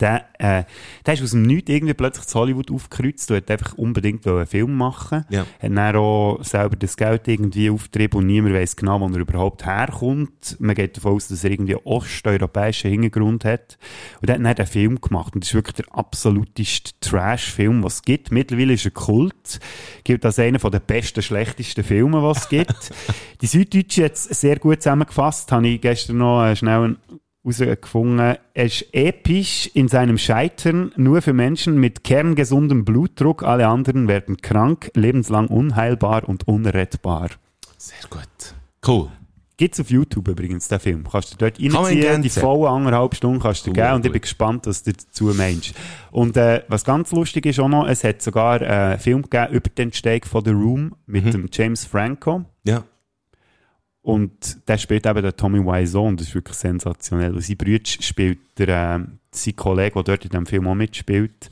der, 0.02 0.24
äh, 0.38 0.64
der 1.06 1.14
ist 1.14 1.22
aus 1.22 1.30
dem 1.30 1.42
Nichts 1.42 1.70
irgendwie 1.70 1.94
plötzlich 1.94 2.26
zu 2.26 2.38
Hollywood 2.38 2.70
aufgekreuzt 2.70 3.30
und 3.30 3.36
hat 3.36 3.50
einfach 3.50 3.74
unbedingt 3.74 4.26
einen 4.26 4.46
Film 4.46 4.74
machen. 4.76 5.24
Ja. 5.30 5.46
Hat 5.60 5.70
dann 5.70 5.96
auch 5.96 6.40
selber 6.42 6.76
das 6.76 6.96
Geld 6.96 7.28
irgendwie 7.28 7.70
aufgetrieben 7.70 8.18
und 8.18 8.26
niemand 8.26 8.54
weiß 8.54 8.76
genau, 8.76 9.00
wo 9.00 9.06
er 9.06 9.20
überhaupt 9.20 9.64
herkommt. 9.64 10.56
Man 10.58 10.74
geht 10.74 10.96
davon 10.96 11.14
aus, 11.14 11.28
dass 11.28 11.44
er 11.44 11.52
irgendwie 11.52 11.76
einen 11.76 11.84
osteuropäischen 11.84 12.90
Hintergrund 12.90 13.44
hat. 13.44 13.78
Und 14.20 14.28
er 14.28 14.34
hat 14.34 14.44
dann 14.44 14.54
den 14.54 14.66
Film 14.66 15.00
gemacht. 15.00 15.34
Und 15.34 15.44
das 15.44 15.50
ist 15.50 15.54
wirklich 15.54 15.76
der 15.76 15.96
absoluteste 15.96 16.90
Trash-Film, 17.00 17.84
was 17.84 17.94
es 17.94 18.02
gibt. 18.02 18.32
Mittlerweile 18.32 18.72
ist 18.72 18.84
er 18.84 18.90
Kult. 18.90 19.60
Gilt 20.02 20.24
als 20.24 20.38
einer 20.38 20.58
der 20.58 20.80
besten, 20.80 21.22
schlechtesten 21.22 21.84
Filme, 21.84 22.22
was 22.22 22.42
es 22.42 22.48
gibt. 22.48 22.90
Die 23.40 23.46
Süddeutsche 23.46 24.04
hat 24.04 24.14
es 24.14 24.24
sehr 24.24 24.58
gut 24.58 24.82
zusammengefasst. 24.82 25.52
Habe 25.52 25.68
ich 25.68 25.80
gestern 25.80 26.18
noch 26.18 26.44
äh, 26.44 26.56
schnell 26.56 26.96
herausgefunden. 27.44 28.36
Er 28.54 28.64
ist 28.64 28.86
episch 28.92 29.70
in 29.74 29.88
seinem 29.88 30.18
Scheitern, 30.18 30.92
nur 30.96 31.22
für 31.22 31.32
Menschen 31.32 31.78
mit 31.78 32.04
kerngesundem 32.04 32.84
Blutdruck. 32.84 33.42
Alle 33.42 33.66
anderen 33.68 34.08
werden 34.08 34.36
krank, 34.38 34.90
lebenslang 34.94 35.48
unheilbar 35.48 36.28
und 36.28 36.46
unrettbar. 36.46 37.30
Sehr 37.76 38.08
gut. 38.10 38.20
Cool. 38.86 39.08
Gibt's 39.58 39.78
auf 39.78 39.90
YouTube 39.90 40.26
übrigens, 40.28 40.66
den 40.66 40.80
Film. 40.80 41.04
Kannst 41.08 41.34
du 41.34 41.36
dort 41.36 41.60
reinziehen, 41.60 42.22
die 42.22 42.30
volle 42.30 42.68
anderthalb 42.70 43.14
Stunden 43.14 43.38
kannst 43.38 43.64
du 43.66 43.70
Cool, 43.70 43.74
geben 43.76 43.92
und 43.92 44.06
ich 44.06 44.10
bin 44.12 44.20
gespannt, 44.20 44.66
was 44.66 44.82
du 44.82 44.92
dazu 44.92 45.24
meinst. 45.26 45.74
Und 46.10 46.36
äh, 46.36 46.62
was 46.68 46.84
ganz 46.84 47.12
lustig 47.12 47.46
ist 47.46 47.60
auch 47.60 47.68
noch, 47.68 47.86
es 47.86 48.02
hat 48.02 48.22
sogar 48.22 48.60
äh, 48.62 48.66
einen 48.66 48.98
Film 48.98 49.22
gegeben 49.22 49.52
über 49.52 49.68
den 49.70 49.82
Entstehung 49.88 50.22
von 50.24 50.44
The 50.44 50.50
Room 50.50 50.94
mit 51.06 51.26
Mhm. 51.26 51.30
dem 51.30 51.48
James 51.52 51.84
Franco. 51.84 52.44
Ja. 52.64 52.82
Und 54.02 54.68
der 54.68 54.78
spielt 54.78 55.06
eben 55.06 55.22
den 55.22 55.36
Tommy 55.36 55.60
Wiseau 55.60 56.06
und 56.06 56.20
das 56.20 56.28
ist 56.28 56.34
wirklich 56.34 56.56
sensationell. 56.56 57.34
Und 57.34 57.44
sein 57.44 57.56
Bruder 57.56 57.80
spielt 57.84 58.40
der, 58.58 58.68
äh, 58.68 58.98
sein 59.30 59.56
Kollege, 59.56 59.94
der 59.94 60.02
dort 60.02 60.24
in 60.24 60.30
dem 60.30 60.46
Film 60.46 60.66
auch 60.66 60.74
mitspielt. 60.74 61.48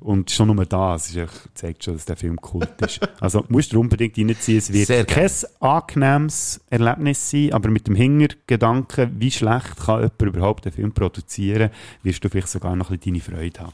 Und 0.00 0.32
schon 0.32 0.48
nur 0.48 0.66
das 0.66 1.14
echt, 1.14 1.50
zeigt 1.54 1.84
schon, 1.84 1.94
dass 1.94 2.04
der 2.04 2.16
Film 2.16 2.36
kult 2.36 2.80
ist. 2.80 3.00
also 3.20 3.44
musst 3.48 3.72
du 3.72 3.78
unbedingt 3.78 4.18
reinziehen. 4.18 4.58
Es 4.58 4.72
wird 4.72 4.88
Sehr 4.88 5.04
kein 5.04 5.30
angenehmes 5.60 6.60
Erlebnis 6.70 7.30
sein, 7.30 7.52
aber 7.52 7.68
mit 7.68 7.86
dem 7.86 7.94
Hintergedanken, 7.94 9.12
wie 9.20 9.30
schlecht 9.30 9.76
kann 9.76 10.00
jemand 10.00 10.22
überhaupt 10.22 10.66
einen 10.66 10.74
Film 10.74 10.92
produzieren, 10.92 11.70
wirst 12.02 12.24
du 12.24 12.28
vielleicht 12.28 12.48
sogar 12.48 12.74
noch 12.74 12.90
ein 12.90 12.98
bisschen 12.98 13.14
deine 13.14 13.38
Freude 13.38 13.60
haben. 13.60 13.72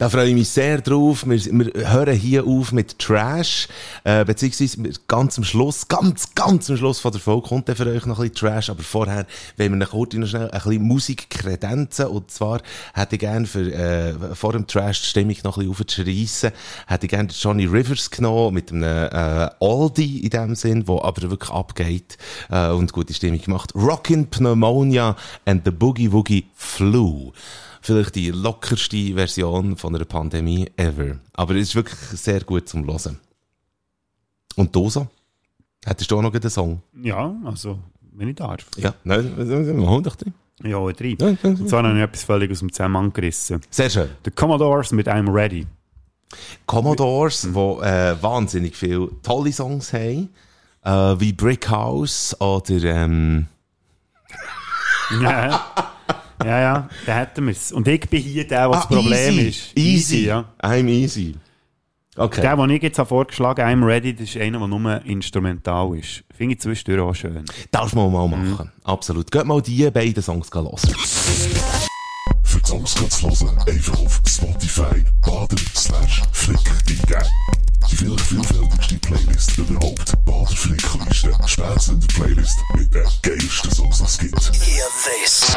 Da 0.00 0.08
freue 0.08 0.30
ich 0.30 0.34
mich 0.34 0.48
sehr 0.48 0.80
drauf. 0.80 1.26
Wir, 1.26 1.38
wir 1.44 1.92
hören 1.92 2.16
hier 2.16 2.46
auf 2.46 2.72
mit 2.72 2.98
Trash, 2.98 3.68
äh, 4.02 4.24
beziehungsweise 4.24 4.78
ganz 5.06 5.36
am 5.36 5.44
Schluss, 5.44 5.88
ganz, 5.88 6.34
ganz 6.34 6.70
am 6.70 6.78
Schluss 6.78 7.00
von 7.00 7.12
der 7.12 7.20
Folge 7.20 7.48
kommt 7.48 7.68
dann 7.68 7.76
für 7.76 7.84
euch 7.84 8.06
noch 8.06 8.18
ein 8.18 8.30
bisschen 8.30 8.48
Trash, 8.48 8.70
aber 8.70 8.82
vorher 8.82 9.26
wollen 9.58 9.72
wir 9.72 9.76
noch 9.76 9.90
kurz 9.90 10.14
noch 10.14 10.26
schnell 10.26 10.50
ein 10.50 10.58
bisschen 10.58 10.82
Musik 10.84 11.28
kredenzen 11.28 12.06
und 12.06 12.30
zwar 12.30 12.62
hätte 12.94 13.16
ich 13.16 13.20
gerne 13.20 13.44
für, 13.44 13.74
äh, 13.74 14.34
vor 14.34 14.54
dem 14.54 14.66
Trash 14.66 15.02
die 15.02 15.08
Stimmung 15.08 15.36
noch 15.44 15.58
ein 15.58 15.68
bisschen 15.68 15.82
aufzureissen, 15.82 16.52
hätte 16.86 17.04
ich 17.04 17.10
gerne 17.10 17.28
Johnny 17.38 17.66
Rivers 17.66 18.10
genommen 18.10 18.54
mit 18.54 18.72
einem 18.72 18.84
äh, 18.84 19.50
Oldie 19.58 20.20
in 20.20 20.30
dem 20.30 20.54
Sinn, 20.54 20.88
wo 20.88 21.02
aber 21.02 21.30
wirklich 21.30 21.50
abgeht 21.50 22.16
äh, 22.48 22.70
und 22.70 22.94
gute 22.94 23.12
Stimmung 23.12 23.42
gemacht. 23.42 23.74
Rockin' 23.74 24.28
Pneumonia 24.28 25.14
and 25.44 25.62
the 25.66 25.70
Boogie 25.70 26.10
Woogie 26.10 26.46
Flu 26.54 27.32
vielleicht 27.80 28.14
die 28.14 28.30
lockerste 28.30 29.14
Version 29.14 29.76
von 29.76 29.94
einer 29.94 30.04
Pandemie 30.04 30.70
ever. 30.76 31.18
Aber 31.32 31.54
es 31.54 31.68
ist 31.68 31.74
wirklich 31.74 31.98
sehr 31.98 32.40
gut 32.40 32.68
zum 32.68 32.86
Hören. 32.86 33.18
Und 34.56 34.74
du 34.74 34.90
so? 34.90 35.06
Hättest 35.84 36.10
du 36.10 36.18
auch 36.18 36.22
noch 36.22 36.34
einen 36.34 36.50
Song? 36.50 36.82
Ja, 37.02 37.34
also, 37.44 37.78
wenn 38.12 38.28
ich 38.28 38.36
darf. 38.36 38.66
Ja, 38.76 38.94
nein, 39.04 39.34
hol 39.86 40.02
doch 40.02 40.16
drin. 40.16 40.34
Ja, 40.62 40.78
drei. 40.92 41.16
Und 41.42 41.68
zwar 41.68 41.84
habe 41.84 41.96
ich 41.96 42.04
etwas 42.04 42.24
völlig 42.24 42.50
aus 42.50 42.58
dem 42.58 42.70
Zusammenhang 42.70 43.12
gerissen. 43.12 43.62
Sehr 43.70 43.88
schön. 43.88 44.10
The 44.24 44.30
Commodores 44.30 44.92
mit 44.92 45.08
I'm 45.08 45.32
Ready. 45.32 45.66
Commodores, 46.66 47.42
die 47.42 47.48
äh, 47.48 48.22
wahnsinnig 48.22 48.76
viele 48.76 49.08
tolle 49.22 49.52
Songs 49.52 49.92
haben, 49.92 50.28
äh, 50.84 50.90
wie 51.18 51.32
Brick 51.32 51.68
House 51.70 52.38
oder... 52.40 52.84
Ähm 52.84 53.46
ja. 55.22 55.64
Ja, 56.44 56.60
ja, 56.60 56.88
da 57.06 57.16
hätten 57.16 57.44
wir 57.46 57.52
es. 57.52 57.70
Und 57.72 57.86
ich 57.88 58.08
bin 58.08 58.22
hier 58.22 58.46
der, 58.46 58.70
was 58.70 58.78
Ah, 58.78 58.80
das 58.80 58.88
Problem 58.88 59.38
easy. 59.38 59.48
ist. 59.48 59.76
Easy. 59.78 60.24
ja. 60.26 60.44
I'm 60.62 60.88
easy. 60.88 61.34
Okay. 62.16 62.40
Der, 62.40 62.56
den 62.56 62.70
ich 62.70 62.82
jetzt 62.82 62.98
habe 62.98 63.08
vorgeschlagen 63.08 63.62
habe, 63.64 63.72
I'm 63.74 63.86
Ready, 63.86 64.14
das 64.14 64.30
ist 64.30 64.36
einer, 64.36 64.58
der 64.58 64.68
nur 64.68 65.04
instrumental 65.04 65.96
ist. 65.96 66.24
Finde 66.36 66.54
ich 66.54 66.60
zwischendurch 66.60 67.00
auch 67.00 67.14
schön. 67.14 67.44
Darf 67.70 67.94
man 67.94 68.10
mal 68.12 68.26
machen. 68.28 68.70
Absolut. 68.84 69.30
Geht 69.30 69.44
mal 69.44 69.62
die 69.62 69.88
beiden 69.90 70.22
Songs 70.22 70.50
hören. 70.52 70.76
Für 72.42 72.58
die 72.58 72.66
Songs 72.66 72.94
zu 72.94 73.46
hören, 73.46 73.58
einfach 73.66 73.98
auf 74.00 74.20
Spotify 74.26 75.04
baden 75.22 75.58
slash 75.76 76.22
flick 76.32 76.58
eingeben. 76.68 77.24
Die 77.90 77.96
vielfältigste 77.96 78.94
Playlist 79.00 79.58
überhaupt. 79.58 80.12
Bader 80.24 80.46
Flickliste. 80.46 81.32
Spätzünder 81.46 82.06
Playlist 82.08 82.56
mit 82.76 82.94
den 82.94 83.02
geilsten 83.22 83.70
Songs, 83.72 84.00
es 84.00 84.18
gibt. 84.18 84.40
Hear 84.40 84.86
this. 85.18 85.56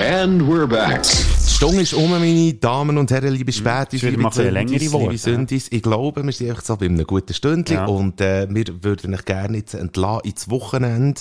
And 0.00 0.42
we're 0.42 0.66
back. 0.66 1.02
Die 1.02 1.50
Stunde 1.50 1.82
ist 1.82 1.92
um, 1.94 2.10
meine 2.10 2.54
Damen 2.54 2.96
und 2.98 3.10
Herren, 3.10 3.34
liebe 3.34 3.52
Spätis, 3.52 4.00
Hm. 4.02 4.08
Ist 4.08 4.38
wieder 4.38 4.50
liebe 4.62 4.92
Worte, 4.92 5.06
liebe 5.06 5.18
Sündis. 5.18 5.68
Ich 5.70 5.82
glaube, 5.82 6.24
wir 6.24 6.32
sind 6.32 6.50
einfach 6.50 6.64
so 6.64 6.76
bei 6.76 6.86
einem 6.86 7.04
guten 7.06 7.34
Stündchen 7.34 7.76
Ja. 7.76 7.86
und 7.86 8.20
äh, 8.20 8.46
wir 8.50 8.82
würden 8.82 9.14
euch 9.14 9.24
gerne 9.24 9.58
jetzt 9.58 9.74
entlassen 9.74 10.22
ins 10.30 10.48
Wochenende 10.50 11.20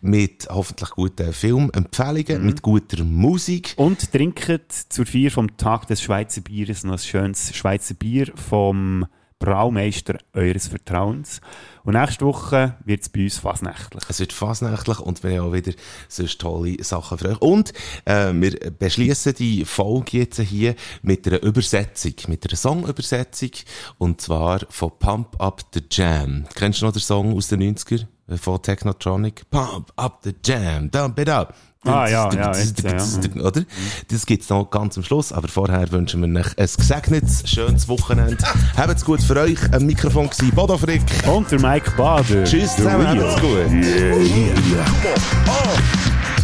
mit 0.00 0.48
hoffentlich 0.50 0.90
guten 0.90 1.32
Filmempfehlungen, 1.32 2.40
Mhm. 2.40 2.46
mit 2.46 2.62
guter 2.62 3.04
Musik. 3.04 3.74
Und 3.76 4.10
trinket 4.12 4.72
zur 4.88 5.06
Feier 5.06 5.30
vom 5.30 5.56
Tag 5.56 5.86
des 5.86 6.02
Schweizer 6.02 6.40
Bieres 6.40 6.82
noch 6.84 6.94
ein 6.94 6.98
schönes 6.98 7.54
Schweizer 7.54 7.94
Bier 7.94 8.32
vom 8.34 9.06
Braumeister 9.38 10.18
eures 10.32 10.68
Vertrauens. 10.68 11.40
Und 11.82 11.94
nächste 11.94 12.24
Woche 12.24 12.76
wird 12.84 13.02
es 13.02 13.08
bei 13.10 13.24
uns 13.24 13.38
fasnächtlich. 13.38 14.02
Es 14.08 14.20
wird 14.20 14.32
fasnächtlich 14.32 15.00
und 15.00 15.22
wir 15.22 15.38
haben 15.38 15.48
auch 15.48 15.52
wieder 15.52 15.72
sonst 16.08 16.40
tolle 16.40 16.82
Sachen 16.82 17.18
für 17.18 17.30
euch. 17.30 17.42
Und 17.42 17.72
äh, 18.06 18.32
wir 18.32 18.52
beschließen 18.70 19.34
die 19.34 19.64
Folge 19.64 20.18
jetzt 20.18 20.40
hier 20.40 20.74
mit 21.02 21.26
einer 21.26 21.42
Übersetzung, 21.42 22.14
mit 22.28 22.46
einer 22.46 22.56
Songübersetzung 22.56 23.50
und 23.98 24.20
zwar 24.20 24.60
von 24.70 24.92
Pump 24.98 25.40
Up 25.40 25.62
the 25.74 25.82
Jam. 25.90 26.46
Kennst 26.54 26.80
du 26.80 26.86
noch 26.86 26.92
den 26.92 27.02
Song 27.02 27.36
aus 27.36 27.48
den 27.48 27.62
90er 27.62 28.06
äh, 28.28 28.36
von 28.38 28.62
Technotronic? 28.62 29.50
Pump 29.50 29.92
Up 29.96 30.20
the 30.24 30.34
Jam, 30.42 30.90
dump 30.90 31.18
it 31.18 31.28
up. 31.28 31.54
Ah, 31.84 32.08
ja, 32.08 32.32
ja, 32.32 32.56
jetzt, 32.56 32.82
ja, 32.82 32.96
ja. 32.96 33.42
Oder? 33.42 33.62
Das 34.08 34.24
gibt's 34.24 34.48
noch 34.48 34.70
ganz 34.70 34.96
am 34.96 35.04
Schluss, 35.04 35.32
aber 35.32 35.48
vorher 35.48 35.90
wünschen 35.92 36.20
wir 36.22 36.40
euch 36.40 36.58
ein 36.58 36.68
gesegnetes, 36.76 37.42
schönes 37.46 37.88
Wochenende. 37.88 38.38
Habt's 38.76 39.04
gut 39.04 39.22
für 39.22 39.38
euch. 39.38 39.58
Am 39.72 39.84
Mikrofon 39.84 40.28
war 40.30 40.50
Bodo 40.52 40.78
Frick. 40.78 41.02
Und 41.26 41.50
der 41.50 41.60
Mike 41.60 41.90
Bader. 41.96 42.44
Tschüss 42.44 42.76
zusammen, 42.76 43.06
habt's 43.06 43.40
gut. 43.40 43.70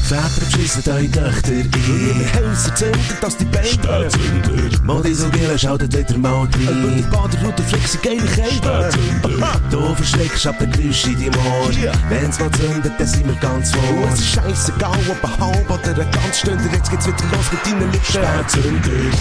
Väter 0.02 0.40
beschissen 0.40 0.82
eure 0.92 1.10
Töchter 1.10 1.52
in 1.52 1.70
ihre 1.72 2.48
Häuser 2.48 2.74
zünden, 2.74 3.00
dass 3.20 3.36
die 3.36 3.44
Beine 3.44 3.66
Spätzünder. 3.66 4.82
Modi 4.84 5.14
so 5.14 5.28
Gielen 5.30 5.58
schaltet 5.58 5.96
wieder 5.96 6.18
mal 6.18 6.40
rein 6.40 6.50
die 6.52 7.02
Baderroute 7.02 7.62
fliegt 7.62 7.88
sie 7.88 7.98
geile 7.98 8.26
Kälte. 8.26 8.50
Spätzünder. 8.56 9.60
Du 9.70 9.94
verschreckst 9.94 10.46
ab 10.46 10.58
den 10.58 10.70
Geräusch 10.72 11.06
in 11.06 11.14
deinem 11.14 11.46
Ohr 11.46 11.70
Wenn's 12.08 12.38
mal 12.38 12.50
zündet, 12.52 12.92
dann 12.98 13.06
sind 13.06 13.26
wir 13.26 13.34
ganz 13.36 13.72
vor. 13.72 14.08
Es 14.12 14.20
ist 14.20 14.34
scheissegal, 14.34 14.98
ob 15.08 15.24
ein 15.24 15.40
halb 15.40 15.70
oder 15.70 16.02
ein 16.02 16.10
ganz 16.10 16.38
Stunde 16.38 16.64
Jetzt 16.72 16.90
geht's 16.90 17.06
wieder 17.06 17.16
los 17.32 17.52
mit 17.52 17.66
deinen 17.66 17.92
Lippen. 17.92 18.04
Spätzünder. 18.04 19.16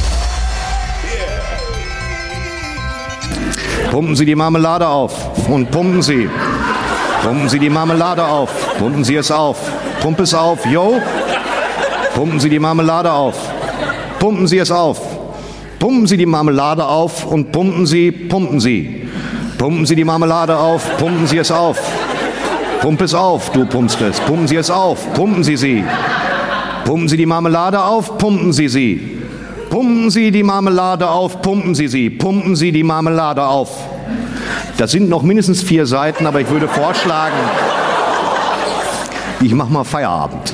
Pumpen 3.92 4.16
Sie 4.16 4.26
die 4.26 4.36
Marmelade 4.36 4.88
auf 4.88 5.48
und 5.48 5.72
pumpen 5.72 6.02
Sie. 6.02 6.30
Pumpen 7.24 7.50
Sie 7.50 7.60
die 7.60 7.70
Marmelade 7.70 8.26
auf. 8.26 8.78
Pumpen 8.78 9.04
Sie 9.04 9.16
es 9.16 9.30
auf. 9.30 9.58
Pump 10.02 10.20
es 10.22 10.34
auf, 10.34 10.66
yo. 10.66 11.02
Pumpen 12.16 12.40
Sie 12.40 12.50
die 12.50 12.60
Marmelade 12.60 13.12
auf. 13.12 13.36
Pumpen 14.20 14.48
Sie 14.48 14.58
es 14.58 14.72
auf. 14.72 15.00
Pumpen 15.80 16.08
Sie 16.08 16.18
die 16.18 16.26
Marmelade 16.26 16.86
auf 16.86 17.26
und 17.26 17.52
pumpen 17.52 17.86
Sie, 17.86 18.12
pumpen 18.12 18.60
Sie. 18.60 19.08
Pumpen 19.58 19.86
Sie 19.86 19.96
die 19.96 20.04
Marmelade 20.04 20.58
auf, 20.58 20.98
pumpen 20.98 21.28
Sie 21.28 21.38
es 21.38 21.52
auf. 21.52 21.78
Pump 22.82 23.02
es 23.02 23.14
auf, 23.14 23.52
du 23.52 23.66
pumpst 23.66 24.00
es. 24.02 24.20
Pumpen 24.22 24.48
Sie 24.48 24.56
es 24.56 24.72
auf. 24.72 25.14
Pumpen 25.14 25.44
Sie 25.44 25.58
sie. 25.58 25.84
Pumpen 26.86 27.10
Sie 27.10 27.18
die 27.18 27.26
Marmelade 27.26 27.82
auf, 27.82 28.18
pumpen 28.18 28.54
Sie 28.54 28.70
sie. 28.70 29.18
Pumpen 29.70 30.10
Sie 30.10 30.32
die 30.32 30.44
Marmelade 30.44 31.08
auf, 31.10 31.42
pumpen 31.42 31.76
Sie 31.76 31.88
sie. 31.90 32.10
Pumpen 32.10 32.56
Sie 32.56 32.72
die 32.72 32.84
Marmelade 32.84 33.46
auf. 33.46 33.99
Das 34.78 34.91
sind 34.91 35.10
noch 35.10 35.24
mindestens 35.24 35.62
vier 35.62 35.86
Seiten, 35.86 36.26
aber 36.26 36.41
ich 36.41 36.50
würde 36.50 36.68
vorschlagen, 36.68 37.36
ich 39.41 39.54
mache 39.54 39.72
mal 39.72 39.84
Feierabend. 39.84 40.54